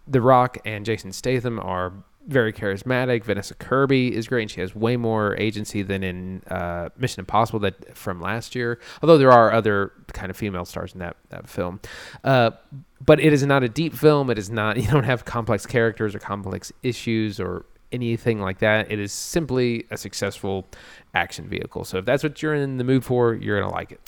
the 0.07 0.19
Rock 0.19 0.57
and 0.65 0.83
Jason 0.83 1.11
Statham 1.11 1.59
are 1.59 1.93
very 2.27 2.51
charismatic. 2.51 3.23
Vanessa 3.23 3.53
Kirby 3.53 4.15
is 4.15 4.27
great, 4.27 4.43
and 4.43 4.51
she 4.51 4.61
has 4.61 4.75
way 4.75 4.97
more 4.97 5.35
agency 5.37 5.83
than 5.83 6.03
in 6.03 6.41
uh, 6.49 6.89
Mission 6.97 7.21
Impossible 7.21 7.59
that 7.59 7.95
from 7.95 8.21
last 8.21 8.55
year. 8.55 8.79
Although 9.01 9.17
there 9.17 9.31
are 9.31 9.51
other 9.51 9.91
kind 10.13 10.29
of 10.29 10.37
female 10.37 10.65
stars 10.65 10.93
in 10.93 10.99
that, 10.99 11.17
that 11.29 11.49
film, 11.49 11.79
uh, 12.23 12.51
but 13.03 13.19
it 13.19 13.33
is 13.33 13.45
not 13.45 13.63
a 13.63 13.69
deep 13.69 13.93
film. 13.93 14.29
It 14.29 14.37
is 14.37 14.49
not. 14.49 14.77
You 14.85 14.91
don't 14.91 15.03
have 15.03 15.25
complex 15.25 15.65
characters 15.65 16.13
or 16.13 16.19
complex 16.19 16.71
issues 16.83 17.39
or 17.39 17.65
anything 17.91 18.39
like 18.39 18.59
that. 18.59 18.91
It 18.91 18.99
is 18.99 19.11
simply 19.11 19.85
a 19.89 19.97
successful 19.97 20.67
action 21.13 21.47
vehicle. 21.47 21.85
So 21.85 21.97
if 21.97 22.05
that's 22.05 22.23
what 22.23 22.41
you're 22.41 22.53
in 22.53 22.77
the 22.77 22.83
mood 22.83 23.03
for, 23.03 23.33
you're 23.33 23.59
gonna 23.59 23.73
like 23.73 23.91
it. 23.91 24.01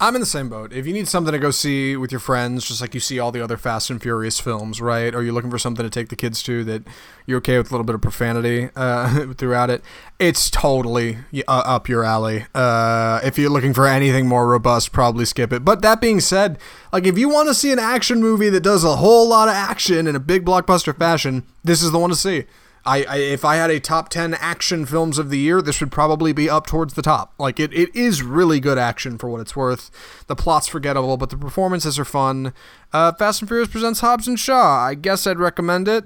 I'm 0.00 0.16
in 0.16 0.20
the 0.20 0.26
same 0.26 0.48
boat. 0.48 0.72
If 0.72 0.88
you 0.88 0.92
need 0.92 1.06
something 1.06 1.32
to 1.32 1.38
go 1.38 1.52
see 1.52 1.96
with 1.96 2.10
your 2.10 2.18
friends, 2.18 2.66
just 2.66 2.80
like 2.80 2.94
you 2.94 3.00
see 3.00 3.20
all 3.20 3.30
the 3.30 3.40
other 3.40 3.56
Fast 3.56 3.90
and 3.90 4.02
Furious 4.02 4.40
films, 4.40 4.80
right? 4.80 5.14
Or 5.14 5.22
you're 5.22 5.32
looking 5.32 5.52
for 5.52 5.58
something 5.58 5.84
to 5.84 5.90
take 5.90 6.08
the 6.08 6.16
kids 6.16 6.42
to 6.42 6.64
that 6.64 6.82
you're 7.26 7.38
okay 7.38 7.58
with 7.58 7.70
a 7.70 7.74
little 7.74 7.84
bit 7.84 7.94
of 7.94 8.02
profanity 8.02 8.70
uh, 8.74 9.32
throughout 9.38 9.70
it, 9.70 9.84
it's 10.18 10.50
totally 10.50 11.18
uh, 11.46 11.62
up 11.64 11.88
your 11.88 12.02
alley. 12.02 12.44
Uh, 12.56 13.20
if 13.22 13.38
you're 13.38 13.50
looking 13.50 13.72
for 13.72 13.86
anything 13.86 14.26
more 14.26 14.48
robust, 14.48 14.90
probably 14.90 15.24
skip 15.24 15.52
it. 15.52 15.64
But 15.64 15.80
that 15.82 16.00
being 16.00 16.18
said, 16.18 16.58
like 16.92 17.06
if 17.06 17.16
you 17.16 17.28
want 17.28 17.48
to 17.48 17.54
see 17.54 17.70
an 17.70 17.78
action 17.78 18.20
movie 18.20 18.48
that 18.48 18.62
does 18.62 18.82
a 18.82 18.96
whole 18.96 19.28
lot 19.28 19.48
of 19.48 19.54
action 19.54 20.08
in 20.08 20.16
a 20.16 20.20
big 20.20 20.44
blockbuster 20.44 20.96
fashion, 20.96 21.44
this 21.62 21.82
is 21.82 21.92
the 21.92 22.00
one 22.00 22.10
to 22.10 22.16
see. 22.16 22.44
I, 22.86 23.04
I, 23.04 23.16
if 23.16 23.44
I 23.44 23.56
had 23.56 23.70
a 23.70 23.80
top 23.80 24.10
10 24.10 24.34
action 24.34 24.84
films 24.84 25.18
of 25.18 25.30
the 25.30 25.38
year, 25.38 25.62
this 25.62 25.80
would 25.80 25.90
probably 25.90 26.32
be 26.32 26.50
up 26.50 26.66
towards 26.66 26.94
the 26.94 27.02
top. 27.02 27.32
Like 27.38 27.58
it, 27.58 27.72
it 27.72 27.94
is 27.96 28.22
really 28.22 28.60
good 28.60 28.78
action 28.78 29.16
for 29.16 29.28
what 29.28 29.40
it's 29.40 29.56
worth. 29.56 29.90
The 30.26 30.36
plot's 30.36 30.68
forgettable, 30.68 31.16
but 31.16 31.30
the 31.30 31.36
performances 31.36 31.98
are 31.98 32.04
fun. 32.04 32.52
Uh, 32.92 33.12
Fast 33.12 33.40
and 33.40 33.48
Furious 33.48 33.68
presents 33.68 34.00
Hobbs 34.00 34.28
and 34.28 34.38
Shaw. 34.38 34.84
I 34.84 34.94
guess 34.94 35.26
I'd 35.26 35.38
recommend 35.38 35.88
it. 35.88 36.04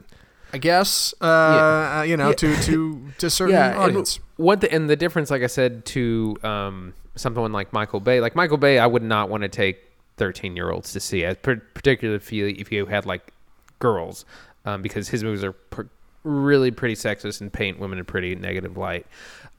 I 0.52 0.58
guess 0.58 1.12
uh, 1.20 1.26
yeah. 1.26 1.98
uh, 1.98 2.02
you 2.04 2.16
know 2.16 2.28
yeah. 2.28 2.34
to 2.34 2.56
to 2.62 3.02
to 3.18 3.30
certain 3.30 3.54
yeah, 3.54 3.78
audience. 3.78 4.16
And 4.16 4.24
what 4.36 4.60
the, 4.60 4.72
and 4.72 4.88
the 4.88 4.96
difference, 4.96 5.30
like 5.30 5.42
I 5.42 5.46
said, 5.46 5.84
to 5.86 6.36
um, 6.42 6.94
someone 7.16 7.52
like 7.52 7.72
Michael 7.72 8.00
Bay, 8.00 8.20
like 8.20 8.34
Michael 8.34 8.56
Bay, 8.56 8.78
I 8.78 8.86
would 8.86 9.02
not 9.02 9.28
want 9.28 9.42
to 9.42 9.48
take 9.48 9.78
thirteen 10.16 10.56
year 10.56 10.70
olds 10.70 10.92
to 10.94 11.00
see, 11.00 11.22
it, 11.22 11.42
particularly 11.42 12.16
if 12.16 12.32
you 12.32 12.46
if 12.46 12.72
you 12.72 12.86
had 12.86 13.04
like 13.04 13.32
girls, 13.78 14.24
um, 14.64 14.80
because 14.80 15.08
his 15.08 15.22
movies 15.22 15.44
are 15.44 15.52
per- 15.52 15.90
really 16.28 16.70
pretty 16.70 16.94
sexist 16.94 17.40
and 17.40 17.52
paint 17.52 17.78
women 17.78 17.98
in 17.98 18.04
pretty 18.04 18.34
negative 18.34 18.76
light 18.76 19.06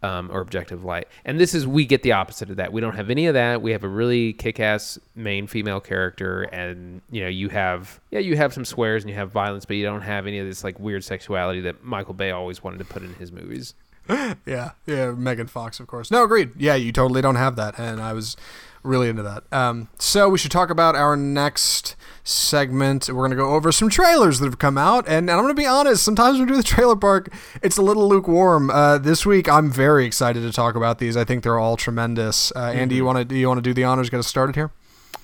um, 0.02 0.30
or 0.32 0.42
objective 0.42 0.84
light. 0.84 1.08
And 1.26 1.40
this 1.40 1.54
is 1.54 1.68
we 1.68 1.86
get 1.86 2.04
the 2.04 2.14
opposite 2.14 2.50
of 2.50 2.58
that. 2.58 2.72
We 2.72 2.82
don't 2.82 2.96
have 2.96 3.10
any 3.10 3.28
of 3.28 3.34
that. 3.34 3.62
We 3.62 3.72
have 3.72 3.84
a 3.84 3.88
really 3.88 4.34
kick-ass 4.34 5.00
main 5.16 5.48
female 5.48 5.80
character, 5.80 6.44
and 6.44 7.02
you 7.12 7.22
know 7.22 7.28
you 7.28 7.50
have 7.50 8.00
yeah 8.12 8.20
you 8.20 8.38
have 8.38 8.54
some 8.54 8.66
swears 8.66 9.04
and 9.04 9.10
you 9.10 9.16
have 9.16 9.32
violence, 9.32 9.66
but 9.66 9.76
you 9.76 9.84
don't 9.84 10.02
have 10.02 10.28
any 10.28 10.40
of 10.40 10.48
this 10.48 10.64
like 10.64 10.80
weird 10.80 11.04
sexuality 11.04 11.62
that 11.62 11.84
Michael 11.84 12.14
Bay 12.14 12.32
always 12.32 12.64
wanted 12.64 12.78
to 12.80 12.86
put 12.86 13.04
in 13.04 13.14
his 13.16 13.32
movies. 13.32 13.74
yeah, 14.46 14.72
yeah, 14.88 15.12
Megan 15.12 15.48
Fox, 15.48 15.80
of 15.80 15.88
course. 15.88 16.10
No, 16.10 16.24
agreed. 16.24 16.52
Yeah, 16.58 16.76
you 16.76 16.92
totally 16.92 17.22
don't 17.22 17.36
have 17.36 17.56
that, 17.58 17.78
and 17.78 18.02
I 18.02 18.14
was 18.14 18.36
really 18.84 19.10
into 19.10 19.24
that. 19.24 19.44
Um, 19.52 19.90
so 19.98 20.30
we 20.30 20.38
should 20.38 20.52
talk 20.52 20.70
about 20.70 20.96
our 20.96 21.16
next 21.16 21.96
segment. 22.24 23.08
We're 23.10 23.28
going 23.28 23.32
to 23.32 23.38
go 23.38 23.54
over 23.54 23.72
some 23.72 23.90
trailers 23.90 24.40
that 24.40 24.46
have 24.46 24.60
come 24.60 24.78
out, 24.78 25.06
and, 25.08 25.30
and 25.30 25.32
I'm 25.32 25.44
going 25.44 25.56
to 25.56 25.62
be 25.62 25.66
honest. 25.66 26.04
Sometimes 26.04 26.38
when 26.38 26.48
we 26.48 26.52
do 26.54 26.58
the 26.58 26.64
trailer 26.64 26.96
park, 26.96 27.34
it's 27.62 27.78
a 27.78 27.82
little 27.82 28.08
lukewarm. 28.08 28.70
Uh, 28.70 28.98
this 28.98 29.26
week, 29.26 29.50
I'm 29.50 29.72
very 29.72 30.06
excited 30.06 30.42
to 30.42 30.52
talk 30.52 30.76
about 30.76 31.00
these. 31.00 31.18
I 31.18 31.24
think 31.24 31.44
they're 31.44 31.60
all 31.60 31.78
tremendous. 31.78 32.52
Uh, 32.56 32.60
Andy, 32.60 32.96
mm-hmm. 32.96 32.98
you 32.98 33.06
want 33.06 33.18
to 33.18 33.26
do 33.26 33.36
you 33.36 33.48
want 33.48 33.58
to 33.58 33.62
do 33.62 33.74
the 33.74 33.84
honors? 33.84 34.10
Get 34.10 34.20
us 34.20 34.28
started 34.28 34.56
here. 34.56 34.72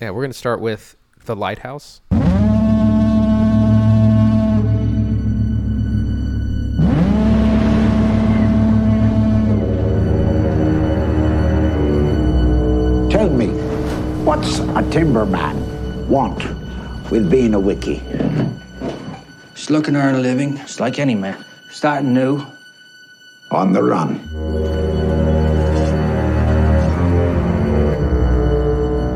Yeah, 0.00 0.10
we're 0.10 0.22
going 0.22 0.32
to 0.32 0.38
start 0.38 0.60
with 0.60 0.96
the 1.24 1.36
Lighthouse. 1.36 2.00
A 14.76 14.82
timberman 14.90 15.56
want 16.06 16.44
with 17.10 17.30
being 17.30 17.54
a 17.54 17.58
wickie? 17.58 18.02
Just 19.54 19.70
looking 19.70 19.94
to 19.94 20.00
earn 20.00 20.16
a 20.16 20.18
living, 20.18 20.58
just 20.58 20.80
like 20.80 20.98
any 20.98 21.14
man. 21.14 21.42
Starting 21.70 22.12
new. 22.12 22.44
On 23.52 23.72
the 23.72 23.82
run. 23.82 24.16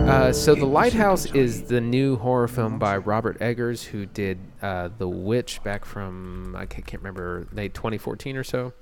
Uh, 0.09 0.33
so 0.33 0.55
the 0.55 0.65
lighthouse 0.65 1.27
is 1.27 1.65
the 1.65 1.81
new 1.83 2.17
horror 2.17 2.49
film 2.49 2.79
by 2.79 2.97
robert 2.97 3.37
eggers 3.41 3.83
who 3.83 4.07
did 4.07 4.39
uh, 4.63 4.89
the 4.99 5.09
witch 5.09 5.63
back 5.63 5.85
from 5.85 6.55
i 6.57 6.67
can't, 6.67 6.87
can't 6.87 7.03
remember 7.03 7.45
2014 7.55 8.37
or 8.37 8.45
so 8.45 8.73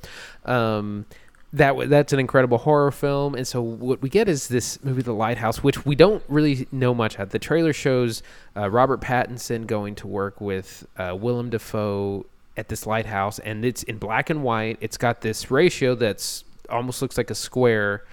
um, 0.45 1.07
that 1.53 1.89
that's 1.89 2.13
an 2.13 2.19
incredible 2.19 2.59
horror 2.59 2.91
film. 2.91 3.35
And 3.35 3.47
so 3.47 3.63
what 3.63 4.03
we 4.03 4.09
get 4.09 4.29
is 4.29 4.49
this 4.49 4.83
movie 4.85 5.03
the 5.03 5.13
lighthouse 5.13 5.63
which 5.63 5.87
we 5.87 5.95
don't 5.95 6.23
really 6.29 6.69
know 6.71 6.95
much 6.95 7.19
of 7.19 7.31
the 7.31 7.39
trailer 7.39 7.73
shows 7.73 8.23
uh, 8.55 8.69
robert 8.69 9.01
pattinson 9.01 9.67
going 9.67 9.95
to 9.95 10.07
work 10.07 10.41
with 10.41 10.87
uh, 10.99 11.17
willem 11.19 11.49
dafoe 11.49 12.27
at 12.59 12.69
this 12.69 12.87
lighthouse 12.87 13.39
and 13.39 13.65
it's 13.65 13.83
in 13.85 13.97
black 13.99 14.29
and 14.29 14.43
white. 14.43 14.77
It's 14.81 14.99
got 14.99 15.23
this 15.23 15.51
ratio 15.51 15.95
that's 15.95 16.45
almost 16.69 17.01
looks 17.01 17.17
like 17.17 17.31
a 17.31 17.35
square. 17.35 18.05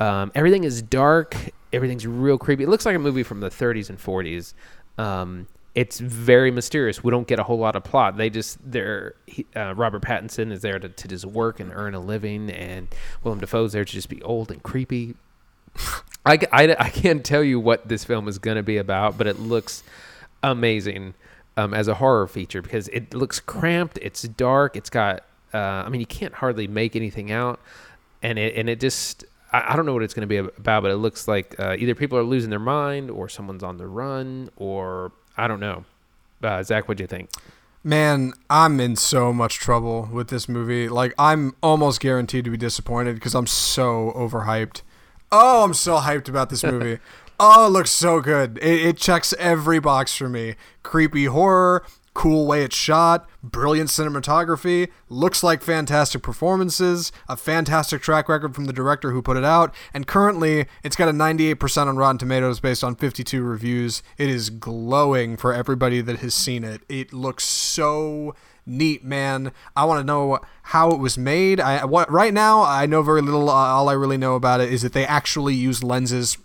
Um, 0.00 0.32
everything 0.34 0.64
is 0.64 0.82
dark. 0.82 1.36
Everything's 1.72 2.06
real 2.06 2.36
creepy. 2.36 2.64
It 2.64 2.68
looks 2.68 2.84
like 2.84 2.96
a 2.96 2.98
movie 2.98 3.22
from 3.22 3.40
the 3.40 3.50
30s 3.50 3.88
and 3.88 3.98
40s 3.98 4.52
um, 4.98 5.46
it's 5.74 5.98
very 5.98 6.50
mysterious. 6.50 7.02
We 7.02 7.10
don't 7.10 7.26
get 7.26 7.38
a 7.38 7.42
whole 7.42 7.58
lot 7.58 7.74
of 7.74 7.82
plot. 7.82 8.16
They 8.16 8.30
just 8.30 8.58
they're 8.64 9.14
uh, 9.56 9.74
Robert 9.74 10.02
Pattinson 10.02 10.52
is 10.52 10.62
there 10.62 10.78
to, 10.78 10.88
to 10.88 11.08
just 11.08 11.24
work 11.24 11.58
and 11.58 11.72
earn 11.74 11.94
a 11.94 12.00
living, 12.00 12.50
and 12.50 12.88
Willem 13.22 13.40
Dafoe's 13.40 13.72
there 13.72 13.84
to 13.84 13.92
just 13.92 14.08
be 14.08 14.22
old 14.22 14.50
and 14.50 14.62
creepy. 14.62 15.14
I, 16.26 16.38
I, 16.52 16.76
I 16.78 16.88
can't 16.88 17.24
tell 17.24 17.42
you 17.42 17.60
what 17.60 17.88
this 17.88 18.04
film 18.04 18.28
is 18.28 18.38
going 18.38 18.56
to 18.56 18.62
be 18.62 18.78
about, 18.78 19.18
but 19.18 19.26
it 19.26 19.38
looks 19.38 19.82
amazing 20.42 21.14
um, 21.56 21.74
as 21.74 21.86
a 21.86 21.94
horror 21.94 22.26
feature 22.26 22.62
because 22.62 22.88
it 22.88 23.12
looks 23.12 23.40
cramped. 23.40 23.98
It's 24.00 24.22
dark. 24.22 24.76
It's 24.76 24.90
got 24.90 25.24
uh, 25.52 25.58
I 25.58 25.88
mean 25.88 26.00
you 26.00 26.06
can't 26.06 26.34
hardly 26.34 26.68
make 26.68 26.94
anything 26.94 27.32
out, 27.32 27.60
and 28.22 28.38
it 28.38 28.54
and 28.56 28.68
it 28.68 28.78
just 28.78 29.24
I, 29.52 29.76
don't 29.76 29.86
know 29.86 29.92
what 29.94 30.02
it's 30.02 30.14
going 30.14 30.26
to 30.26 30.26
be 30.26 30.38
about, 30.38 30.82
but 30.82 30.90
it 30.90 30.96
looks 30.96 31.28
like 31.28 31.54
uh, 31.60 31.76
either 31.78 31.94
people 31.94 32.18
are 32.18 32.24
losing 32.24 32.50
their 32.50 32.58
mind 32.58 33.08
or 33.08 33.28
someone's 33.28 33.62
on 33.62 33.76
the 33.76 33.86
run 33.86 34.50
or 34.56 35.12
I 35.36 35.48
don't 35.48 35.60
know. 35.60 35.84
Uh, 36.42 36.62
Zach, 36.62 36.88
what 36.88 36.96
do 36.96 37.02
you 37.02 37.08
think? 37.08 37.30
Man, 37.82 38.32
I'm 38.48 38.80
in 38.80 38.96
so 38.96 39.32
much 39.32 39.58
trouble 39.58 40.08
with 40.10 40.28
this 40.28 40.48
movie. 40.48 40.88
Like, 40.88 41.12
I'm 41.18 41.54
almost 41.62 42.00
guaranteed 42.00 42.44
to 42.46 42.50
be 42.50 42.56
disappointed 42.56 43.14
because 43.14 43.34
I'm 43.34 43.46
so 43.46 44.12
overhyped. 44.16 44.82
Oh, 45.30 45.64
I'm 45.64 45.74
so 45.74 45.96
hyped 45.96 46.28
about 46.28 46.48
this 46.48 46.62
movie. 46.62 46.98
oh, 47.40 47.66
it 47.66 47.70
looks 47.70 47.90
so 47.90 48.20
good. 48.20 48.58
It, 48.58 48.86
it 48.86 48.96
checks 48.96 49.34
every 49.38 49.80
box 49.80 50.16
for 50.16 50.28
me. 50.28 50.54
Creepy 50.82 51.26
horror, 51.26 51.84
cool 52.14 52.46
way 52.46 52.62
it's 52.62 52.76
shot, 52.76 53.28
brilliant 53.42 53.90
cinematography, 53.90 54.88
looks 55.08 55.42
like 55.42 55.62
fantastic 55.62 56.22
performances, 56.22 57.12
a 57.28 57.36
fantastic 57.36 58.00
track 58.00 58.28
record 58.28 58.54
from 58.54 58.64
the 58.64 58.72
director 58.72 59.10
who 59.10 59.20
put 59.20 59.36
it 59.36 59.44
out, 59.44 59.74
and 59.92 60.06
currently 60.06 60.66
it's 60.82 60.96
got 60.96 61.08
a 61.08 61.12
98% 61.12 61.86
on 61.86 61.96
Rotten 61.96 62.18
Tomatoes 62.18 62.60
based 62.60 62.84
on 62.84 62.94
52 62.94 63.42
reviews. 63.42 64.02
It 64.16 64.28
is 64.28 64.48
glowing 64.48 65.36
for 65.36 65.52
everybody 65.52 66.00
that 66.00 66.20
has 66.20 66.34
seen 66.34 66.64
it. 66.64 66.82
It 66.88 67.12
looks 67.12 67.44
so 67.44 68.34
neat, 68.66 69.04
man. 69.04 69.52
I 69.76 69.84
want 69.84 70.00
to 70.00 70.04
know 70.04 70.38
how 70.62 70.90
it 70.90 70.98
was 70.98 71.18
made. 71.18 71.60
I 71.60 71.84
what 71.84 72.10
right 72.10 72.32
now 72.32 72.62
I 72.62 72.86
know 72.86 73.02
very 73.02 73.20
little. 73.20 73.48
Uh, 73.50 73.52
all 73.52 73.88
I 73.88 73.92
really 73.92 74.16
know 74.16 74.36
about 74.36 74.60
it 74.60 74.72
is 74.72 74.82
that 74.82 74.92
they 74.92 75.04
actually 75.04 75.54
use 75.54 75.82
lenses 75.82 76.38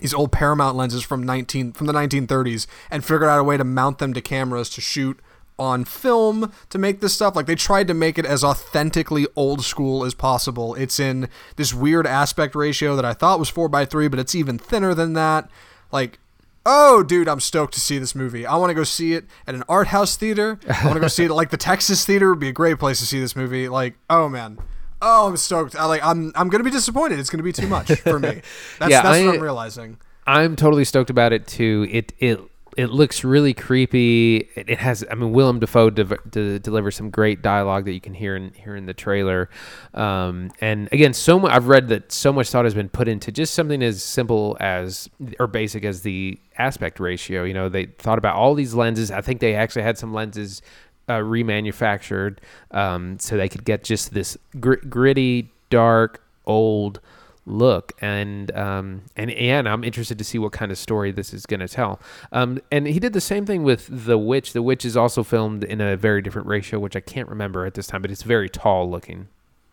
these 0.00 0.14
old 0.14 0.32
Paramount 0.32 0.76
lenses 0.76 1.02
from 1.02 1.22
19 1.22 1.72
from 1.72 1.86
the 1.86 1.92
1930s 1.92 2.66
and 2.90 3.04
figured 3.04 3.28
out 3.28 3.38
a 3.38 3.44
way 3.44 3.56
to 3.56 3.64
mount 3.64 3.98
them 3.98 4.12
to 4.14 4.20
cameras 4.20 4.68
to 4.70 4.80
shoot 4.80 5.20
on 5.58 5.84
film 5.84 6.52
to 6.68 6.78
make 6.78 7.00
this 7.00 7.14
stuff. 7.14 7.36
Like 7.36 7.46
they 7.46 7.54
tried 7.54 7.86
to 7.88 7.94
make 7.94 8.18
it 8.18 8.26
as 8.26 8.42
authentically 8.42 9.26
old 9.36 9.64
school 9.64 10.04
as 10.04 10.14
possible. 10.14 10.74
It's 10.74 10.98
in 10.98 11.28
this 11.56 11.72
weird 11.72 12.06
aspect 12.06 12.54
ratio 12.54 12.96
that 12.96 13.04
i 13.04 13.12
thought 13.12 13.38
was 13.38 13.48
4 13.48 13.68
by 13.68 13.84
3 13.84 14.08
but 14.08 14.18
it's 14.18 14.34
even 14.34 14.58
thinner 14.58 14.94
than 14.94 15.12
that. 15.14 15.48
Like 15.92 16.18
oh 16.66 17.02
dude 17.02 17.28
i'm 17.28 17.40
stoked 17.40 17.74
to 17.74 17.80
see 17.80 17.98
this 17.98 18.14
movie. 18.14 18.46
I 18.46 18.56
want 18.56 18.70
to 18.70 18.74
go 18.74 18.84
see 18.84 19.12
it 19.12 19.26
at 19.46 19.54
an 19.54 19.62
art 19.68 19.88
house 19.88 20.16
theater. 20.16 20.58
I 20.68 20.86
want 20.86 20.94
to 20.94 21.00
go 21.00 21.08
see 21.08 21.24
it 21.24 21.30
like 21.30 21.50
the 21.50 21.56
texas 21.56 22.04
theater 22.04 22.30
would 22.30 22.40
be 22.40 22.48
a 22.48 22.52
great 22.52 22.78
place 22.78 22.98
to 22.98 23.06
see 23.06 23.20
this 23.20 23.36
movie. 23.36 23.68
Like 23.68 23.94
oh 24.10 24.28
man 24.28 24.58
oh, 25.04 25.28
I'm 25.28 25.36
stoked. 25.36 25.76
I 25.76 25.84
like 25.84 26.04
I'm 26.04 26.32
I'm 26.34 26.48
gonna 26.48 26.64
be 26.64 26.70
disappointed. 26.70 27.18
It's 27.18 27.30
gonna 27.30 27.42
be 27.42 27.52
too 27.52 27.68
much 27.68 27.92
for 28.00 28.18
me. 28.18 28.28
That's, 28.78 28.90
yeah, 28.90 29.02
that's 29.02 29.18
I, 29.18 29.26
what 29.26 29.34
I'm 29.36 29.40
realizing. 29.40 29.98
I'm 30.26 30.56
totally 30.56 30.84
stoked 30.84 31.10
about 31.10 31.32
it 31.32 31.46
too. 31.46 31.86
It 31.90 32.12
it 32.18 32.40
it 32.76 32.86
looks 32.86 33.24
really 33.24 33.54
creepy. 33.54 34.48
It, 34.54 34.68
it 34.68 34.78
has, 34.78 35.04
I 35.10 35.14
mean, 35.14 35.32
Willem 35.32 35.60
Dafoe 35.60 35.90
de- 35.90 36.04
de- 36.28 36.58
delivers 36.58 36.96
some 36.96 37.10
great 37.10 37.42
dialogue 37.42 37.84
that 37.84 37.92
you 37.92 38.00
can 38.00 38.14
hear 38.14 38.36
in 38.36 38.52
hear 38.52 38.74
in 38.74 38.86
the 38.86 38.94
trailer. 38.94 39.48
Um, 39.92 40.50
and 40.60 40.88
again, 40.92 41.14
so 41.14 41.38
much 41.38 41.52
I've 41.52 41.68
read 41.68 41.88
that 41.88 42.10
so 42.10 42.32
much 42.32 42.50
thought 42.50 42.64
has 42.64 42.74
been 42.74 42.88
put 42.88 43.08
into 43.08 43.30
just 43.30 43.54
something 43.54 43.82
as 43.82 44.02
simple 44.02 44.56
as 44.60 45.08
or 45.38 45.46
basic 45.46 45.84
as 45.84 46.02
the 46.02 46.38
aspect 46.58 47.00
ratio. 47.00 47.44
You 47.44 47.54
know, 47.54 47.68
they 47.68 47.86
thought 47.86 48.18
about 48.18 48.36
all 48.36 48.54
these 48.54 48.74
lenses. 48.74 49.10
I 49.10 49.20
think 49.20 49.40
they 49.40 49.54
actually 49.54 49.82
had 49.82 49.98
some 49.98 50.12
lenses 50.12 50.62
uh, 51.08 51.18
remanufactured 51.18 52.38
um, 52.70 53.18
so 53.18 53.36
they 53.36 53.48
could 53.48 53.64
get 53.64 53.84
just 53.84 54.14
this 54.14 54.36
gr- 54.60 54.74
gritty, 54.88 55.50
dark, 55.70 56.22
old 56.46 57.00
look 57.46 57.92
and 58.00 58.50
um 58.56 59.02
and 59.16 59.30
and 59.30 59.68
I'm 59.68 59.84
interested 59.84 60.16
to 60.16 60.24
see 60.24 60.38
what 60.38 60.52
kind 60.52 60.72
of 60.72 60.78
story 60.78 61.12
this 61.12 61.34
is 61.34 61.44
going 61.44 61.60
to 61.60 61.68
tell. 61.68 62.00
Um 62.32 62.58
and 62.72 62.86
he 62.86 62.98
did 62.98 63.12
the 63.12 63.20
same 63.20 63.44
thing 63.44 63.62
with 63.62 63.86
The 63.90 64.16
Witch. 64.16 64.54
The 64.54 64.62
Witch 64.62 64.84
is 64.84 64.96
also 64.96 65.22
filmed 65.22 65.62
in 65.62 65.80
a 65.80 65.96
very 65.96 66.22
different 66.22 66.48
ratio 66.48 66.78
which 66.78 66.96
I 66.96 67.00
can't 67.00 67.28
remember 67.28 67.66
at 67.66 67.74
this 67.74 67.86
time, 67.86 68.02
but 68.02 68.10
it's 68.10 68.22
very 68.22 68.48
tall 68.48 68.90
looking. 68.90 69.28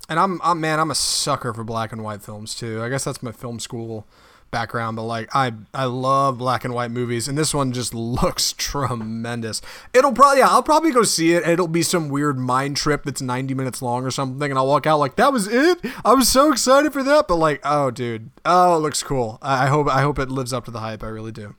And 0.09 0.19
I'm, 0.19 0.41
I'm 0.43 0.59
man, 0.59 0.79
I'm 0.79 0.91
a 0.91 0.95
sucker 0.95 1.53
for 1.53 1.63
black 1.63 1.93
and 1.93 2.03
white 2.03 2.21
films 2.21 2.55
too. 2.55 2.83
I 2.83 2.89
guess 2.89 3.05
that's 3.05 3.23
my 3.23 3.31
film 3.31 3.59
school 3.59 4.05
background, 4.51 4.97
but 4.97 5.03
like 5.03 5.29
I 5.33 5.53
I 5.73 5.85
love 5.85 6.37
black 6.37 6.63
and 6.63 6.73
white 6.73 6.91
movies, 6.91 7.27
and 7.27 7.37
this 7.37 7.53
one 7.53 7.71
just 7.71 7.93
looks 7.95 8.53
tremendous. 8.53 9.61
It'll 9.93 10.13
probably 10.13 10.39
yeah, 10.39 10.49
I'll 10.49 10.63
probably 10.63 10.91
go 10.91 11.03
see 11.03 11.33
it. 11.33 11.43
And 11.43 11.51
it'll 11.51 11.67
be 11.67 11.83
some 11.83 12.09
weird 12.09 12.37
mind 12.37 12.77
trip 12.77 13.03
that's 13.03 13.21
90 13.21 13.53
minutes 13.53 13.81
long 13.81 14.05
or 14.05 14.11
something, 14.11 14.51
and 14.51 14.57
I'll 14.57 14.67
walk 14.67 14.85
out 14.85 14.99
like 14.99 15.15
that 15.15 15.33
was 15.33 15.47
it. 15.47 15.79
I 16.05 16.13
was 16.13 16.29
so 16.29 16.51
excited 16.51 16.93
for 16.93 17.03
that, 17.03 17.27
but 17.27 17.37
like 17.37 17.61
oh 17.63 17.89
dude, 17.91 18.29
oh 18.45 18.75
it 18.75 18.79
looks 18.79 19.01
cool. 19.01 19.39
I, 19.41 19.65
I 19.65 19.67
hope 19.67 19.87
I 19.87 20.01
hope 20.01 20.19
it 20.19 20.29
lives 20.29 20.53
up 20.53 20.65
to 20.65 20.71
the 20.71 20.81
hype. 20.81 21.03
I 21.03 21.07
really 21.07 21.31
do. 21.31 21.55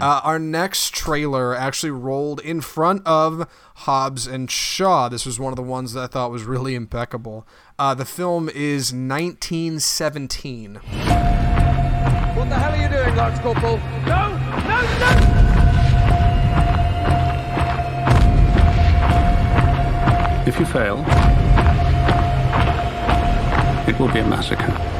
Uh, 0.00 0.20
our 0.22 0.38
next 0.38 0.94
trailer 0.94 1.54
actually 1.54 1.90
rolled 1.90 2.40
in 2.40 2.60
front 2.60 3.02
of 3.06 3.48
Hobbs 3.76 4.26
and 4.26 4.50
Shaw. 4.50 5.08
This 5.08 5.26
was 5.26 5.40
one 5.40 5.52
of 5.52 5.56
the 5.56 5.62
ones 5.62 5.92
that 5.94 6.02
I 6.04 6.06
thought 6.06 6.30
was 6.30 6.44
really 6.44 6.74
impeccable. 6.74 7.46
Uh, 7.78 7.94
the 7.94 8.04
film 8.04 8.48
is 8.48 8.92
1917. 8.92 10.80
What 13.14 13.32
the 13.32 13.40
hell 13.42 13.54
are 13.54 13.62
you 13.62 13.62
doing, 13.62 13.78
Lance 13.78 13.78
Corporal? 13.78 13.78
No! 14.06 14.22
No, 14.66 14.78
no! 14.98 15.10
If 20.46 20.58
you 20.58 20.66
fail, 20.66 21.04
it 23.88 23.98
will 24.00 24.12
be 24.12 24.18
a 24.18 24.26
massacre. 24.26 24.93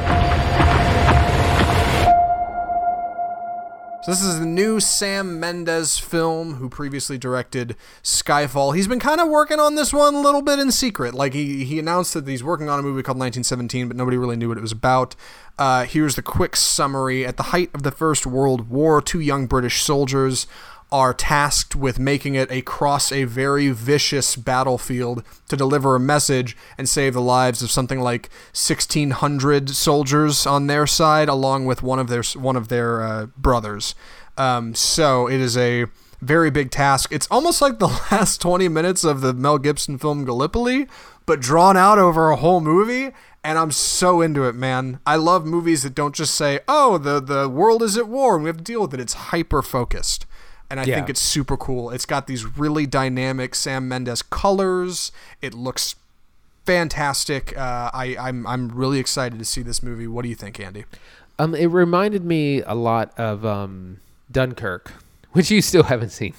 So 4.05 4.11
this 4.13 4.23
is 4.23 4.39
the 4.39 4.45
new 4.45 4.81
Sam 4.81 5.41
Mendes 5.41 5.99
film, 5.99 6.57
who 6.57 6.69
previously 6.69 7.17
directed 7.17 7.75
Skyfall. 8.03 8.77
He's 8.77 8.87
been 8.87 9.01
kind 9.01 9.19
of 9.19 9.31
working 9.31 9.59
on 9.59 9.77
this 9.77 9.95
one 9.95 10.15
a 10.15 10.21
little 10.21 10.43
bit 10.43 10.59
in 10.59 10.71
secret. 10.73 11.15
Like 11.15 11.33
he 11.33 11.65
he 11.65 11.79
announced 11.79 12.13
that 12.13 12.29
he's 12.29 12.45
working 12.45 12.69
on 12.69 12.79
a 12.79 12.83
movie 12.83 13.03
called 13.03 13.17
1917, 13.17 13.89
but 13.89 13.97
nobody 13.97 14.19
really 14.19 14.37
knew 14.37 14.51
what 14.51 14.59
it 14.59 14.61
was 14.61 14.73
about. 14.73 15.17
Uh, 15.59 15.87
here's 15.87 16.17
the 16.17 16.23
quick 16.23 16.55
summary: 16.55 17.25
At 17.25 17.39
the 17.39 17.45
height 17.45 17.71
of 17.73 17.83
the 17.83 17.91
First 17.91 18.27
World 18.27 18.69
War, 18.69 19.01
two 19.01 19.21
young 19.21 19.47
British 19.47 19.83
soldiers 19.83 20.47
are 20.95 21.13
tasked 21.13 21.75
with 21.75 21.99
making 21.99 22.37
it 22.37 22.49
across 22.53 23.11
a 23.11 23.25
very 23.25 23.69
vicious 23.71 24.37
battlefield 24.37 25.25
to 25.49 25.57
deliver 25.57 25.97
a 25.97 26.01
message 26.01 26.57
and 26.79 26.89
save 26.89 27.15
the 27.15 27.21
lives 27.21 27.65
of 27.65 27.71
something 27.71 27.99
like 27.99 28.31
1600 28.53 29.71
soldiers 29.71 30.47
on 30.47 30.69
their 30.69 30.87
side 30.87 31.29
along 31.29 31.67
with 31.67 31.83
one 31.83 31.99
of 31.99 32.07
their 32.07 32.23
one 32.37 32.55
of 32.55 32.69
their 32.69 33.03
uh, 33.03 33.27
brothers 33.37 33.97
um, 34.39 34.73
so 34.73 35.29
it 35.29 35.41
is 35.41 35.57
a 35.57 35.87
very 36.21 36.49
big 36.49 36.71
task 36.71 37.11
it's 37.11 37.27
almost 37.29 37.61
like 37.61 37.81
the 37.81 37.89
last 38.13 38.41
20 38.41 38.69
minutes 38.69 39.03
of 39.03 39.21
the 39.21 39.35
Mel 39.35 39.59
Gibson 39.59 39.99
film 39.99 40.25
Gallipoli 40.25 40.87
but 41.27 41.41
drawn 41.41 41.77
out 41.77 41.99
over 41.99 42.31
a 42.31 42.37
whole 42.37 42.61
movie 42.61 43.13
and 43.43 43.59
I'm 43.59 43.73
so 43.73 44.23
into 44.23 44.45
it, 44.45 44.55
man. 44.55 45.01
I 45.05 45.17
love 45.17 45.45
movies 45.45 45.83
that 45.83 45.95
don't 45.95 46.15
just 46.15 46.35
say, 46.35 46.61
"Oh, 46.67 46.97
the 46.97 47.21
the 47.21 47.47
world 47.47 47.83
is 47.83 47.99
at 47.99 48.09
war 48.09 48.37
and 48.37 48.43
we 48.45 48.49
have 48.49 48.57
to 48.57 48.65
deal 48.65 48.81
with 48.81 48.95
it." 48.95 49.01
It's 49.01 49.13
hyper 49.13 49.61
focused 49.61 50.25
and 50.75 50.81
I 50.81 50.85
Yeah. 50.85 50.97
think 50.97 51.09
it's 51.09 51.21
super 51.21 51.57
cool. 51.57 51.91
It's 51.91 52.05
got 52.05 52.27
these 52.27 52.45
really 52.59 52.85
dynamic 52.85 53.55
Sam 53.55 53.87
Mendes 53.87 54.23
colors. 54.23 55.13
It 55.41 55.55
looks 55.55 55.95
fantastic. 56.67 57.57
Uh, 57.57 57.91
I, 57.95 58.17
I'm 58.19 58.47
I'm 58.47 58.69
really 58.71 58.99
excited 58.99 59.39
to 59.39 59.45
see 59.45 59.63
this 59.63 59.83
movie. 59.83 60.07
What 60.07 60.23
do 60.23 60.29
you 60.29 60.35
think, 60.35 60.59
Andy? 60.59 60.85
Um 61.39 61.55
it 61.55 61.67
reminded 61.67 62.25
me 62.25 62.63
a 62.63 62.75
lot 62.75 63.13
of 63.19 63.45
um 63.47 64.01
Dunkirk, 64.31 64.93
which 65.33 65.51
you 65.51 65.63
still 65.63 65.85
haven't 65.85 66.11
seen. 66.11 66.35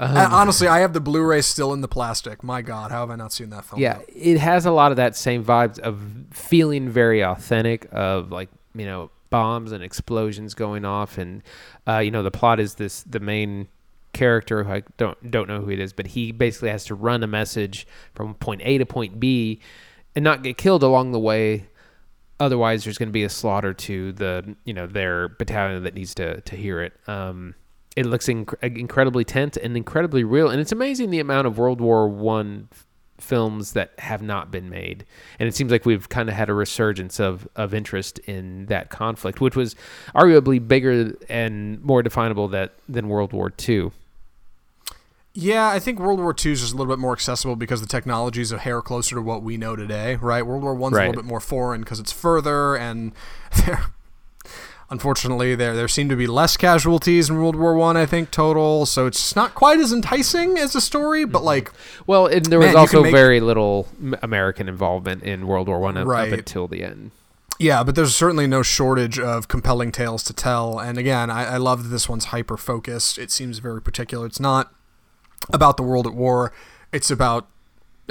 Uh, 0.00 0.28
honestly, 0.30 0.68
I 0.68 0.78
have 0.78 0.92
the 0.92 1.00
Blu-ray 1.00 1.40
still 1.42 1.72
in 1.72 1.80
the 1.80 1.88
plastic. 1.88 2.44
My 2.44 2.62
God, 2.62 2.92
how 2.92 3.00
have 3.00 3.10
I 3.10 3.16
not 3.16 3.32
seen 3.32 3.50
that 3.50 3.64
film? 3.64 3.82
Yeah, 3.82 3.98
it 4.14 4.38
has 4.38 4.64
a 4.64 4.70
lot 4.70 4.92
of 4.92 4.96
that 4.96 5.16
same 5.16 5.44
vibes 5.44 5.80
of 5.80 6.00
feeling 6.30 6.88
very 6.88 7.20
authentic 7.24 7.88
of 7.90 8.30
like, 8.30 8.48
you 8.76 8.86
know, 8.86 9.10
bombs 9.30 9.72
and 9.72 9.82
explosions 9.82 10.54
going 10.54 10.84
off 10.84 11.18
and 11.18 11.42
uh, 11.86 11.98
you 11.98 12.10
know, 12.10 12.22
the 12.22 12.30
plot 12.30 12.60
is 12.60 12.74
this 12.74 13.02
the 13.02 13.20
main 13.20 13.68
character 14.12 14.64
who 14.64 14.72
I 14.72 14.82
don't 14.96 15.30
don't 15.30 15.48
know 15.48 15.60
who 15.60 15.70
it 15.70 15.78
is, 15.78 15.92
but 15.92 16.08
he 16.08 16.32
basically 16.32 16.70
has 16.70 16.84
to 16.86 16.94
run 16.94 17.22
a 17.22 17.26
message 17.26 17.86
from 18.14 18.34
point 18.34 18.60
A 18.64 18.78
to 18.78 18.86
point 18.86 19.20
B 19.20 19.60
and 20.14 20.24
not 20.24 20.42
get 20.42 20.56
killed 20.56 20.82
along 20.82 21.12
the 21.12 21.18
way. 21.18 21.68
Otherwise, 22.40 22.84
there's 22.84 22.98
going 22.98 23.08
to 23.08 23.12
be 23.12 23.24
a 23.24 23.28
slaughter 23.28 23.74
to 23.74 24.12
the 24.12 24.56
you 24.64 24.74
know 24.74 24.86
their 24.86 25.28
battalion 25.28 25.82
that 25.84 25.94
needs 25.94 26.14
to 26.14 26.40
to 26.42 26.56
hear 26.56 26.80
it. 26.80 26.92
Um, 27.06 27.54
it 27.96 28.06
looks 28.06 28.26
inc- 28.26 28.54
incredibly 28.62 29.24
tense 29.24 29.56
and 29.56 29.76
incredibly 29.76 30.24
real, 30.24 30.48
and 30.48 30.60
it's 30.60 30.72
amazing 30.72 31.10
the 31.10 31.20
amount 31.20 31.46
of 31.46 31.58
World 31.58 31.80
War 31.80 32.08
One 32.08 32.68
films 33.18 33.72
that 33.72 33.92
have 33.98 34.22
not 34.22 34.50
been 34.50 34.70
made. 34.70 35.04
And 35.38 35.48
it 35.48 35.54
seems 35.54 35.70
like 35.70 35.84
we've 35.84 36.08
kind 36.08 36.28
of 36.28 36.34
had 36.34 36.48
a 36.48 36.54
resurgence 36.54 37.20
of 37.20 37.48
of 37.56 37.74
interest 37.74 38.18
in 38.20 38.66
that 38.66 38.90
conflict, 38.90 39.40
which 39.40 39.56
was 39.56 39.74
arguably 40.14 40.66
bigger 40.66 41.14
and 41.28 41.82
more 41.82 42.02
definable 42.02 42.48
that 42.48 42.74
than 42.88 43.08
World 43.08 43.32
War 43.32 43.52
II. 43.68 43.90
Yeah, 45.34 45.68
I 45.68 45.78
think 45.78 46.00
World 46.00 46.18
War 46.18 46.34
II 46.34 46.52
is 46.52 46.60
just 46.62 46.72
a 46.72 46.76
little 46.76 46.92
bit 46.92 46.98
more 46.98 47.12
accessible 47.12 47.54
because 47.54 47.80
the 47.80 47.86
technology 47.86 48.40
is 48.40 48.50
a 48.50 48.58
hair 48.58 48.82
closer 48.82 49.14
to 49.14 49.22
what 49.22 49.42
we 49.42 49.56
know 49.56 49.76
today, 49.76 50.16
right? 50.16 50.44
World 50.44 50.64
War 50.64 50.74
One's 50.74 50.96
a 50.96 51.00
little 51.00 51.14
bit 51.14 51.24
more 51.24 51.38
foreign 51.38 51.82
because 51.82 52.00
it's 52.00 52.10
further, 52.10 52.74
and 52.74 53.12
there, 53.64 53.84
unfortunately, 54.90 55.54
there 55.54 55.74
there 55.74 55.88
seem 55.88 56.08
to 56.08 56.16
be 56.16 56.26
less 56.26 56.56
casualties 56.56 57.28
in 57.30 57.36
World 57.36 57.56
War 57.56 57.74
One. 57.74 57.96
I, 57.96 58.06
think 58.06 58.30
total, 58.30 58.86
so 58.86 59.06
it's 59.06 59.36
not 59.36 59.54
quite 59.54 59.78
as 59.78 59.92
enticing 59.92 60.58
as 60.58 60.74
a 60.74 60.80
story. 60.80 61.24
But 61.24 61.38
mm-hmm. 61.38 61.46
like, 61.46 61.72
Well, 62.06 62.26
and 62.26 62.46
there 62.46 62.58
was 62.58 62.66
Man, 62.66 62.74
you 62.74 62.78
also 62.80 63.02
make- 63.02 63.12
very 63.12 63.40
little 63.40 63.88
American 64.22 64.68
involvement 64.68 65.22
in 65.22 65.46
World 65.46 65.68
War 65.68 65.78
One 65.80 65.96
up, 65.96 66.06
Right. 66.06 66.32
up 66.32 66.38
until 66.38 66.68
the 66.68 66.82
end. 66.82 67.10
Yeah, 67.60 67.82
but 67.82 67.96
there's 67.96 68.14
certainly 68.14 68.46
no 68.46 68.62
shortage 68.62 69.18
of 69.18 69.48
compelling 69.48 69.90
tales 69.90 70.22
to 70.24 70.32
tell. 70.32 70.78
And 70.78 70.96
again, 70.96 71.28
I, 71.28 71.54
I 71.54 71.56
love 71.56 71.82
that 71.82 71.88
this 71.88 72.08
one's 72.08 72.26
hyper 72.26 72.56
focused. 72.56 73.18
It 73.18 73.32
seems 73.32 73.58
very 73.58 73.82
particular. 73.82 74.26
It's 74.26 74.38
not 74.38 74.72
about 75.52 75.76
the 75.76 75.82
world 75.82 76.06
at 76.06 76.14
war. 76.14 76.52
It's 76.92 77.10
about. 77.10 77.48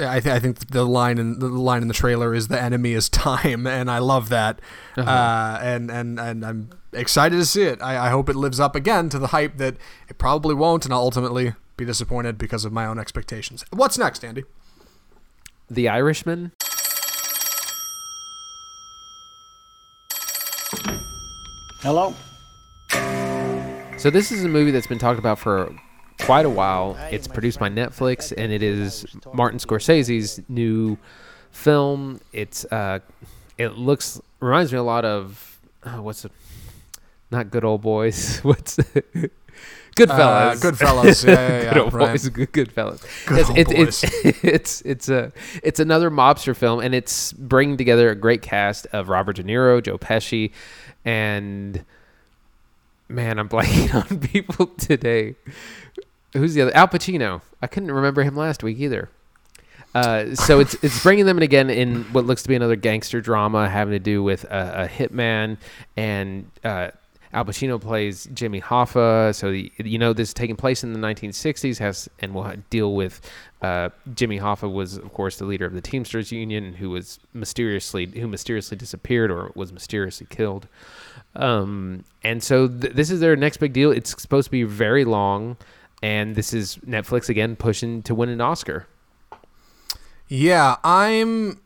I, 0.00 0.20
th- 0.20 0.32
I 0.34 0.38
think 0.38 0.70
the 0.70 0.84
line 0.84 1.18
in 1.18 1.38
the 1.40 1.48
line 1.48 1.82
in 1.82 1.88
the 1.88 1.94
trailer 1.94 2.34
is 2.34 2.48
the 2.48 2.60
enemy 2.60 2.92
is 2.92 3.08
time, 3.08 3.66
and 3.78 3.90
I 3.90 3.98
love 3.98 4.28
that. 4.28 4.60
uh 4.96 5.58
and 5.62 5.90
and 5.90 6.20
and 6.20 6.44
I'm 6.46 6.70
excited 6.92 7.36
to 7.36 7.44
see 7.44 7.62
it. 7.64 7.82
I, 7.82 8.06
I 8.06 8.10
hope 8.10 8.28
it 8.28 8.36
lives 8.36 8.60
up 8.60 8.76
again 8.76 9.08
to 9.10 9.18
the 9.18 9.28
hype 9.28 9.56
that 9.58 9.76
it 10.08 10.18
probably 10.18 10.54
won't, 10.54 10.84
and 10.84 10.94
I'll 10.94 11.00
ultimately 11.00 11.54
be 11.76 11.84
disappointed 11.84 12.38
because 12.38 12.64
of 12.64 12.72
my 12.72 12.86
own 12.86 12.98
expectations. 12.98 13.64
What's 13.72 13.98
next, 13.98 14.24
Andy? 14.24 14.44
The 15.70 15.88
Irishman. 15.88 16.52
Hello? 21.80 22.14
So 23.98 24.10
this 24.10 24.30
is 24.32 24.44
a 24.44 24.48
movie 24.48 24.70
that's 24.70 24.86
been 24.86 24.98
talked 24.98 25.18
about 25.18 25.38
for 25.38 25.74
quite 26.28 26.44
a 26.44 26.50
while. 26.50 26.94
It's 27.10 27.26
produced 27.26 27.58
by 27.58 27.70
Netflix, 27.70 28.34
and 28.36 28.52
it 28.52 28.62
is 28.62 29.06
Martin 29.32 29.58
Scorsese's 29.58 30.42
new 30.46 30.98
film. 31.52 32.20
It's 32.34 32.66
uh, 32.66 32.98
it 33.56 33.78
looks 33.78 34.20
reminds 34.38 34.70
me 34.70 34.78
a 34.78 34.82
lot 34.82 35.06
of 35.06 35.58
uh, 35.84 36.02
what's 36.02 36.26
it? 36.26 36.32
Not 37.30 37.50
Good 37.50 37.64
Old 37.64 37.80
Boys. 37.80 38.38
What's 38.42 38.76
Goodfellas? 39.96 40.08
Uh, 40.08 40.54
Goodfellas. 40.54 41.26
Yeah, 41.26 41.32
yeah, 41.32 41.48
yeah. 41.62 41.72
good 41.72 41.82
old 41.82 41.92
right. 41.92 42.10
boys, 42.12 42.28
good, 42.28 42.52
Goodfellas. 42.52 43.26
Good 43.26 43.38
it's, 43.38 43.48
old 43.50 43.58
it's, 43.58 44.04
it's 44.04 44.44
it's 44.44 44.80
it's 44.82 45.08
a 45.08 45.32
it's 45.62 45.80
another 45.80 46.10
mobster 46.10 46.54
film, 46.54 46.80
and 46.80 46.94
it's 46.94 47.32
bringing 47.32 47.76
together 47.78 48.10
a 48.10 48.14
great 48.14 48.42
cast 48.42 48.86
of 48.92 49.08
Robert 49.08 49.36
De 49.36 49.44
Niro, 49.44 49.82
Joe 49.82 49.98
Pesci, 49.98 50.52
and 51.04 51.84
man, 53.08 53.38
I'm 53.38 53.48
blanking 53.48 53.94
on 53.94 54.20
people 54.20 54.66
today. 54.66 55.34
Who's 56.32 56.54
the 56.54 56.62
other? 56.62 56.76
Al 56.76 56.88
Pacino. 56.88 57.40
I 57.62 57.66
couldn't 57.66 57.90
remember 57.90 58.22
him 58.22 58.36
last 58.36 58.62
week 58.62 58.78
either. 58.78 59.08
Uh, 59.94 60.34
so 60.34 60.60
it's 60.60 60.74
it's 60.82 61.02
bringing 61.02 61.24
them 61.24 61.38
in 61.38 61.42
again 61.42 61.70
in 61.70 62.04
what 62.12 62.26
looks 62.26 62.42
to 62.42 62.48
be 62.48 62.54
another 62.54 62.76
gangster 62.76 63.20
drama 63.20 63.68
having 63.68 63.92
to 63.92 63.98
do 63.98 64.22
with 64.22 64.44
a, 64.44 64.84
a 64.84 64.88
hitman 64.88 65.56
and 65.96 66.50
uh, 66.62 66.90
Al 67.32 67.44
Pacino 67.44 67.80
plays 67.80 68.28
Jimmy 68.32 68.60
Hoffa. 68.60 69.34
So 69.34 69.52
the, 69.52 69.70
you 69.78 69.98
know 69.98 70.12
this 70.12 70.28
is 70.28 70.34
taking 70.34 70.56
place 70.56 70.82
in 70.82 70.92
the 70.92 70.98
1960s, 70.98 71.78
has 71.78 72.08
and 72.20 72.34
will 72.34 72.52
deal 72.70 72.94
with 72.94 73.20
uh, 73.60 73.90
Jimmy 74.14 74.38
Hoffa 74.38 74.72
was 74.72 74.96
of 74.96 75.12
course 75.12 75.38
the 75.38 75.44
leader 75.44 75.66
of 75.66 75.74
the 75.74 75.80
Teamsters 75.80 76.32
Union, 76.32 76.74
who 76.74 76.90
was 76.90 77.18
mysteriously 77.34 78.06
who 78.06 78.26
mysteriously 78.26 78.76
disappeared 78.76 79.30
or 79.30 79.52
was 79.54 79.72
mysteriously 79.72 80.26
killed. 80.30 80.68
Um, 81.34 82.04
and 82.24 82.42
so 82.42 82.66
th- 82.66 82.94
this 82.94 83.10
is 83.10 83.20
their 83.20 83.36
next 83.36 83.58
big 83.58 83.72
deal. 83.72 83.90
It's 83.90 84.20
supposed 84.20 84.46
to 84.46 84.50
be 84.50 84.64
very 84.64 85.04
long, 85.04 85.56
and 86.02 86.34
this 86.36 86.52
is 86.52 86.76
Netflix 86.86 87.28
again 87.28 87.56
pushing 87.56 88.02
to 88.02 88.14
win 88.14 88.28
an 88.28 88.40
Oscar. 88.40 88.86
Yeah, 90.28 90.76
I'm 90.84 91.60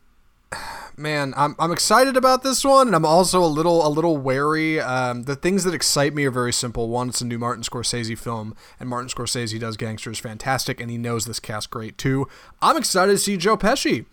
man, 0.95 1.33
I'm 1.35 1.55
I'm 1.59 1.71
excited 1.71 2.15
about 2.15 2.43
this 2.43 2.63
one, 2.63 2.87
and 2.87 2.95
I'm 2.95 3.05
also 3.05 3.43
a 3.43 3.47
little 3.47 3.85
a 3.85 3.89
little 3.89 4.17
wary. 4.17 4.79
Um, 4.79 5.23
the 5.23 5.35
things 5.35 5.63
that 5.65 5.73
excite 5.73 6.13
me 6.13 6.25
are 6.25 6.31
very 6.31 6.53
simple. 6.53 6.87
One, 6.89 7.09
it's 7.09 7.19
a 7.21 7.25
new 7.25 7.37
Martin 7.37 7.63
Scorsese 7.63 8.17
film, 8.17 8.55
and 8.79 8.87
Martin 8.87 9.09
Scorsese 9.09 9.59
does 9.59 9.75
gangsters 9.75 10.19
fantastic, 10.19 10.79
and 10.79 10.89
he 10.89 10.97
knows 10.97 11.25
this 11.25 11.39
cast 11.41 11.69
great 11.71 11.97
too. 11.97 12.27
I'm 12.61 12.77
excited 12.77 13.11
to 13.11 13.17
see 13.17 13.35
Joe 13.37 13.57
Pesci. 13.57 14.05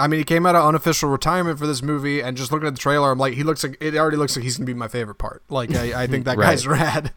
I 0.00 0.06
mean, 0.06 0.18
he 0.18 0.24
came 0.24 0.46
out 0.46 0.54
of 0.54 0.64
unofficial 0.64 1.10
retirement 1.10 1.58
for 1.58 1.66
this 1.66 1.82
movie, 1.82 2.22
and 2.22 2.36
just 2.36 2.52
looking 2.52 2.68
at 2.68 2.74
the 2.74 2.80
trailer, 2.80 3.10
I'm 3.10 3.18
like, 3.18 3.34
he 3.34 3.42
looks 3.42 3.64
like 3.64 3.76
it 3.80 3.94
already 3.96 4.16
looks 4.16 4.36
like 4.36 4.44
he's 4.44 4.56
gonna 4.56 4.64
be 4.66 4.72
my 4.74 4.88
favorite 4.88 5.16
part. 5.16 5.42
Like, 5.50 5.74
I, 5.74 6.04
I 6.04 6.06
think 6.06 6.24
that 6.24 6.36
Right. 6.38 6.46
guy's 6.50 6.66
rad. 6.66 7.12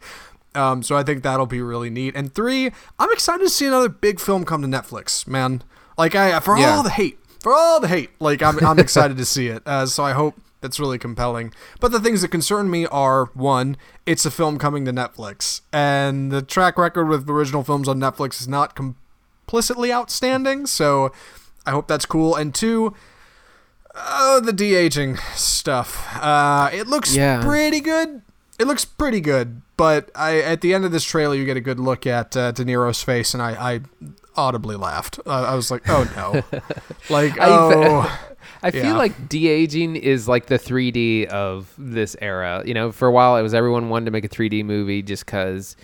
Um, 0.54 0.82
so 0.82 0.96
I 0.96 1.02
think 1.02 1.22
that'll 1.22 1.46
be 1.46 1.62
really 1.62 1.88
neat. 1.90 2.14
And 2.14 2.34
three, 2.34 2.70
I'm 2.98 3.10
excited 3.12 3.42
to 3.44 3.48
see 3.50 3.66
another 3.66 3.88
big 3.88 4.20
film 4.20 4.44
come 4.44 4.62
to 4.62 4.68
Netflix, 4.68 5.26
man. 5.26 5.62
Like, 5.96 6.14
I 6.14 6.38
for 6.40 6.56
Yeah. 6.58 6.76
all 6.76 6.82
the 6.82 6.90
hate, 6.90 7.18
for 7.40 7.52
all 7.52 7.80
the 7.80 7.88
hate, 7.88 8.10
like 8.20 8.42
I'm 8.42 8.58
I'm 8.64 8.78
excited 8.78 9.16
to 9.16 9.24
see 9.24 9.48
it. 9.48 9.62
Uh, 9.66 9.86
so 9.86 10.04
I 10.04 10.12
hope 10.12 10.34
that's 10.60 10.78
really 10.78 10.98
compelling. 10.98 11.52
But 11.80 11.90
the 11.90 12.00
things 12.00 12.22
that 12.22 12.28
concern 12.28 12.70
me 12.70 12.86
are 12.86 13.26
one, 13.34 13.76
it's 14.06 14.24
a 14.26 14.30
film 14.30 14.58
coming 14.58 14.84
to 14.84 14.92
Netflix, 14.92 15.62
and 15.72 16.30
the 16.30 16.42
track 16.42 16.76
record 16.78 17.08
with 17.08 17.28
original 17.28 17.64
films 17.64 17.88
on 17.88 17.98
Netflix 17.98 18.40
is 18.40 18.46
not 18.48 18.74
complicitly 18.76 19.92
outstanding. 19.92 20.66
So 20.66 21.12
I 21.66 21.70
hope 21.72 21.88
that's 21.88 22.06
cool. 22.06 22.36
And 22.36 22.54
two, 22.54 22.94
oh, 23.94 24.40
the 24.40 24.52
de 24.52 24.74
aging 24.74 25.16
stuff. 25.34 26.06
Uh, 26.16 26.70
it 26.72 26.86
looks 26.86 27.14
Yeah. 27.14 27.42
pretty 27.42 27.80
good. 27.80 28.22
It 28.58 28.66
looks 28.66 28.84
pretty 28.84 29.20
good, 29.20 29.62
but 29.82 30.10
I 30.14 30.40
at 30.40 30.60
the 30.60 30.74
end 30.74 30.84
of 30.84 30.92
this 30.92 31.02
trailer, 31.04 31.34
you 31.34 31.44
get 31.44 31.56
a 31.56 31.60
good 31.60 31.80
look 31.80 32.06
at 32.06 32.36
uh, 32.36 32.52
De 32.52 32.64
Niro's 32.64 33.02
face, 33.02 33.34
and 33.34 33.42
I, 33.42 33.52
I 33.74 33.80
audibly 34.36 34.76
laughed. 34.76 35.18
Uh, 35.26 35.30
I 35.30 35.54
was 35.56 35.70
like, 35.72 35.88
oh 35.88 36.04
no, 36.14 36.60
like 37.10 37.38
I- 37.40 37.46
oh. 37.48 38.18
I 38.64 38.70
feel 38.70 38.84
Yeah. 38.84 38.96
like 38.96 39.28
de 39.28 39.48
aging 39.48 39.96
is 39.96 40.28
like 40.28 40.46
the 40.46 40.58
3D 40.58 41.26
of 41.26 41.72
this 41.76 42.14
era. 42.20 42.62
You 42.64 42.74
know, 42.74 42.92
for 42.92 43.08
a 43.08 43.10
while 43.10 43.36
it 43.36 43.42
was 43.42 43.54
everyone 43.54 43.88
wanted 43.88 44.04
to 44.04 44.10
make 44.12 44.24
a 44.24 44.28
3D 44.28 44.64
movie 44.64 45.02
just 45.02 45.26
because, 45.26 45.74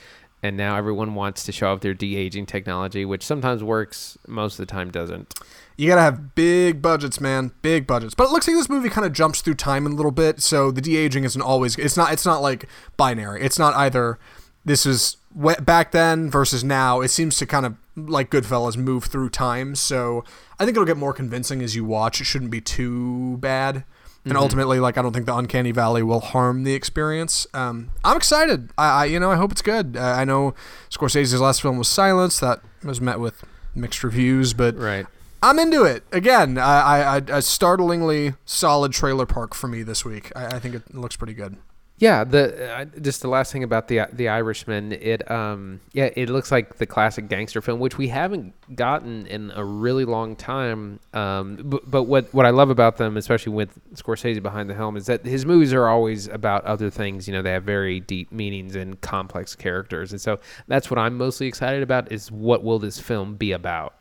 and 0.44 0.56
now 0.56 0.76
everyone 0.76 1.16
wants 1.16 1.42
to 1.46 1.52
show 1.52 1.72
off 1.72 1.80
their 1.80 1.94
de 1.94 2.14
aging 2.14 2.46
technology, 2.46 3.04
which 3.04 3.24
sometimes 3.26 3.64
works, 3.64 4.16
most 4.28 4.60
of 4.60 4.66
the 4.66 4.70
time 4.70 4.90
doesn't. 4.92 5.34
You 5.78 5.86
gotta 5.86 6.02
have 6.02 6.34
big 6.34 6.82
budgets, 6.82 7.20
man, 7.20 7.52
big 7.62 7.86
budgets. 7.86 8.12
But 8.12 8.24
it 8.24 8.30
looks 8.32 8.48
like 8.48 8.56
this 8.56 8.68
movie 8.68 8.88
kind 8.88 9.06
of 9.06 9.12
jumps 9.12 9.40
through 9.40 9.54
time 9.54 9.86
a 9.86 9.90
little 9.90 10.10
bit, 10.10 10.42
so 10.42 10.72
the 10.72 10.80
de 10.80 10.96
aging 10.96 11.22
isn't 11.22 11.40
always. 11.40 11.76
It's 11.78 11.96
not. 11.96 12.12
It's 12.12 12.26
not 12.26 12.42
like 12.42 12.68
binary. 12.96 13.42
It's 13.42 13.60
not 13.60 13.74
either. 13.74 14.18
This 14.64 14.84
is 14.84 15.16
back 15.60 15.92
then 15.92 16.30
versus 16.30 16.64
now. 16.64 17.00
It 17.00 17.08
seems 17.08 17.36
to 17.38 17.46
kind 17.46 17.64
of 17.64 17.76
like 17.96 18.28
Goodfellas 18.28 18.76
move 18.76 19.04
through 19.04 19.30
time. 19.30 19.76
So 19.76 20.24
I 20.58 20.64
think 20.64 20.76
it'll 20.76 20.84
get 20.84 20.96
more 20.96 21.12
convincing 21.12 21.62
as 21.62 21.76
you 21.76 21.84
watch. 21.84 22.20
It 22.20 22.24
shouldn't 22.24 22.50
be 22.50 22.60
too 22.60 23.36
bad. 23.38 23.84
And 24.24 24.36
ultimately, 24.36 24.78
like 24.78 24.98
I 24.98 25.02
don't 25.02 25.12
think 25.12 25.24
the 25.24 25.34
uncanny 25.34 25.70
valley 25.70 26.02
will 26.02 26.20
harm 26.20 26.64
the 26.64 26.74
experience. 26.74 27.46
Um, 27.54 27.90
I'm 28.04 28.16
excited. 28.16 28.70
I, 28.76 29.02
I, 29.02 29.04
you 29.06 29.18
know, 29.18 29.30
I 29.30 29.36
hope 29.36 29.52
it's 29.52 29.62
good. 29.62 29.96
Uh, 29.96 30.02
I 30.02 30.24
know 30.24 30.54
Scorsese's 30.90 31.40
last 31.40 31.62
film 31.62 31.78
was 31.78 31.88
Silence. 31.88 32.38
That 32.40 32.60
was 32.82 33.00
met 33.00 33.20
with 33.20 33.42
mixed 33.74 34.04
reviews, 34.04 34.52
but 34.52 34.76
Right. 34.76 35.06
I'm 35.42 35.58
into 35.58 35.84
it. 35.84 36.04
Again, 36.12 36.58
I, 36.58 37.02
I, 37.02 37.16
a 37.16 37.42
startlingly 37.42 38.34
solid 38.44 38.92
trailer 38.92 39.26
park 39.26 39.54
for 39.54 39.68
me 39.68 39.82
this 39.82 40.04
week. 40.04 40.32
I, 40.34 40.56
I 40.56 40.58
think 40.58 40.74
it 40.74 40.94
looks 40.94 41.16
pretty 41.16 41.34
good. 41.34 41.56
Yeah, 42.00 42.22
the 42.22 42.72
uh, 42.72 42.84
just 42.84 43.22
the 43.22 43.28
last 43.28 43.52
thing 43.52 43.64
about 43.64 43.88
the 43.88 44.02
the 44.12 44.28
Irishman, 44.28 44.92
it 44.92 45.28
um 45.28 45.80
yeah, 45.92 46.10
it 46.14 46.30
looks 46.30 46.52
like 46.52 46.76
the 46.78 46.86
classic 46.86 47.28
gangster 47.28 47.60
film, 47.60 47.80
which 47.80 47.98
we 47.98 48.06
haven't 48.06 48.54
gotten 48.76 49.26
in 49.26 49.50
a 49.50 49.64
really 49.64 50.04
long 50.04 50.36
time. 50.36 51.00
Um, 51.12 51.56
but, 51.64 51.90
but 51.90 52.04
what 52.04 52.32
what 52.32 52.46
I 52.46 52.50
love 52.50 52.70
about 52.70 52.98
them, 52.98 53.16
especially 53.16 53.52
with 53.52 53.70
Scorsese 53.94 54.40
behind 54.40 54.70
the 54.70 54.74
helm, 54.74 54.96
is 54.96 55.06
that 55.06 55.26
his 55.26 55.44
movies 55.44 55.72
are 55.72 55.88
always 55.88 56.28
about 56.28 56.64
other 56.64 56.88
things. 56.88 57.26
You 57.26 57.34
know, 57.34 57.42
they 57.42 57.50
have 57.50 57.64
very 57.64 57.98
deep 57.98 58.30
meanings 58.30 58.76
and 58.76 59.00
complex 59.00 59.56
characters, 59.56 60.12
and 60.12 60.20
so 60.20 60.38
that's 60.68 60.92
what 60.92 60.98
I'm 60.98 61.16
mostly 61.16 61.48
excited 61.48 61.82
about. 61.82 62.12
Is 62.12 62.30
what 62.30 62.62
will 62.62 62.78
this 62.78 63.00
film 63.00 63.34
be 63.34 63.50
about 63.50 63.94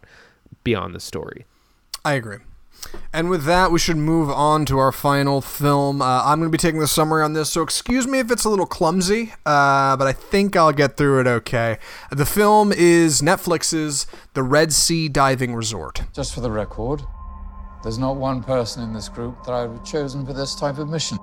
beyond 0.64 0.96
the 0.96 1.00
story? 1.00 1.46
I 2.04 2.14
agree. 2.14 2.40
And 3.12 3.30
with 3.30 3.46
that, 3.46 3.72
we 3.72 3.80
should 3.80 3.98
move 3.98 4.30
on 4.30 4.66
to 4.66 4.78
our 4.78 4.92
final 4.92 5.42
film. 5.42 6.02
Uh, 6.02 6.24
I'm 6.24 6.40
going 6.40 6.52
to 6.52 6.56
be 6.56 6.60
taking 6.60 6.80
the 6.80 6.88
summary 6.88 7.24
on 7.24 7.34
this, 7.34 7.50
so 7.50 7.62
excuse 7.62 8.08
me 8.08 8.20
if 8.20 8.32
it's 8.32 8.46
a 8.46 8.50
little 8.50 8.66
clumsy, 8.66 9.34
uh, 9.46 9.98
but 9.98 10.08
I 10.08 10.14
think 10.14 10.56
I'll 10.56 10.72
get 10.72 10.96
through 10.96 11.22
it 11.22 11.28
okay. 11.28 11.80
The 12.12 12.26
film 12.26 12.72
is 12.72 13.22
Netflix's 13.22 14.08
The 14.34 14.44
Red 14.44 14.74
Sea 14.74 15.10
Diving 15.10 15.56
Resort. 15.56 16.04
Just 16.14 16.34
for 16.34 16.42
the 16.42 16.52
record, 16.52 17.02
there's 17.84 17.98
not 17.98 18.16
one 18.16 18.44
person 18.44 18.84
in 18.84 18.94
this 18.94 19.10
group 19.10 19.44
that 19.46 19.54
I 19.54 19.66
would 19.66 19.78
have 19.78 19.86
chosen 19.86 20.26
for 20.26 20.34
this 20.34 20.56
type 20.56 20.78
of 20.78 20.88
mission. 20.88 21.18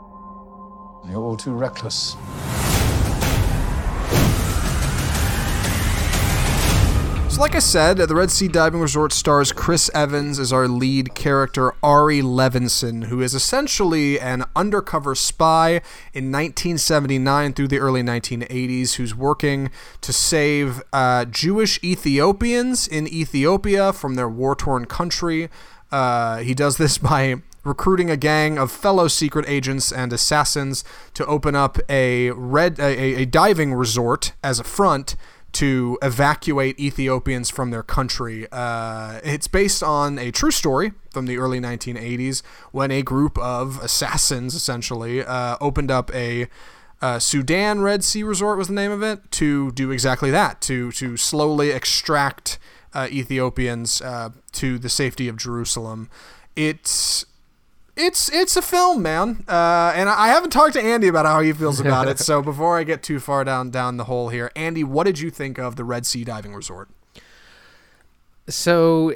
You're 1.08 1.22
all 1.22 1.36
too 1.36 1.52
reckless. 1.52 2.16
So, 7.34 7.40
like 7.40 7.56
I 7.56 7.58
said, 7.58 7.96
the 7.96 8.14
Red 8.14 8.30
Sea 8.30 8.46
Diving 8.46 8.80
Resort 8.80 9.12
stars 9.12 9.50
Chris 9.50 9.90
Evans 9.92 10.38
as 10.38 10.52
our 10.52 10.68
lead 10.68 11.16
character, 11.16 11.74
Ari 11.82 12.20
Levinson, 12.20 13.06
who 13.06 13.20
is 13.20 13.34
essentially 13.34 14.20
an 14.20 14.44
undercover 14.54 15.16
spy 15.16 15.80
in 16.12 16.30
1979 16.30 17.54
through 17.54 17.66
the 17.66 17.80
early 17.80 18.04
1980s, 18.04 18.94
who's 18.94 19.16
working 19.16 19.72
to 20.00 20.12
save 20.12 20.80
uh, 20.92 21.24
Jewish 21.24 21.82
Ethiopians 21.82 22.86
in 22.86 23.08
Ethiopia 23.08 23.92
from 23.92 24.14
their 24.14 24.28
war 24.28 24.54
torn 24.54 24.84
country. 24.84 25.48
Uh, 25.90 26.36
he 26.36 26.54
does 26.54 26.76
this 26.76 26.98
by 27.10 27.42
recruiting 27.64 28.10
a 28.10 28.16
gang 28.16 28.58
of 28.58 28.70
fellow 28.70 29.08
secret 29.08 29.44
agents 29.48 29.90
and 29.90 30.12
assassins 30.12 30.84
to 31.14 31.26
open 31.26 31.56
up 31.56 31.78
a 31.88 32.30
red 32.30 32.78
a, 32.78 33.22
a 33.22 33.24
diving 33.24 33.74
resort 33.74 34.34
as 34.44 34.60
a 34.60 34.64
front 34.64 35.16
to 35.54 35.98
evacuate 36.02 36.78
Ethiopians 36.78 37.48
from 37.48 37.70
their 37.70 37.82
country. 37.82 38.46
Uh, 38.52 39.20
it's 39.24 39.48
based 39.48 39.82
on 39.82 40.18
a 40.18 40.30
true 40.30 40.50
story 40.50 40.92
from 41.10 41.26
the 41.26 41.38
early 41.38 41.60
1980s 41.60 42.42
when 42.72 42.90
a 42.90 43.02
group 43.02 43.38
of 43.38 43.82
assassins 43.82 44.54
essentially 44.54 45.24
uh, 45.24 45.56
opened 45.60 45.90
up 45.90 46.14
a 46.14 46.48
uh, 47.00 47.18
Sudan 47.18 47.80
Red 47.80 48.02
Sea 48.02 48.22
Resort 48.22 48.56
was 48.56 48.68
the 48.68 48.74
name 48.74 48.90
of 48.90 49.02
it 49.02 49.30
to 49.32 49.70
do 49.72 49.90
exactly 49.90 50.30
that 50.30 50.60
to 50.62 50.90
to 50.92 51.16
slowly 51.16 51.70
extract 51.70 52.58
uh, 52.94 53.08
Ethiopians 53.10 54.00
uh, 54.00 54.30
to 54.52 54.78
the 54.78 54.88
safety 54.88 55.28
of 55.28 55.36
Jerusalem. 55.36 56.08
It's 56.56 57.26
it's 57.96 58.30
it's 58.32 58.56
a 58.56 58.62
film, 58.62 59.02
man. 59.02 59.44
Uh, 59.46 59.92
and 59.94 60.08
I 60.08 60.28
haven't 60.28 60.50
talked 60.50 60.74
to 60.74 60.82
Andy 60.82 61.08
about 61.08 61.26
how 61.26 61.40
he 61.40 61.52
feels 61.52 61.80
about 61.80 62.08
it. 62.08 62.14
So 62.24 62.40
before 62.40 62.78
I 62.78 62.84
get 62.84 63.02
too 63.02 63.20
far 63.20 63.44
down 63.44 63.70
down 63.70 63.96
the 63.98 64.04
hole 64.04 64.30
here, 64.30 64.50
Andy, 64.56 64.82
what 64.82 65.04
did 65.04 65.18
you 65.18 65.30
think 65.30 65.58
of 65.58 65.76
the 65.76 65.84
Red 65.84 66.06
Sea 66.06 66.24
Diving 66.24 66.54
Resort? 66.54 66.88
So, 68.46 69.14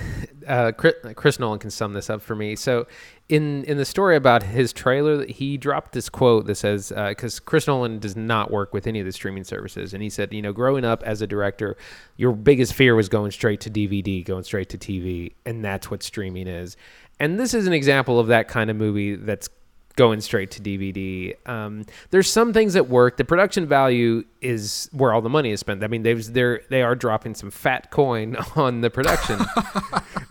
uh, 0.46 0.72
Chris, 0.72 0.94
Chris 1.14 1.38
Nolan 1.38 1.58
can 1.58 1.70
sum 1.70 1.94
this 1.94 2.08
up 2.08 2.22
for 2.22 2.34
me. 2.36 2.54
So, 2.56 2.86
in 3.28 3.64
in 3.64 3.76
the 3.76 3.84
story 3.84 4.16
about 4.16 4.44
his 4.44 4.72
trailer, 4.72 5.26
he 5.26 5.56
dropped 5.56 5.92
this 5.92 6.08
quote 6.08 6.46
that 6.46 6.54
says, 6.56 6.92
because 7.08 7.40
Chris 7.40 7.66
Nolan 7.66 7.98
does 7.98 8.16
not 8.16 8.50
work 8.50 8.72
with 8.72 8.86
any 8.86 9.00
of 9.00 9.06
the 9.06 9.12
streaming 9.12 9.44
services, 9.44 9.94
and 9.94 10.02
he 10.02 10.08
said, 10.10 10.32
you 10.32 10.42
know, 10.42 10.52
growing 10.52 10.84
up 10.84 11.02
as 11.02 11.20
a 11.22 11.26
director, 11.26 11.76
your 12.16 12.32
biggest 12.32 12.72
fear 12.72 12.94
was 12.94 13.08
going 13.08 13.30
straight 13.30 13.60
to 13.60 13.70
DVD, 13.70 14.24
going 14.24 14.44
straight 14.44 14.68
to 14.70 14.78
TV, 14.78 15.32
and 15.44 15.64
that's 15.64 15.90
what 15.90 16.02
streaming 16.02 16.46
is. 16.46 16.76
And 17.20 17.38
this 17.38 17.54
is 17.54 17.66
an 17.66 17.72
example 17.72 18.18
of 18.20 18.28
that 18.28 18.48
kind 18.48 18.70
of 18.70 18.76
movie 18.76 19.16
that's 19.16 19.48
going 19.96 20.20
straight 20.20 20.52
to 20.52 20.60
DVD. 20.62 21.34
Um, 21.48 21.84
there's 22.10 22.30
some 22.30 22.52
things 22.52 22.74
that 22.74 22.88
work. 22.88 23.16
The 23.16 23.24
production 23.24 23.66
value 23.66 24.22
is 24.40 24.88
where 24.92 25.12
all 25.12 25.20
the 25.20 25.28
money 25.28 25.50
is 25.50 25.58
spent. 25.58 25.82
I 25.82 25.88
mean, 25.88 26.04
they've 26.04 26.24
they're 26.32 26.62
they 26.70 26.82
are 26.82 26.94
dropping 26.94 27.34
some 27.34 27.50
fat 27.50 27.90
coin 27.90 28.36
on 28.56 28.80
the 28.80 28.90
production. 28.90 29.40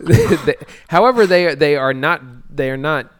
They- 0.00 0.54
however, 0.88 1.26
they 1.26 1.54
they 1.54 1.76
are 1.76 1.92
not 1.92 2.22
they 2.56 2.70
are 2.70 2.76
not 2.76 3.12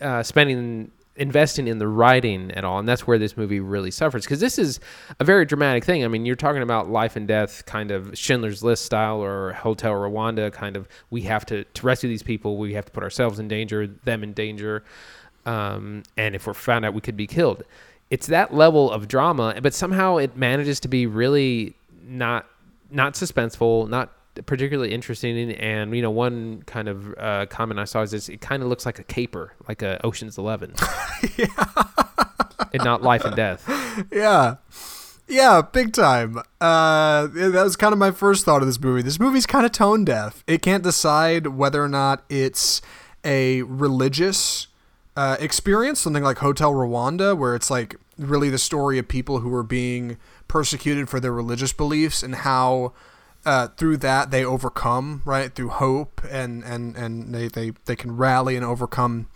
uh, 0.00 0.22
spending 0.22 0.92
investing 1.16 1.66
in 1.68 1.78
the 1.78 1.88
writing 1.88 2.50
at 2.52 2.64
all, 2.64 2.78
and 2.78 2.88
that's 2.88 3.06
where 3.06 3.18
this 3.18 3.36
movie 3.36 3.60
really 3.60 3.90
suffers 3.90 4.24
because 4.24 4.40
this 4.40 4.58
is 4.58 4.80
a 5.18 5.24
very 5.24 5.44
dramatic 5.44 5.84
thing. 5.84 6.04
I 6.04 6.08
mean, 6.08 6.26
you're 6.26 6.36
talking 6.36 6.62
about 6.62 6.88
life 6.88 7.16
and 7.16 7.26
death, 7.26 7.64
kind 7.66 7.90
of 7.90 8.16
Schindler's 8.16 8.62
List 8.62 8.84
style 8.84 9.22
or 9.22 9.52
Hotel 9.52 9.92
Rwanda, 9.92 10.52
kind 10.52 10.76
of. 10.76 10.88
We 11.10 11.22
have 11.22 11.46
to 11.46 11.64
to 11.64 11.86
rescue 11.86 12.08
these 12.08 12.22
people. 12.22 12.58
We 12.58 12.74
have 12.74 12.84
to 12.86 12.92
put 12.92 13.02
ourselves 13.02 13.38
in 13.38 13.48
danger, 13.48 13.86
them 13.86 14.22
in 14.22 14.32
danger, 14.32 14.84
um, 15.44 16.02
and 16.16 16.34
if 16.34 16.46
we're 16.46 16.54
found 16.54 16.84
out, 16.84 16.94
we 16.94 17.00
could 17.00 17.16
be 17.16 17.26
killed. 17.26 17.64
it's 18.10 18.28
that 18.28 18.54
level 18.54 18.90
of 18.90 19.08
drama, 19.08 19.58
but 19.62 19.74
somehow 19.74 20.16
it 20.16 20.36
manages 20.36 20.80
to 20.80 20.88
be 20.88 21.06
really 21.06 21.74
not 22.04 22.46
not 22.90 23.14
suspenseful, 23.14 23.88
not 23.88 24.12
particularly 24.44 24.92
interesting. 24.92 25.52
And 25.52 25.94
you 25.94 26.02
know, 26.02 26.10
one 26.10 26.62
kind 26.66 26.88
of 26.88 27.14
uh, 27.18 27.46
comment 27.46 27.80
I 27.80 27.84
saw 27.84 28.02
is 28.02 28.10
this, 28.10 28.28
it 28.28 28.40
kind 28.40 28.62
of 28.62 28.68
looks 28.68 28.84
like 28.84 28.98
a 28.98 29.04
caper, 29.04 29.52
like 29.68 29.82
a 29.82 30.04
Ocean's 30.04 30.36
Eleven, 30.36 30.74
and 32.72 32.84
not 32.84 33.02
Life 33.02 33.24
and 33.24 33.36
Death. 33.36 33.64
Yeah. 34.12 34.56
Yeah, 35.28 35.60
big 35.60 35.92
time. 35.92 36.38
Uh, 36.60 37.26
that 37.26 37.62
was 37.64 37.74
kind 37.74 37.92
of 37.92 37.98
my 37.98 38.12
first 38.12 38.44
thought 38.44 38.62
of 38.62 38.68
this 38.68 38.80
movie. 38.80 39.02
This 39.02 39.18
movie's 39.18 39.46
kind 39.46 39.66
of 39.66 39.72
tone 39.72 40.04
deaf. 40.04 40.44
It 40.46 40.62
can't 40.62 40.84
decide 40.84 41.48
whether 41.48 41.82
or 41.82 41.88
not 41.88 42.24
it's 42.28 42.80
a 43.24 43.62
religious 43.62 44.68
uh, 45.16 45.36
experience, 45.40 46.00
something 46.00 46.22
like 46.22 46.38
Hotel 46.38 46.72
Rwanda, 46.72 47.36
where 47.36 47.56
it's 47.56 47.70
like 47.70 47.96
really 48.18 48.50
the 48.50 48.58
story 48.58 48.98
of 48.98 49.08
people 49.08 49.40
who 49.40 49.52
are 49.52 49.64
being 49.64 50.16
persecuted 50.48 51.08
for 51.08 51.18
their 51.18 51.32
religious 51.32 51.72
beliefs 51.72 52.22
and 52.22 52.36
how 52.36 52.92
uh, 53.46 53.68
through 53.68 53.96
that 53.98 54.30
they 54.30 54.44
overcome, 54.44 55.22
right? 55.24 55.54
Through 55.54 55.70
hope 55.70 56.20
and, 56.30 56.62
and, 56.64 56.96
and 56.96 57.34
they, 57.34 57.48
they, 57.48 57.72
they 57.86 57.96
can 57.96 58.16
rally 58.16 58.56
and 58.56 58.64
overcome 58.64 59.28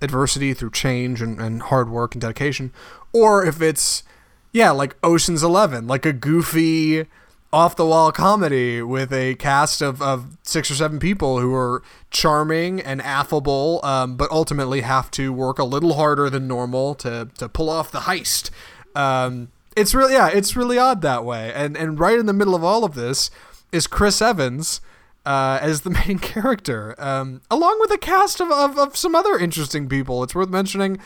adversity 0.00 0.54
through 0.54 0.70
change 0.70 1.20
and, 1.20 1.40
and 1.40 1.62
hard 1.62 1.88
work 1.88 2.14
and 2.14 2.22
dedication. 2.22 2.72
Or 3.12 3.44
if 3.44 3.60
it's 3.60 4.04
yeah, 4.52 4.70
like 4.70 4.94
Ocean's 5.02 5.42
Eleven, 5.42 5.88
like 5.88 6.06
a 6.06 6.12
goofy, 6.12 7.06
off 7.54 7.76
the 7.76 7.86
wall 7.86 8.10
comedy 8.10 8.82
with 8.82 9.12
a 9.12 9.36
cast 9.36 9.80
of, 9.80 10.02
of 10.02 10.36
six 10.42 10.68
or 10.72 10.74
seven 10.74 10.98
people 10.98 11.38
who 11.38 11.54
are 11.54 11.84
charming 12.10 12.80
and 12.80 13.00
affable, 13.00 13.78
um, 13.84 14.16
but 14.16 14.28
ultimately 14.32 14.80
have 14.80 15.08
to 15.12 15.32
work 15.32 15.60
a 15.60 15.64
little 15.64 15.94
harder 15.94 16.28
than 16.28 16.48
normal 16.48 16.96
to, 16.96 17.28
to 17.38 17.48
pull 17.48 17.70
off 17.70 17.92
the 17.92 18.00
heist. 18.00 18.50
Um, 18.96 19.52
it's 19.76 19.94
really 19.94 20.14
yeah, 20.14 20.28
it's 20.28 20.56
really 20.56 20.78
odd 20.78 21.00
that 21.02 21.24
way. 21.24 21.52
And 21.54 21.76
and 21.76 21.98
right 21.98 22.18
in 22.18 22.26
the 22.26 22.32
middle 22.32 22.56
of 22.56 22.64
all 22.64 22.84
of 22.84 22.94
this 22.94 23.30
is 23.74 23.86
Chris 23.86 24.22
Evans. 24.22 24.80
Uh, 25.26 25.58
as 25.62 25.80
the 25.80 25.88
main 25.88 26.18
character, 26.34 26.94
um, 26.98 27.40
along 27.50 27.78
with 27.80 27.90
a 27.90 27.96
cast 27.96 28.42
of, 28.42 28.50
of, 28.50 28.78
of 28.78 28.94
some 28.94 29.14
other 29.14 29.38
interesting 29.38 29.88
people. 29.88 30.22
It's 30.22 30.34
worth 30.34 30.50
mentioning. 30.50 30.98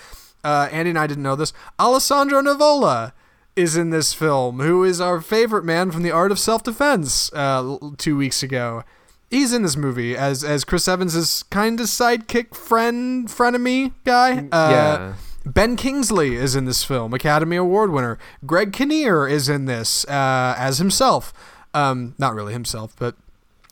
Uh, 0.42 0.68
Andy 0.72 0.90
and 0.90 0.98
I 0.98 1.06
didn't 1.06 1.22
know 1.22 1.36
this. 1.36 1.52
Alessandro 1.78 2.42
Nivola 2.42 3.12
is 3.54 3.76
in 3.76 3.90
this 3.90 4.14
film, 4.14 4.60
who 4.60 4.82
is 4.82 5.00
our 5.00 5.20
favorite 5.20 5.64
man 5.64 5.90
from 5.90 6.02
The 6.02 6.10
Art 6.10 6.30
of 6.30 6.38
Self 6.38 6.62
Defense 6.62 7.32
uh, 7.32 7.78
two 7.96 8.16
weeks 8.16 8.42
ago. 8.42 8.82
He's 9.30 9.52
in 9.52 9.62
this 9.62 9.76
movie 9.76 10.16
as 10.16 10.42
as 10.42 10.64
Chris 10.64 10.88
Evans' 10.88 11.42
kind 11.44 11.78
of 11.80 11.86
sidekick 11.86 12.54
friend 12.54 13.28
frenemy 13.28 13.92
guy. 14.04 14.48
Uh, 14.50 14.70
yeah. 14.70 15.14
Ben 15.44 15.76
Kingsley 15.76 16.34
is 16.36 16.54
in 16.54 16.64
this 16.66 16.84
film, 16.84 17.12
Academy 17.14 17.56
Award 17.56 17.90
winner. 17.90 18.18
Greg 18.46 18.72
Kinnear 18.72 19.26
is 19.26 19.48
in 19.48 19.64
this 19.66 20.04
uh, 20.06 20.54
as 20.58 20.78
himself. 20.78 21.32
Um, 21.78 22.14
not 22.18 22.34
really 22.34 22.52
himself, 22.52 22.94
but 22.98 23.14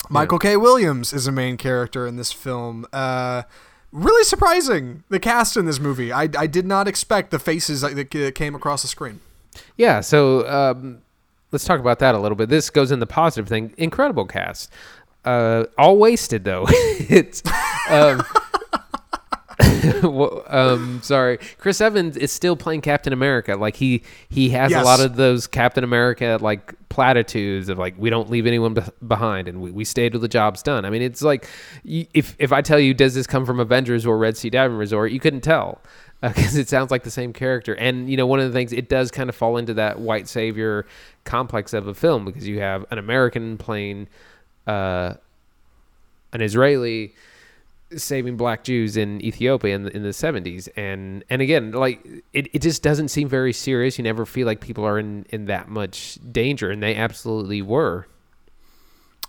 Michael 0.09 0.39
K. 0.39 0.57
Williams 0.57 1.13
is 1.13 1.27
a 1.27 1.33
main 1.33 1.57
character 1.57 2.07
in 2.07 2.17
this 2.17 2.33
film. 2.33 2.87
Uh, 2.93 3.43
really 3.93 4.25
surprising 4.25 5.03
the 5.09 5.19
cast 5.19 5.57
in 5.57 5.67
this 5.67 5.81
movie. 5.81 6.13
I, 6.13 6.29
I 6.39 6.47
did 6.47 6.67
not 6.67 6.87
expect 6.87 7.31
the 7.31 7.39
faces 7.39 7.81
that 7.81 7.97
that 7.97 8.35
came 8.35 8.55
across 8.55 8.83
the 8.83 8.89
screen. 8.89 9.21
Yeah, 9.77 10.01
so 10.01 10.47
um, 10.49 11.03
let's 11.51 11.65
talk 11.65 11.81
about 11.81 11.99
that 12.01 12.15
a 12.15 12.19
little 12.19 12.37
bit. 12.37 12.49
This 12.49 12.71
goes 12.71 12.93
in 12.93 13.01
the 13.01 13.07
positive 13.07 13.49
thing. 13.49 13.73
Incredible 13.77 14.27
cast. 14.27 14.71
Uh, 15.25 15.65
all 15.77 15.97
wasted 15.97 16.45
though. 16.45 16.67
it's 16.71 17.43
um, 17.91 18.23
well, 20.03 20.43
um, 20.49 21.01
sorry, 21.03 21.39
Chris 21.59 21.81
Evans 21.81 22.17
is 22.17 22.33
still 22.33 22.57
playing 22.57 22.81
Captain 22.81 23.13
America. 23.13 23.55
Like 23.57 23.77
he 23.77 24.03
he 24.29 24.51
has 24.51 24.71
Yes. 24.71 24.83
a 24.83 24.85
lot 24.85 25.01
of 25.01 25.17
those 25.17 25.47
Captain 25.47 25.85
America 25.85 26.39
like 26.41 26.75
platitudes 26.89 27.69
of 27.69 27.79
like 27.79 27.95
we 27.99 28.09
don't 28.11 28.31
leave 28.31 28.47
anyone 28.47 28.75
beh 28.75 28.91
behind 29.07 29.49
and 29.49 29.61
we, 29.61 29.71
we 29.71 29.85
stay 29.85 30.09
till 30.09 30.21
the 30.21 30.29
job's 30.29 30.63
done. 30.63 30.85
I 30.85 30.91
mean, 30.91 31.03
it's 31.03 31.23
like 31.23 31.49
if 31.85 32.37
if 32.39 32.53
I 32.53 32.63
tell 32.63 32.79
you 32.81 32.95
does 32.95 33.15
this 33.15 33.27
come 33.27 33.45
from 33.47 33.61
Avengers 33.61 34.07
or 34.07 34.17
Red 34.19 34.37
Sea 34.37 34.51
Diving 34.51 34.77
Resort, 34.77 35.13
you 35.13 35.21
couldn't 35.21 35.43
tell 35.43 35.81
because 36.23 36.57
it 36.57 36.69
sounds 36.69 36.91
like 36.91 37.03
the 37.03 37.11
same 37.11 37.33
character. 37.33 37.75
And 37.75 38.09
you 38.11 38.17
know, 38.17 38.27
one 38.27 38.41
of 38.41 38.47
the 38.47 38.53
things 38.53 38.73
it 38.73 38.89
does 38.89 39.11
kind 39.11 39.29
of 39.29 39.37
fall 39.37 39.57
into 39.57 39.75
that 39.75 40.01
white 40.01 40.29
savior 40.29 40.87
complex 41.25 41.73
of 41.73 41.87
a 41.87 41.95
film 41.95 42.25
because 42.25 42.47
you 42.49 42.61
have 42.61 42.85
an 42.91 42.99
American 42.99 43.59
playing 43.59 44.09
uh, 44.67 45.15
an 46.33 46.41
Israeli 46.41 47.15
saving 47.97 48.37
black 48.37 48.65
Jews 48.65 48.97
in 48.97 49.23
Ethiopia 49.23 49.75
in 49.75 49.85
the, 49.85 49.97
in 49.97 50.03
the 50.03 50.11
70s 50.11 50.69
and 50.77 51.25
and 51.31 51.41
again 51.41 51.73
like 51.73 52.05
it, 52.33 52.49
it 52.53 52.63
just 52.63 52.83
doesn't 52.83 53.09
seem 53.09 53.29
very 53.29 53.53
serious. 53.53 53.99
You 53.99 54.05
never 54.05 54.27
feel 54.27 54.47
like 54.47 54.61
people 54.61 54.85
are 54.85 54.99
in 54.99 55.25
in 55.31 55.47
that 55.47 55.69
much 55.69 56.19
danger 56.33 56.71
and 56.71 56.83
they 56.83 56.97
absolutely 56.97 57.63
were 57.63 58.09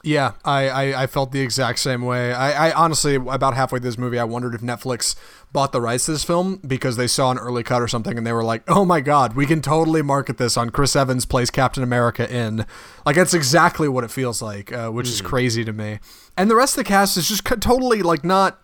Yeah, 0.08 0.36
I, 0.45 0.70
I, 0.70 1.03
I 1.03 1.08
felt 1.08 1.34
the 1.34 1.41
exact 1.41 1.80
same 1.80 2.01
way. 2.01 2.32
I, 2.32 2.70
I 2.70 2.72
honestly, 2.72 3.16
about 3.16 3.55
halfway 3.55 3.80
through 3.80 3.89
this 3.89 3.97
movie, 3.97 4.18
I 4.18 4.24
wondered 4.24 4.55
if 4.55 4.62
Netflix 4.62 5.18
bought 5.51 5.74
the 5.74 5.82
rights 5.82 6.05
to 6.05 6.14
this 6.14 6.24
film 6.24 6.62
because 6.66 6.95
they 6.95 7.08
saw 7.08 7.30
an 7.30 7.38
early 7.38 7.62
cut 7.62 7.82
or 7.82 7.89
something 7.89 8.18
and 8.18 8.26
they 8.26 8.32
were 8.32 8.43
like, 8.43 8.64
oh 8.70 8.86
my 8.86 9.01
God, 9.01 9.36
we 9.36 9.45
can 9.45 9.62
totally 9.62 10.01
market 10.01 10.38
this 10.38 10.55
on 10.55 10.70
Chris 10.70 10.95
Evans 10.95 11.26
plays 11.26 11.51
Captain 11.51 11.84
America 11.84 12.34
in. 12.34 12.66
Like, 13.05 13.18
that's 13.18 13.34
exactly 13.34 13.89
what 13.89 14.05
it 14.05 14.10
feels 14.10 14.41
like, 14.41 14.72
uh, 14.72 14.89
which 14.91 15.10
is 15.10 15.22
crazy 15.22 15.66
to 15.66 15.74
me. 15.74 15.99
And 16.38 16.49
the 16.49 16.55
rest 16.55 16.78
of 16.78 16.86
the 16.86 16.88
cast 16.88 17.18
is 17.18 17.28
just 17.28 17.43
totally, 17.60 18.01
like, 18.01 18.24
not. 18.24 18.64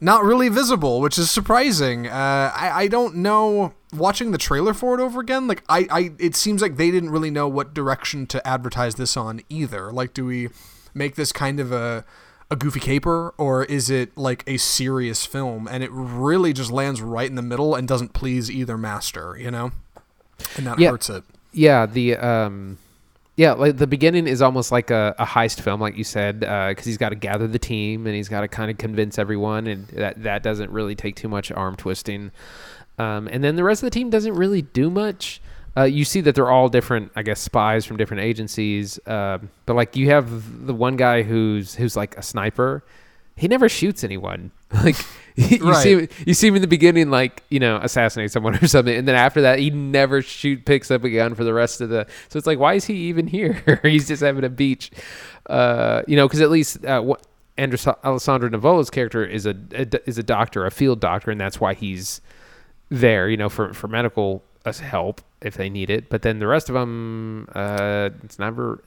Not 0.00 0.24
really 0.24 0.48
visible, 0.48 1.00
which 1.00 1.16
is 1.16 1.30
surprising. 1.30 2.08
Uh, 2.08 2.52
I, 2.54 2.70
I 2.74 2.88
don't 2.88 3.16
know. 3.16 3.72
Watching 3.94 4.32
the 4.32 4.38
trailer 4.38 4.74
for 4.74 4.98
it 4.98 5.02
over 5.02 5.20
again, 5.20 5.46
like 5.46 5.62
I, 5.68 5.86
I, 5.90 6.10
it 6.18 6.34
seems 6.34 6.60
like 6.60 6.76
they 6.76 6.90
didn't 6.90 7.10
really 7.10 7.30
know 7.30 7.48
what 7.48 7.72
direction 7.72 8.26
to 8.26 8.46
advertise 8.46 8.96
this 8.96 9.16
on 9.16 9.40
either. 9.48 9.92
Like, 9.92 10.12
do 10.12 10.26
we 10.26 10.50
make 10.94 11.16
this 11.16 11.32
kind 11.32 11.60
of 11.60 11.72
a 11.72 12.04
a 12.50 12.56
goofy 12.56 12.78
caper 12.80 13.34
or 13.38 13.64
is 13.64 13.88
it 13.90 14.16
like 14.16 14.44
a 14.46 14.56
serious 14.58 15.24
film? 15.26 15.66
And 15.66 15.82
it 15.82 15.90
really 15.92 16.52
just 16.52 16.70
lands 16.70 17.00
right 17.02 17.28
in 17.28 17.34
the 17.36 17.42
middle 17.42 17.74
and 17.74 17.88
doesn't 17.88 18.12
please 18.12 18.50
either 18.50 18.76
master 18.78 19.36
you 19.38 19.50
know? 19.50 19.72
And 20.56 20.66
that 20.66 20.78
Yeah. 20.78 20.90
hurts 20.90 21.08
it. 21.10 21.24
Yeah 21.52 21.86
the 21.86 22.16
um 22.16 22.78
yeah 23.36 23.52
like 23.52 23.78
the 23.78 23.86
beginning 23.86 24.26
is 24.26 24.42
almost 24.42 24.70
like 24.70 24.90
a, 24.90 25.14
a 25.18 25.24
heist 25.24 25.60
film 25.60 25.80
like 25.80 25.96
you 25.96 26.04
said 26.04 26.40
because 26.40 26.84
he's 26.84 26.98
got 26.98 27.08
to 27.08 27.16
gather 27.16 27.46
the 27.48 27.58
team 27.58 28.06
and 28.06 28.14
he's 28.14 28.28
got 28.28 28.42
to 28.42 28.48
kind 28.48 28.70
of 28.70 28.78
convince 28.78 29.18
everyone 29.18 29.66
and 29.66 29.88
that 29.88 30.22
that 30.22 30.42
doesn't 30.42 30.70
really 30.70 30.94
take 30.94 31.16
too 31.16 31.28
much 31.28 31.50
arm 31.50 31.76
twisting. 31.76 32.30
Um, 32.98 33.26
and 33.26 33.42
then 33.42 33.56
the 33.56 33.64
rest 33.64 33.82
of 33.82 33.86
the 33.86 33.90
team 33.90 34.10
doesn't 34.10 34.34
really 34.34 34.62
do 34.62 34.88
much 34.90 35.40
uh, 35.76 35.82
you 35.84 36.04
see 36.04 36.20
that 36.20 36.34
they're 36.34 36.50
all 36.50 36.68
different 36.68 37.10
i 37.16 37.22
guess 37.22 37.40
spies 37.40 37.84
from 37.84 37.96
different 37.96 38.22
agencies 38.22 38.98
um, 39.06 39.50
but 39.66 39.74
like 39.74 39.96
you 39.96 40.08
have 40.10 40.66
the 40.66 40.74
one 40.74 40.96
guy 40.96 41.22
who's 41.22 41.74
who's 41.74 41.96
like 41.96 42.16
a 42.16 42.22
sniper. 42.22 42.84
He 43.36 43.48
never 43.48 43.68
shoots 43.68 44.04
anyone. 44.04 44.50
Like 44.84 44.96
you 45.36 45.58
Right. 45.68 45.76
see 45.82 45.92
him 45.94 46.08
you 46.26 46.34
see 46.34 46.46
him 46.48 46.54
in 46.56 46.60
the 46.62 46.68
beginning 46.68 47.08
like 47.10 47.42
you 47.48 47.58
know 47.60 47.76
assassinate 47.82 48.30
someone 48.32 48.54
or 48.62 48.66
something 48.68 48.94
and 48.96 49.06
then 49.08 49.14
after 49.16 49.40
that 49.42 49.58
he 49.60 49.70
never 49.70 50.20
shoot 50.22 50.64
picks 50.64 50.90
up 50.90 51.02
a 51.04 51.10
gun 51.10 51.34
for 51.36 51.42
the 51.44 51.52
rest 51.54 51.80
of 51.80 51.88
the 51.90 52.06
so 52.28 52.36
it's 52.38 52.46
like 52.46 52.58
why 52.58 52.74
is 52.74 52.84
he 52.84 52.94
even 53.08 53.26
here? 53.28 53.80
He's 53.82 54.06
just 54.08 54.22
having 54.22 54.44
a 54.44 54.48
beach. 54.48 54.90
Uh 55.46 56.02
you 56.08 56.16
know 56.16 56.26
because 56.28 56.40
at 56.40 56.50
least 56.50 56.84
uh 56.84 57.00
what 57.00 57.24
Andres 57.58 57.86
Alessandro 57.86 58.48
Nivola's 58.48 58.90
character 58.90 59.24
is 59.24 59.46
a, 59.46 59.54
a 59.72 59.86
is 60.08 60.18
a 60.18 60.22
doctor 60.24 60.66
a 60.66 60.70
field 60.72 60.98
doctor 61.00 61.30
and 61.30 61.40
that's 61.40 61.60
why 61.60 61.74
he's 61.74 62.20
there 62.90 63.28
you 63.28 63.36
know 63.36 63.48
for 63.48 63.72
for 63.74 63.86
medical 63.88 64.42
uh, 64.64 64.72
help 64.72 65.20
if 65.40 65.54
they 65.54 65.68
need 65.68 65.90
it 65.90 66.08
but 66.08 66.22
then 66.22 66.38
the 66.38 66.46
rest 66.46 66.68
of 66.68 66.74
them 66.74 67.48
uh 67.54 68.10
it's 68.22 68.38
never 68.38 68.82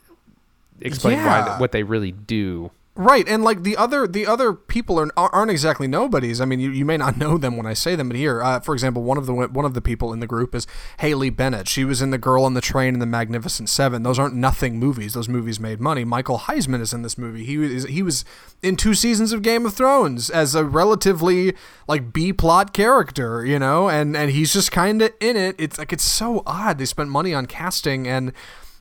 explained 0.82 1.23
why 1.23 1.57
what 1.59 1.71
they 1.71 1.84
really 1.84 2.11
do 2.11 2.71
right 2.98 3.28
and 3.28 3.43
like 3.43 3.64
the 3.64 3.78
other 3.78 4.08
the 4.08 4.26
other 4.26 4.54
people 4.54 5.00
are 5.00 5.12
aren't 5.16 5.52
exactly 5.52 5.88
nobodies. 5.88 6.41
I 6.41 6.45
mean 6.45 6.60
you, 6.60 6.72
you 6.72 6.84
may 6.84 6.98
not 6.98 7.18
know 7.28 7.38
them 7.38 7.56
when 7.58 7.66
i 7.66 7.74
say 7.74 7.95
them 7.95 8.10
but 8.10 8.18
here 8.18 8.41
uh, 8.41 8.60
for 8.60 8.74
example 8.74 9.04
one 9.04 9.18
of 9.18 9.26
the 9.26 9.34
one 9.34 9.66
of 9.66 9.74
the 9.74 9.82
people 9.82 10.12
in 10.14 10.20
the 10.20 10.28
group 10.28 10.56
is 10.56 10.68
haley 11.00 11.30
bennett. 11.30 11.68
She 11.68 11.86
was 11.86 12.02
in 12.02 12.10
the 12.10 12.18
girl 12.18 12.43
on 12.43 12.54
the 12.54 12.62
train 12.62 12.95
and 12.95 13.02
the 13.02 13.06
magnificent 13.06 13.70
seven. 13.70 14.04
Those 14.04 14.20
aren't 14.20 14.36
nothing 14.36 14.80
movies. 14.80 15.14
Those 15.14 15.30
movies 15.30 15.60
made 15.60 15.80
money. 15.80 16.04
Michael 16.04 16.39
Huisman 16.39 16.82
is 16.82 16.93
in 16.93 17.02
this 17.02 17.18
movie. 17.18 17.45
He 17.45 17.58
was 17.58 17.86
he 17.86 18.02
was 18.02 18.26
in 18.64 18.76
two 18.76 18.93
seasons 18.93 19.32
of 19.32 19.41
game 19.41 19.66
of 19.66 19.74
thrones 19.74 20.30
as 20.30 20.56
a 20.56 20.66
relatively 20.66 21.54
like 21.88 22.12
b 22.12 22.34
plot 22.34 22.74
character 22.74 23.45
you 23.45 23.60
know 23.60 23.89
and 23.89 24.18
and 24.18 24.32
he's 24.32 24.54
just 24.54 24.72
kind 24.72 25.02
of 25.02 25.14
in 25.20 25.38
it. 25.38 25.56
It's 25.60 25.78
like 25.78 25.93
it's 25.93 26.04
so 26.04 26.43
odd. 26.45 26.80
They 26.80 26.86
spent 26.86 27.10
money 27.10 27.34
on 27.34 27.45
casting 27.45 28.08
and 28.08 28.34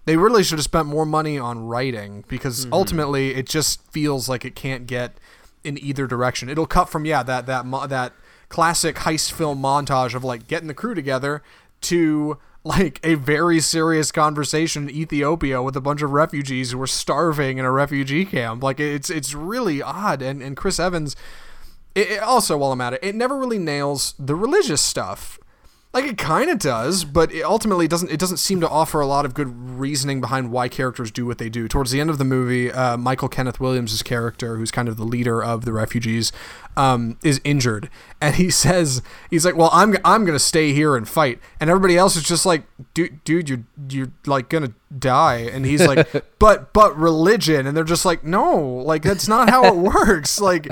they 0.06 0.16
really 0.16 0.42
should 0.42 0.58
have 0.58 0.64
spent 0.64 0.86
more 0.86 1.04
money 1.04 1.38
on 1.38 1.66
writing 1.66 2.24
because 2.28 2.64
mm-hmm. 2.64 2.72
ultimately 2.72 3.34
it 3.34 3.46
just 3.46 3.82
feels 3.92 4.28
like 4.28 4.44
it 4.44 4.54
can't 4.54 4.86
get 4.86 5.18
in 5.62 5.76
either 5.78 6.06
direction. 6.06 6.48
It'll 6.48 6.66
cut 6.66 6.88
from 6.88 7.04
yeah 7.04 7.22
that 7.24 7.46
that 7.46 7.66
mo- 7.66 7.86
that 7.86 8.14
classic 8.48 8.96
heist 8.96 9.32
film 9.32 9.60
montage 9.60 10.14
of 10.14 10.24
like 10.24 10.46
getting 10.48 10.68
the 10.68 10.74
crew 10.74 10.94
together 10.94 11.42
to 11.82 12.38
like 12.64 12.98
a 13.04 13.14
very 13.14 13.60
serious 13.60 14.10
conversation 14.10 14.88
in 14.88 14.94
Ethiopia 14.94 15.62
with 15.62 15.76
a 15.76 15.80
bunch 15.80 16.02
of 16.02 16.12
refugees 16.12 16.72
who 16.72 16.80
are 16.80 16.86
starving 16.86 17.58
in 17.58 17.64
a 17.64 17.70
refugee 17.70 18.24
camp. 18.24 18.62
Like 18.62 18.80
it's 18.80 19.10
it's 19.10 19.34
really 19.34 19.82
odd 19.82 20.22
and 20.22 20.42
and 20.42 20.56
Chris 20.56 20.80
Evans 20.80 21.14
it, 21.96 22.10
it- 22.12 22.22
also 22.22 22.56
while 22.56 22.72
I'm 22.72 22.80
at 22.80 22.92
it, 22.92 23.00
it 23.02 23.14
never 23.16 23.36
really 23.36 23.58
nails 23.58 24.14
the 24.18 24.36
religious 24.36 24.80
stuff. 24.80 25.40
Like 25.96 26.04
it 26.04 26.18
kind 26.18 26.50
of 26.50 26.58
does, 26.58 27.04
but 27.04 27.32
it 27.32 27.40
ultimately 27.40 27.88
doesn't. 27.88 28.10
It 28.10 28.20
doesn't 28.20 28.36
seem 28.36 28.60
to 28.60 28.68
offer 28.68 29.00
a 29.00 29.06
lot 29.06 29.24
of 29.24 29.32
good 29.32 29.48
reasoning 29.78 30.20
behind 30.20 30.52
why 30.52 30.68
characters 30.68 31.10
do 31.10 31.24
what 31.24 31.38
they 31.38 31.48
do. 31.48 31.68
Towards 31.68 31.90
the 31.90 32.02
end 32.02 32.10
of 32.10 32.18
the 32.18 32.24
movie, 32.24 32.70
uh, 32.70 32.98
Michael 32.98 33.30
Kenneth 33.30 33.60
Williams' 33.60 34.02
character, 34.02 34.58
who's 34.58 34.70
kind 34.70 34.88
of 34.88 34.98
the 34.98 35.04
leader 35.04 35.42
of 35.42 35.64
the 35.64 35.72
refugees, 35.72 36.32
um, 36.76 37.16
is 37.24 37.40
injured, 37.44 37.88
and 38.20 38.34
he 38.34 38.50
says 38.64 39.00
he's 39.30 39.46
like, 39.46 39.56
"Well, 39.56 39.70
I'm 39.72 39.96
I'm 40.04 40.26
gonna 40.26 40.38
stay 40.38 40.74
here 40.74 40.96
and 40.96 41.08
fight," 41.08 41.40
and 41.60 41.70
everybody 41.70 41.96
else 41.96 42.14
is 42.14 42.24
just 42.24 42.44
like, 42.44 42.64
"Dude, 42.92 43.24
dude, 43.24 43.48
you're 43.48 43.64
you're 43.88 44.12
like 44.26 44.50
gonna 44.50 44.74
die," 44.98 45.48
and 45.50 45.64
he's 45.64 45.86
like, 45.86 46.06
"But 46.38 46.74
but 46.74 46.94
religion," 46.94 47.66
and 47.66 47.74
they're 47.74 47.84
just 47.84 48.04
like, 48.04 48.22
"No, 48.22 48.54
like 48.62 49.00
that's 49.00 49.28
not 49.28 49.48
how 49.48 49.64
it 49.64 49.76
works. 49.94 50.42
Like 50.42 50.68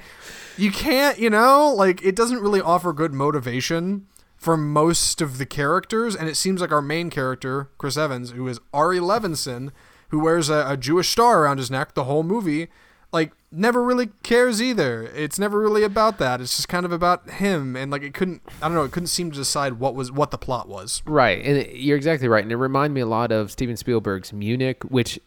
you 0.59 0.71
can't, 0.71 1.19
you 1.19 1.31
know, 1.31 1.73
like 1.73 2.05
it 2.05 2.15
doesn't 2.15 2.41
really 2.41 2.61
offer 2.61 2.93
good 2.93 3.15
motivation." 3.15 4.05
For 4.45 4.59
most 4.59 5.23
of 5.23 5.39
the 5.39 5.47
characters, 5.47 6.15
and 6.15 6.29
it 6.29 6.35
seems 6.35 6.61
like 6.61 6.71
our 6.71 6.83
main 6.83 7.09
character, 7.09 7.71
Chris 7.79 7.97
Evans, 7.97 8.33
who 8.33 8.47
is 8.47 8.61
Ari 8.75 8.99
Levinson, 8.99 9.71
who 10.11 10.21
wears 10.21 10.51
a, 10.51 10.67
a, 10.69 10.77
Jewish 10.77 11.09
star 11.09 11.43
around 11.43 11.57
his 11.57 11.71
neck 11.71 11.95
the 11.95 12.05
whole 12.05 12.23
movie, 12.23 12.69
like 13.11 13.33
never 13.51 13.83
really 13.83 14.11
cares 14.23 14.61
either. 14.61 15.05
It's 15.15 15.39
never 15.39 15.59
really 15.59 15.83
about 15.83 16.19
that. 16.19 16.43
It's 16.43 16.57
just 16.57 16.69
kind 16.69 16.85
of 16.85 16.93
about 16.93 17.31
him, 17.31 17.75
and 17.75 17.91
like 17.91 18.03
it 18.03 18.13
couldn't, 18.13 18.43
I 18.61 18.69
don't 18.69 18.75
know, 18.75 18.85
it 18.85 18.93
couldn't 18.93 19.07
seem 19.07 19.31
to 19.31 19.37
decide 19.39 19.81
what 19.81 19.95
was 19.95 20.13
what 20.13 20.31
the 20.31 20.37
plot 20.37 20.69
was. 20.69 21.03
Right, 21.07 21.43
and 21.43 21.67
you're 21.75 21.97
exactly 21.97 22.29
right, 22.29 22.43
and 22.43 22.53
it 22.53 22.57
reminded 22.57 22.93
me 22.93 23.01
a 23.01 23.07
lot 23.07 23.33
of 23.33 23.51
Steven 23.51 23.79
Spielberg's 23.79 24.31
Munich, 24.31 24.85
which 24.85 25.19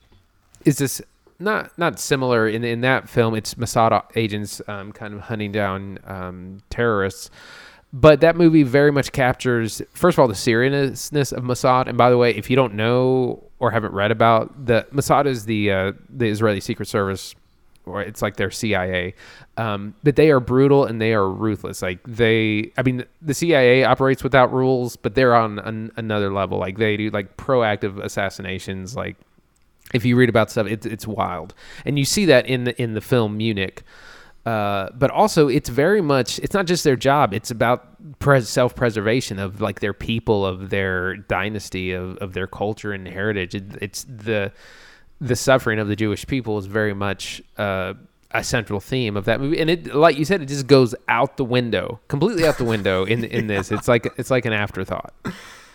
is 0.64 0.78
this 0.78 1.02
not 1.40 1.76
not 1.76 2.00
similar 2.00 2.48
in 2.48 2.64
in 2.64 2.82
that 2.82 3.10
film. 3.10 3.34
It's 3.34 3.56
Mossad 3.56 4.00
agents 4.16 4.62
um, 4.68 4.92
kind 4.92 5.16
of 5.16 5.22
hunting 5.22 5.52
down 5.52 5.98
um, 6.06 6.60
terrorists 6.70 7.32
but 7.94 8.22
that 8.22 8.36
movie 8.36 8.64
very 8.64 8.92
much 8.92 9.12
captures, 9.12 9.82
first 9.94 10.16
of 10.16 10.20
all, 10.20 10.28
the 10.28 10.36
seriousness 10.36 11.32
of 11.32 11.44
Mossad. 11.44 11.88
And 11.88 11.98
by 11.98 12.10
the 12.10 12.18
way, 12.18 12.32
if 12.32 12.50
you 12.50 12.56
don't 12.56 12.74
know 12.74 13.44
or 13.60 13.72
haven't 13.72 13.94
read 13.94 14.12
about 14.12 14.66
the 14.66 14.86
Mossad 14.94 15.26
is 15.26 15.46
the 15.46 15.72
uh, 15.72 15.92
the 16.10 16.28
Israeli 16.28 16.60
Secret 16.60 16.88
Service, 16.88 17.34
or 17.86 18.02
it's 18.02 18.22
like 18.22 18.36
their 18.36 18.52
CIA. 18.52 19.14
Um, 19.56 19.96
but 20.04 20.16
they 20.16 20.30
are 20.30 20.40
brutal 20.40 20.86
and 20.86 21.02
they 21.02 21.14
are 21.14 21.28
ruthless. 21.28 21.82
Like 21.82 22.00
they, 22.06 22.72
I 22.78 22.84
mean, 22.84 23.06
the 23.22 23.34
CIA 23.34 23.84
operates 23.84 24.24
without 24.24 24.54
rules, 24.54 24.96
but 24.96 25.16
they're 25.16 25.36
on 25.36 25.60
an, 25.60 25.92
another 25.96 26.32
level. 26.32 26.60
Like 26.60 26.78
they 26.78 26.98
do 26.98 27.10
like 27.10 27.38
proactive 27.38 27.98
assassinations. 28.04 28.96
Like 28.96 29.16
if 29.94 30.06
you 30.06 30.16
read 30.16 30.30
about 30.30 30.52
stuff, 30.52 30.68
it's 30.68 30.86
it's 30.86 31.08
wild, 31.08 31.54
and 31.86 31.98
you 31.98 32.06
see 32.06 32.26
that 32.26 32.46
in 32.46 32.66
the 32.66 32.82
in 32.82 32.94
the 32.94 33.02
film 33.02 33.38
Munich. 33.38 33.84
Uh, 34.48 34.90
but 34.94 35.12
also 35.12 35.50
it's 35.50 35.68
very 35.68 36.00
much 36.00 36.40
it's 36.40 36.54
not 36.54 36.66
just 36.66 36.86
their 36.86 36.96
job 36.96 37.34
it's 37.34 37.52
about 37.52 37.98
pres- 38.20 38.48
self-preservation 38.48 39.40
of 39.40 39.60
like 39.60 39.82
their 39.82 39.94
people 39.94 40.46
of 40.46 40.70
their 40.70 41.18
dynasty 41.18 41.92
of, 41.92 42.16
of 42.20 42.32
their 42.32 42.48
culture 42.48 42.94
and 42.94 43.10
heritage. 43.10 43.54
It, 43.54 43.66
it's 43.82 44.06
the 44.06 44.54
the 45.20 45.36
suffering 45.36 45.80
of 45.80 45.90
the 45.90 45.98
jewish 45.98 46.26
people 46.28 46.58
is 46.60 46.66
very 46.66 46.94
much 46.94 47.42
uh, 47.58 47.96
a 48.32 48.42
central 48.42 48.80
theme 48.80 49.18
of 49.18 49.26
that 49.26 49.42
movie. 49.42 49.60
And 49.60 49.70
it 49.70 49.94
like 49.94 50.18
you 50.18 50.24
said 50.24 50.42
it 50.42 50.46
just 50.46 50.68
goes 50.68 50.96
out 51.10 51.36
the 51.36 51.44
window 51.44 52.00
completely 52.08 52.48
out 52.48 52.58
the 52.58 52.64
window 52.64 53.04
in 53.04 53.26
in 53.26 53.48
this. 53.54 53.70
It's 53.70 53.90
like 53.90 54.08
it's 54.18 54.32
like 54.32 54.46
an 54.46 54.54
afterthought. 54.54 55.14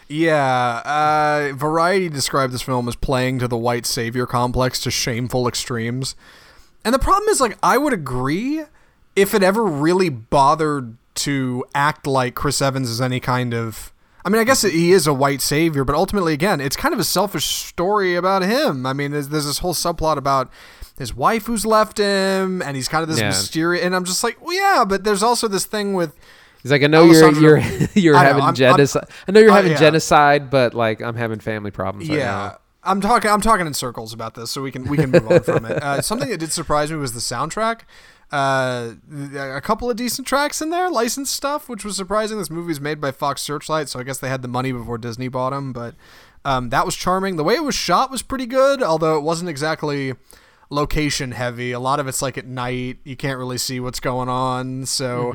Yeah, 0.08 0.80
uh, 0.84 1.56
Variety 1.56 2.08
described 2.08 2.54
this 2.54 2.62
film 2.62 2.88
as 2.88 2.96
playing 2.96 3.38
to 3.40 3.48
the 3.48 3.58
white 3.58 3.84
savior 3.84 4.24
complex 4.24 4.80
to 4.80 4.90
shameful 4.90 5.46
extremes. 5.46 6.16
And 6.84 6.94
the 6.94 6.98
problem 6.98 7.28
is, 7.28 7.40
like, 7.40 7.56
I 7.62 7.78
would 7.78 7.92
agree 7.92 8.62
if 9.14 9.34
it 9.34 9.42
ever 9.42 9.64
really 9.64 10.08
bothered 10.08 10.96
to 11.14 11.64
act 11.74 12.06
like 12.06 12.34
Chris 12.34 12.60
Evans 12.62 12.88
is 12.90 13.00
any 13.00 13.20
kind 13.20 13.54
of. 13.54 13.92
I 14.24 14.28
mean, 14.28 14.40
I 14.40 14.44
guess 14.44 14.62
he 14.62 14.92
is 14.92 15.06
a 15.08 15.12
white 15.12 15.40
savior, 15.40 15.84
but 15.84 15.96
ultimately, 15.96 16.32
again, 16.32 16.60
it's 16.60 16.76
kind 16.76 16.94
of 16.94 17.00
a 17.00 17.04
selfish 17.04 17.44
story 17.44 18.14
about 18.14 18.42
him. 18.42 18.86
I 18.86 18.92
mean, 18.92 19.10
there's, 19.10 19.28
there's 19.28 19.46
this 19.46 19.58
whole 19.58 19.74
subplot 19.74 20.16
about 20.16 20.48
his 20.96 21.12
wife 21.14 21.46
who's 21.46 21.66
left 21.66 21.98
him, 21.98 22.62
and 22.62 22.76
he's 22.76 22.86
kind 22.88 23.02
of 23.02 23.08
this 23.08 23.18
Yeah. 23.18 23.26
mysterious. 23.28 23.84
And 23.84 23.96
I'm 23.96 24.04
just 24.04 24.22
like, 24.22 24.40
well, 24.40 24.54
yeah, 24.54 24.84
but 24.84 25.02
there's 25.04 25.22
also 25.24 25.48
this 25.48 25.66
thing 25.66 25.94
with. 25.94 26.14
He's 26.62 26.70
like, 26.70 26.84
I 26.84 26.86
know 26.86 27.04
you're 27.04 27.32
you're 27.32 27.58
you're 27.94 28.14
I 28.16 28.20
having 28.22 28.42
I'm- 28.42 28.46
I'm- 28.48 28.54
genocide. 28.54 29.08
I 29.26 29.32
know 29.32 29.40
you're 29.40 29.50
uh, 29.50 29.54
having 29.56 29.72
yeah. 29.72 29.78
genocide, 29.78 30.48
but 30.50 30.72
like 30.74 31.00
I'm 31.02 31.16
having 31.16 31.40
family 31.40 31.72
problems 31.72 32.08
right 32.08 32.18
yeah. 32.18 32.24
now. 32.26 32.58
I'm 32.84 33.00
talking. 33.00 33.30
I'm 33.30 33.40
talking 33.40 33.66
in 33.66 33.74
circles 33.74 34.12
about 34.12 34.34
this, 34.34 34.50
so 34.50 34.62
we 34.62 34.72
can 34.72 34.88
we 34.88 34.96
can 34.96 35.10
move 35.10 35.30
on 35.30 35.42
from 35.42 35.64
it. 35.64 35.82
Uh, 35.82 36.02
something 36.02 36.28
that 36.28 36.38
did 36.38 36.52
surprise 36.52 36.90
me 36.90 36.96
was 36.96 37.12
the 37.12 37.20
soundtrack. 37.20 37.82
Uh, 38.32 38.94
a 39.36 39.60
couple 39.60 39.90
of 39.90 39.96
decent 39.96 40.26
tracks 40.26 40.62
in 40.62 40.70
there, 40.70 40.90
licensed 40.90 41.34
stuff, 41.34 41.68
which 41.68 41.84
was 41.84 41.96
surprising. 41.96 42.38
This 42.38 42.50
movie 42.50 42.72
is 42.72 42.80
made 42.80 43.00
by 43.00 43.12
Fox 43.12 43.42
Searchlight, 43.42 43.88
so 43.88 44.00
I 44.00 44.04
guess 44.04 44.18
they 44.18 44.28
had 44.28 44.42
the 44.42 44.48
money 44.48 44.72
before 44.72 44.96
Disney 44.96 45.28
bought 45.28 45.50
them. 45.50 45.72
But 45.72 45.94
um, 46.44 46.70
that 46.70 46.86
was 46.86 46.96
charming. 46.96 47.36
The 47.36 47.44
way 47.44 47.54
it 47.54 47.64
was 47.64 47.74
shot 47.74 48.10
was 48.10 48.22
pretty 48.22 48.46
good, 48.46 48.82
although 48.82 49.16
it 49.18 49.22
wasn't 49.22 49.50
exactly 49.50 50.14
location 50.70 51.32
heavy. 51.32 51.72
A 51.72 51.78
lot 51.78 52.00
of 52.00 52.08
it's 52.08 52.22
like 52.22 52.38
at 52.38 52.46
night. 52.46 52.98
You 53.04 53.16
can't 53.16 53.38
really 53.38 53.58
see 53.58 53.78
what's 53.78 54.00
going 54.00 54.30
on, 54.30 54.86
so 54.86 55.32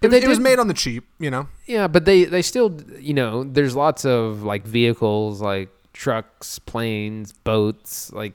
But 0.00 0.14
it, 0.14 0.24
it 0.24 0.28
was 0.28 0.38
made 0.38 0.58
on 0.58 0.68
the 0.68 0.74
cheap. 0.74 1.04
You 1.18 1.30
know. 1.30 1.48
Yeah, 1.66 1.88
but 1.88 2.04
they 2.04 2.24
they 2.24 2.42
still 2.42 2.80
you 2.98 3.12
know 3.12 3.42
there's 3.44 3.74
lots 3.74 4.04
of 4.04 4.44
like 4.44 4.64
vehicles 4.64 5.42
like 5.42 5.68
trucks, 5.96 6.58
planes, 6.60 7.32
boats. 7.32 8.12
Like 8.12 8.34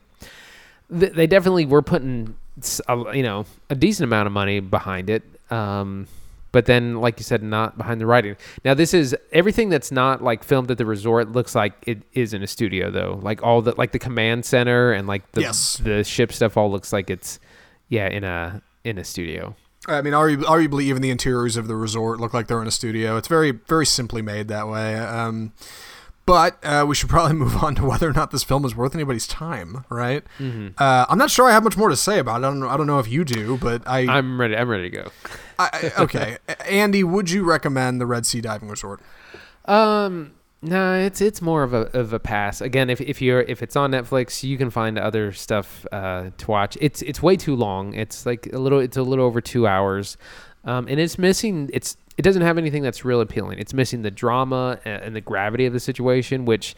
th- 0.96 1.12
they 1.12 1.26
definitely 1.26 1.66
were 1.66 1.82
putting 1.82 2.34
a, 2.88 3.16
you 3.16 3.22
know 3.22 3.46
a 3.70 3.74
decent 3.74 4.04
amount 4.04 4.26
of 4.26 4.32
money 4.32 4.60
behind 4.60 5.08
it. 5.08 5.22
Um, 5.50 6.06
but 6.50 6.66
then, 6.66 7.00
like 7.00 7.18
you 7.18 7.24
said, 7.24 7.42
not 7.42 7.78
behind 7.78 7.98
the 7.98 8.04
writing. 8.06 8.36
Now, 8.62 8.74
this 8.74 8.92
is 8.92 9.16
everything 9.32 9.70
that's 9.70 9.90
not 9.90 10.22
like 10.22 10.44
filmed 10.44 10.70
at 10.70 10.76
the 10.76 10.84
resort 10.84 11.32
looks 11.32 11.54
like 11.54 11.72
it 11.86 12.02
is 12.12 12.34
in 12.34 12.42
a 12.42 12.46
studio, 12.46 12.90
though. 12.90 13.18
Like 13.22 13.42
all 13.42 13.62
the 13.62 13.74
like 13.78 13.92
the 13.92 13.98
command 13.98 14.44
center 14.44 14.92
and 14.92 15.06
like 15.06 15.30
the 15.32 15.40
Yes. 15.42 15.78
the 15.78 16.04
ship 16.04 16.32
stuff 16.32 16.56
all 16.58 16.70
looks 16.70 16.92
like 16.92 17.08
it's 17.08 17.40
yeah 17.88 18.08
in 18.08 18.24
a 18.24 18.60
in 18.84 18.98
a 18.98 19.04
studio. 19.04 19.54
I 19.88 20.00
mean, 20.00 20.12
arguably, 20.12 20.82
even 20.82 21.02
the 21.02 21.10
interiors 21.10 21.56
of 21.56 21.66
the 21.66 21.74
resort 21.74 22.20
look 22.20 22.32
like 22.32 22.46
they're 22.46 22.62
in 22.62 22.68
a 22.68 22.70
studio. 22.72 23.16
It's 23.16 23.26
very, 23.26 23.50
very 23.50 23.84
simply 23.84 24.22
made 24.22 24.46
that 24.46 24.68
way. 24.68 24.94
Um, 24.96 25.52
but 26.26 26.58
uh, 26.64 26.84
we 26.88 26.94
should 26.94 27.08
probably 27.08 27.34
move 27.44 27.62
on 27.62 27.74
to 27.76 27.84
whether 27.84 28.08
or 28.08 28.12
not 28.12 28.30
this 28.30 28.42
film 28.44 28.64
is 28.64 28.74
worth 28.76 28.94
anybody's 28.94 29.26
time, 29.26 29.84
right? 29.88 30.22
Uh, 30.40 31.06
I'm 31.08 31.18
not 31.18 31.30
sure 31.30 31.48
I 31.48 31.52
have 31.52 31.64
much 31.64 31.76
more 31.76 31.88
to 31.88 31.96
say 31.96 32.18
about 32.18 32.42
it. 32.42 32.46
I 32.46 32.48
don't 32.50 32.60
know. 32.60 32.68
I 32.68 32.76
don't 32.76 32.86
know 32.86 32.98
if 32.98 33.08
you 33.08 33.24
do, 33.24 33.58
but 33.58 33.82
I. 33.86 34.00
I'm 34.06 34.40
ready. 34.40 34.56
I'm 34.56 34.68
ready 34.68 34.90
to 34.90 34.90
go. 34.90 35.08
I 35.58 35.92
I- 35.96 36.02
okay, 36.02 36.36
Andy, 36.68 37.02
would 37.04 37.30
you 37.30 37.44
recommend 37.44 38.00
the 38.00 38.06
Red 38.06 38.24
Sea 38.26 38.40
Diving 38.40 38.68
Resort? 38.68 39.00
Um, 39.64 40.32
no, 40.64 40.94
it's 40.94 41.20
it's 41.20 41.42
more 41.42 41.64
of 41.64 41.74
a 41.74 41.88
of 41.98 42.12
a 42.12 42.20
pass. 42.20 42.60
Again, 42.60 42.88
if 42.88 43.00
if 43.00 43.20
you're 43.20 43.40
if 43.42 43.62
it's 43.62 43.74
on 43.74 43.90
Netflix, 43.90 44.42
you 44.44 44.56
can 44.56 44.70
find 44.70 44.98
other 44.98 45.32
stuff 45.32 45.84
uh, 45.90 46.30
to 46.38 46.50
watch. 46.50 46.78
It's 46.80 47.02
it's 47.02 47.20
way 47.22 47.36
too 47.36 47.56
long. 47.56 47.94
It's 47.94 48.24
like 48.26 48.48
a 48.52 48.58
little. 48.58 48.78
It's 48.78 48.96
a 48.96 49.02
little 49.02 49.24
over 49.24 49.40
two 49.40 49.66
hours, 49.66 50.16
um, 50.64 50.86
and 50.88 51.00
it's 51.00 51.18
missing. 51.18 51.68
It's 51.72 51.96
it 52.16 52.22
doesn't 52.22 52.42
have 52.42 52.58
anything 52.58 52.82
that's 52.82 53.04
real 53.04 53.20
appealing. 53.20 53.58
It's 53.58 53.72
missing 53.72 54.02
the 54.02 54.10
drama 54.10 54.78
and 54.84 55.16
the 55.16 55.20
gravity 55.20 55.66
of 55.66 55.72
the 55.72 55.80
situation, 55.80 56.44
which 56.44 56.74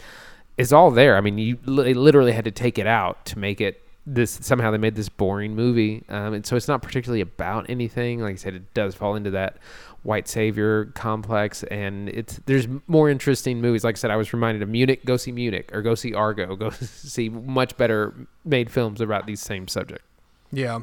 is 0.56 0.72
all 0.72 0.90
there. 0.90 1.16
I 1.16 1.20
mean, 1.20 1.38
you 1.38 1.58
li- 1.64 1.94
literally 1.94 2.32
had 2.32 2.44
to 2.44 2.50
take 2.50 2.78
it 2.78 2.86
out 2.86 3.24
to 3.26 3.38
make 3.38 3.60
it 3.60 3.82
this. 4.06 4.38
Somehow 4.42 4.70
they 4.70 4.78
made 4.78 4.94
this 4.94 5.08
boring 5.08 5.54
movie, 5.56 6.04
um, 6.08 6.34
and 6.34 6.46
so 6.46 6.56
it's 6.56 6.68
not 6.68 6.82
particularly 6.82 7.20
about 7.20 7.68
anything. 7.68 8.20
Like 8.20 8.34
I 8.34 8.36
said, 8.36 8.54
it 8.54 8.74
does 8.74 8.94
fall 8.94 9.16
into 9.16 9.30
that 9.30 9.56
white 10.04 10.28
savior 10.28 10.84
complex 10.94 11.62
and 11.64 12.10
it's 12.10 12.38
there's 12.44 12.68
more 12.86 13.08
interesting 13.08 13.58
movies 13.62 13.84
like 13.84 13.96
i 13.96 13.98
said 13.98 14.10
i 14.10 14.16
was 14.16 14.34
reminded 14.34 14.60
of 14.62 14.68
munich 14.68 15.02
go 15.06 15.16
see 15.16 15.32
munich 15.32 15.70
or 15.72 15.80
go 15.80 15.94
see 15.94 16.12
argo 16.12 16.54
go 16.56 16.68
see 16.68 17.30
much 17.30 17.74
better 17.78 18.14
made 18.44 18.70
films 18.70 19.00
about 19.00 19.26
these 19.26 19.40
same 19.40 19.66
subject 19.66 20.04
Yeah, 20.52 20.80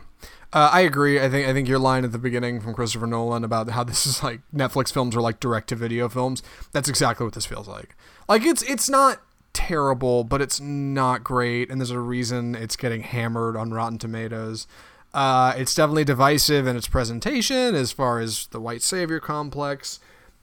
uh, 0.54 0.70
I 0.72 0.82
agree. 0.82 1.20
I 1.20 1.30
think 1.30 1.48
I 1.48 1.54
think 1.54 1.68
your 1.68 1.80
line 1.80 2.04
at 2.04 2.12
the 2.12 2.18
beginning 2.18 2.60
from 2.60 2.74
Christopher 2.74 3.08
Nolan 3.08 3.44
about 3.44 3.70
how 3.70 3.84
this 3.84 4.06
is 4.06 4.24
like 4.24 4.42
Netflix 4.54 4.92
films 4.92 5.16
are 5.16 5.22
like 5.22 5.40
direct 5.40 5.70
to 5.70 5.76
video 5.76 6.10
films. 6.10 6.44
That's 6.72 6.90
exactly 6.90 7.26
what 7.26 7.34
this 7.34 7.46
feels 7.46 7.68
like. 7.68 7.96
Like 8.28 8.44
it's 8.44 8.62
it's 8.64 8.90
not 8.90 9.22
terrible, 9.54 10.24
but 10.24 10.42
it's 10.42 10.60
not 10.60 11.24
great, 11.24 11.70
and 11.70 11.80
there's 11.80 11.92
a 11.92 12.00
reason 12.00 12.56
it's 12.56 12.76
getting 12.76 13.02
hammered 13.02 13.56
on 13.56 13.72
Rotten 13.72 13.98
Tomatoes. 13.98 14.68
Uh, 15.14 15.54
it's 15.58 15.76
definitely 15.76 16.06
divisive 16.06 16.68
in 16.68 16.78
its 16.78 16.88
presentation 16.88 17.76
as 17.76 17.92
far 17.92 18.20
as 18.20 18.48
the 18.48 18.62
white 18.62 18.82
savior 18.82 19.20
complex. 19.20 20.00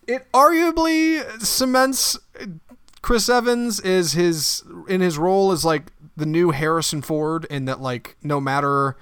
It 0.07 0.31
arguably 0.33 1.23
cements 1.43 2.19
Chris 3.03 3.29
Evans 3.29 3.81
is 3.81 4.13
his 4.13 4.63
in 4.89 5.01
his 5.01 5.19
role 5.19 5.53
as 5.53 5.65
like 5.65 5.93
the 6.17 6.27
new 6.27 6.51
Harrison 6.51 7.03
Ford 7.03 7.47
in 7.51 7.65
that 7.67 7.81
like 7.81 8.17
no 8.23 8.41
matter 8.41 8.97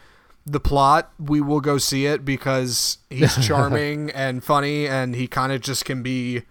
the 0.48 0.60
plot 0.60 1.10
we 1.18 1.40
will 1.40 1.60
go 1.60 1.76
see 1.76 2.06
it 2.06 2.24
because 2.24 2.98
he's 3.10 3.34
charming 3.46 4.10
and 4.12 4.44
funny 4.44 4.86
and 4.86 5.16
he 5.16 5.26
kind 5.26 5.50
of 5.52 5.60
just 5.60 5.84
can 5.84 6.02
be 6.04 6.42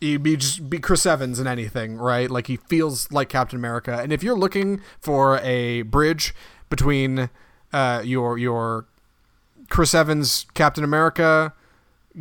he 0.00 0.16
be 0.16 0.36
just 0.36 0.70
be 0.70 0.78
Chris 0.78 1.04
Evans 1.04 1.38
in 1.38 1.46
anything 1.46 1.96
right 1.98 2.30
like 2.30 2.46
he 2.46 2.56
feels 2.56 3.12
like 3.12 3.28
Captain 3.28 3.58
America 3.58 3.98
and 4.02 4.10
if 4.12 4.22
you're 4.22 4.38
looking 4.38 4.80
for 5.00 5.38
a 5.40 5.82
bridge 5.82 6.34
between 6.70 7.28
uh, 7.74 8.00
your 8.04 8.38
your 8.38 8.86
Chris 9.68 9.94
Evans 9.94 10.46
Captain 10.54 10.82
America 10.84 11.52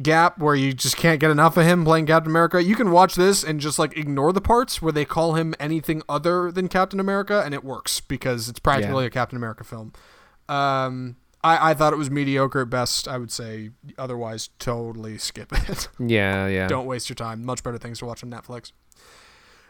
gap 0.02 0.38
where 0.38 0.56
you 0.56 0.74
just 0.74 0.98
can't 0.98 1.22
get 1.22 1.32
enough 1.32 1.56
of 1.56 1.64
him 1.66 1.86
playing 1.86 2.06
Captain 2.06 2.30
America, 2.30 2.62
you 2.62 2.76
can 2.76 2.92
watch 2.92 3.16
this 3.16 3.44
and 3.44 3.62
just 3.62 3.80
like 3.80 3.96
ignore 3.98 4.34
the 4.34 4.42
parts 4.42 4.82
where 4.82 4.92
they 4.92 5.06
call 5.06 5.36
him 5.36 5.56
anything 5.58 6.02
other 6.10 6.52
than 6.52 6.68
Captain 6.68 7.00
America, 7.00 7.42
and 7.46 7.54
it 7.54 7.64
works 7.64 8.02
because 8.02 8.50
it's 8.50 8.60
practically 8.60 9.04
Yeah. 9.06 9.08
a 9.08 9.12
Captain 9.12 9.38
America 9.38 9.64
film. 9.64 9.94
Um, 10.50 11.16
I, 11.44 11.72
I 11.72 11.74
thought 11.76 11.94
it 11.94 11.98
was 11.98 12.10
mediocre 12.10 12.62
at 12.62 12.70
best. 12.70 13.08
I 13.08 13.18
would 13.18 13.32
say 13.32 13.70
otherwise, 13.98 14.50
totally 14.60 15.18
skip 15.18 15.52
it. 15.70 15.88
Yeah, 16.00 16.48
yeah. 16.48 16.68
Don't 16.68 16.86
waste 16.88 17.10
your 17.10 17.16
time. 17.16 17.46
Much 17.46 17.64
better 17.64 17.78
things 17.78 18.00
to 18.00 18.06
watch 18.06 18.24
on 18.24 18.30
Netflix. 18.32 18.72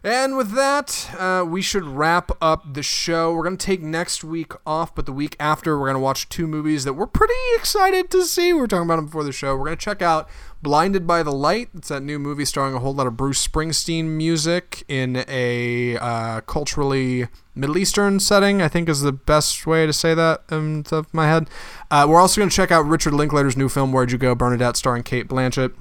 And 0.05 0.37
with 0.37 0.51
that, 0.51 1.09
uh, 1.17 1.43
we 1.47 1.63
should 1.63 1.83
wrap 1.83 2.29
up 2.39 2.75
the 2.75 2.83
show. 2.83 3.33
We're 3.33 3.41
going 3.41 3.57
to 3.57 3.65
take 3.65 3.81
next 3.81 4.23
week 4.23 4.53
off, 4.63 4.93
but 4.93 5.07
the 5.07 5.11
week 5.11 5.35
after, 5.39 5.79
we're 5.79 5.87
going 5.87 5.95
to 5.95 5.99
watch 5.99 6.29
two 6.29 6.45
movies 6.45 6.83
that 6.83 6.93
we're 6.93 7.07
pretty 7.07 7.33
excited 7.55 8.11
to 8.11 8.23
see. 8.23 8.53
We 8.53 8.59
were 8.59 8.67
talking 8.67 8.85
about 8.85 8.97
them 8.97 9.05
before 9.05 9.23
the 9.23 9.31
show. 9.31 9.55
We're 9.55 9.65
going 9.65 9.77
to 9.77 9.83
check 9.83 10.03
out 10.03 10.29
Blinded 10.61 11.07
by 11.07 11.23
the 11.23 11.31
Light. 11.31 11.69
It's 11.73 11.87
that 11.87 12.03
new 12.03 12.19
movie 12.19 12.45
starring 12.45 12.75
a 12.75 12.79
whole 12.79 12.93
lot 12.93 13.07
of 13.07 13.17
Bruce 13.17 13.47
Springsteen 13.47 14.05
music 14.05 14.83
in 14.87 15.25
a 15.27 15.97
uh, 15.97 16.41
culturally 16.41 17.27
Middle 17.55 17.79
Eastern 17.79 18.19
setting, 18.19 18.61
I 18.61 18.67
think 18.67 18.87
is 18.87 19.01
the 19.01 19.11
best 19.11 19.65
way 19.65 19.87
to 19.87 19.93
say 19.93 20.13
that 20.13 20.41
off 20.51 20.83
the 20.83 20.83
top 20.83 21.07
of 21.07 21.13
my 21.15 21.27
head. 21.27 21.49
Uh, 21.89 22.05
we're 22.07 22.21
also 22.21 22.39
going 22.39 22.49
to 22.51 22.55
check 22.55 22.69
out 22.69 22.85
Richard 22.85 23.15
Linklater's 23.15 23.57
new 23.57 23.69
film, 23.69 23.91
Where'd 23.91 24.11
You 24.11 24.19
Go, 24.19 24.35
Bernadette, 24.35 24.77
starring 24.77 25.01
Cate 25.01 25.27
Blanchett. 25.27 25.73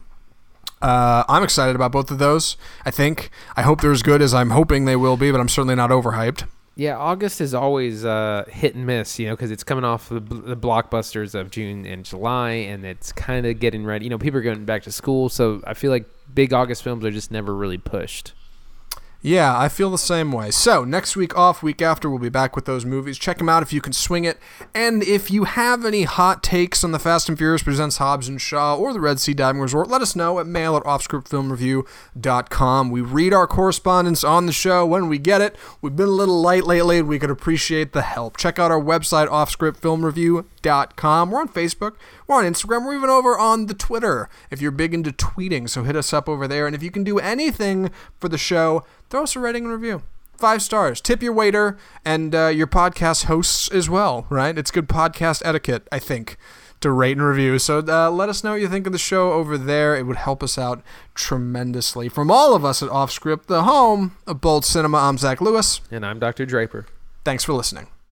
Uh, 0.85 1.25
I'm 1.31 1.43
excited 1.43 1.75
about 1.75 1.93
both 1.93 2.11
of 2.11 2.19
those. 2.19 2.59
I 2.85 2.91
think. 2.91 3.31
I 3.57 3.63
hope 3.63 3.81
they're 3.81 3.91
as 3.91 4.03
good 4.03 4.21
as 4.21 4.35
I'm 4.35 4.51
hoping 4.51 4.85
they 4.85 4.97
will 4.97 5.17
be, 5.17 5.31
but 5.31 5.41
I'm 5.41 5.49
certainly 5.49 5.75
not 5.75 5.89
overhyped. 5.89 6.47
Yeah, 6.77 6.99
August 6.99 7.41
is 7.41 7.55
always 7.55 8.05
uh, 8.05 8.45
hit 8.49 8.75
and 8.75 8.85
miss, 8.85 9.19
you 9.19 9.29
know, 9.29 9.35
because 9.35 9.51
it's 9.51 9.65
coming 9.65 9.85
off 9.85 10.11
the, 10.11 10.21
the 10.21 10.57
blockbusters 10.57 11.35
of 11.35 11.51
June 11.51 11.87
and 11.87 12.05
July, 12.05 12.51
and 12.51 12.85
it's 12.85 13.13
kind 13.13 13.47
of 13.47 13.61
getting 13.61 13.87
ready. 13.87 14.05
You 14.05 14.11
know, 14.11 14.19
people 14.19 14.41
are 14.41 14.43
going 14.43 14.67
back 14.67 14.83
to 14.83 14.93
school, 14.93 15.31
so 15.31 15.63
I 15.67 15.73
feel 15.73 15.91
like 15.91 16.05
big 16.35 16.53
August 16.53 16.83
films 16.83 17.03
are 17.05 17.13
just 17.13 17.31
never 17.31 17.55
really 17.55 17.79
pushed. 17.79 18.35
Yeah, 19.27 19.59
I 19.59 19.71
feel 19.71 19.91
the 19.91 19.97
same 19.97 20.33
way. 20.33 20.51
So, 20.51 20.85
next 20.85 21.17
week 21.17 21.35
off, 21.35 21.63
week 21.63 21.81
after, 21.81 22.11
we'll 22.11 22.19
be 22.19 22.29
back 22.29 22.55
with 22.55 22.67
those 22.67 22.85
movies. 22.85 23.17
Check 23.17 23.39
them 23.39 23.49
out 23.49 23.63
if 23.63 23.73
you 23.73 23.81
can 23.81 23.95
swing 23.95 24.25
it. 24.25 24.39
And 24.75 25.03
if 25.03 25.31
you 25.31 25.45
have 25.45 25.87
any 25.87 26.03
hot 26.03 26.43
takes 26.43 26.85
on 26.85 26.93
the 26.93 26.99
Fast 26.99 27.31
and 27.31 27.39
Furious 27.39 27.63
Presents 27.63 27.97
Hobbs 27.97 28.29
and 28.29 28.39
Shaw 28.39 28.77
or 28.77 28.93
the 28.93 29.01
Red 29.01 29.19
Sea 29.19 29.33
Diving 29.33 29.63
Resort, 29.63 29.89
let 29.89 30.03
us 30.03 30.15
know 30.15 30.41
at 30.41 30.47
mail 30.47 30.77
at 30.77 30.83
offscriptfilmreview.com. 30.83 32.91
We 32.91 33.01
read 33.01 33.33
our 33.33 33.47
correspondence 33.47 34.25
on 34.25 34.45
the 34.45 34.53
show 34.53 34.85
when 34.85 35.09
we 35.09 35.17
get 35.17 35.41
it. 35.41 35.57
We've 35.81 35.97
been 35.97 36.09
a 36.09 36.11
little 36.11 36.43
light 36.43 36.65
lately, 36.65 36.99
and 36.99 37.09
we 37.09 37.19
could 37.19 37.31
appreciate 37.31 37.95
the 37.95 38.03
help. 38.03 38.37
Check 38.37 38.59
out 38.59 38.71
our 38.71 38.79
website, 38.79 39.29
offscriptfilmreview.com. 39.29 40.51
We're 40.65 41.41
on 41.41 41.49
Facebook, 41.49 41.97
we're 42.27 42.37
on 42.37 42.45
Instagram, 42.45 42.87
we're 42.87 42.97
even 42.97 43.11
over 43.11 43.39
on 43.39 43.67
the 43.67 43.75
Twitter 43.75 44.29
if 44.51 44.61
you're 44.61 44.71
big 44.71 44.95
into 44.95 45.11
tweeting. 45.11 45.69
So 45.69 45.83
hit 45.83 45.97
us 45.97 46.13
up 46.13 46.29
over 46.29 46.49
there. 46.49 46.67
And 46.67 46.75
if 46.75 46.83
you 46.83 46.91
can 46.91 47.05
do 47.05 47.19
anything 47.19 47.91
for 48.19 48.29
the 48.29 48.39
show, 48.39 48.85
throw 49.11 49.25
us 49.25 49.37
a 49.37 49.41
rating 49.41 49.65
and 49.65 49.73
review. 49.73 50.03
Five 50.37 50.63
stars. 50.63 51.01
Tip 51.01 51.23
your 51.23 51.33
waiter 51.33 51.79
and 52.05 52.35
uh, 52.35 52.49
your 52.49 52.67
podcast 52.67 53.25
hosts 53.25 53.71
as 53.71 53.89
well, 53.89 54.27
right? 54.29 54.59
It's 54.59 54.71
good 54.71 54.89
podcast 54.89 55.43
etiquette, 55.45 55.87
I 55.93 56.01
think, 56.01 56.37
to 56.81 56.91
rate 56.91 57.17
and 57.17 57.27
review. 57.27 57.59
So 57.61 57.79
uh, 57.79 58.11
let 58.11 58.29
us 58.29 58.43
know 58.43 58.53
what 58.53 58.61
you 58.61 58.69
think 58.69 58.87
of 58.87 58.93
the 58.93 58.99
show 58.99 59.33
over 59.33 59.57
there. 59.57 59.95
It 59.95 60.07
would 60.07 60.17
help 60.17 60.43
us 60.43 60.59
out 60.59 60.83
tremendously. 61.15 62.09
From 62.09 62.31
all 62.31 62.55
of 62.55 62.65
us 62.65 62.83
at 62.83 62.89
Offscript, 62.89 63.47
the 63.47 63.63
home 63.63 64.17
of 64.27 64.41
Bold 64.41 64.65
Cinema, 64.65 64.99
I'm 64.99 65.19
Zach 65.19 65.41
Lewis. 65.41 65.81
And 65.91 66.05
I'm 66.05 66.19
Dr. 66.19 66.45
Draper. 66.45 66.87
Thanks 67.25 67.45
for 67.45 67.53
listening. 67.53 67.87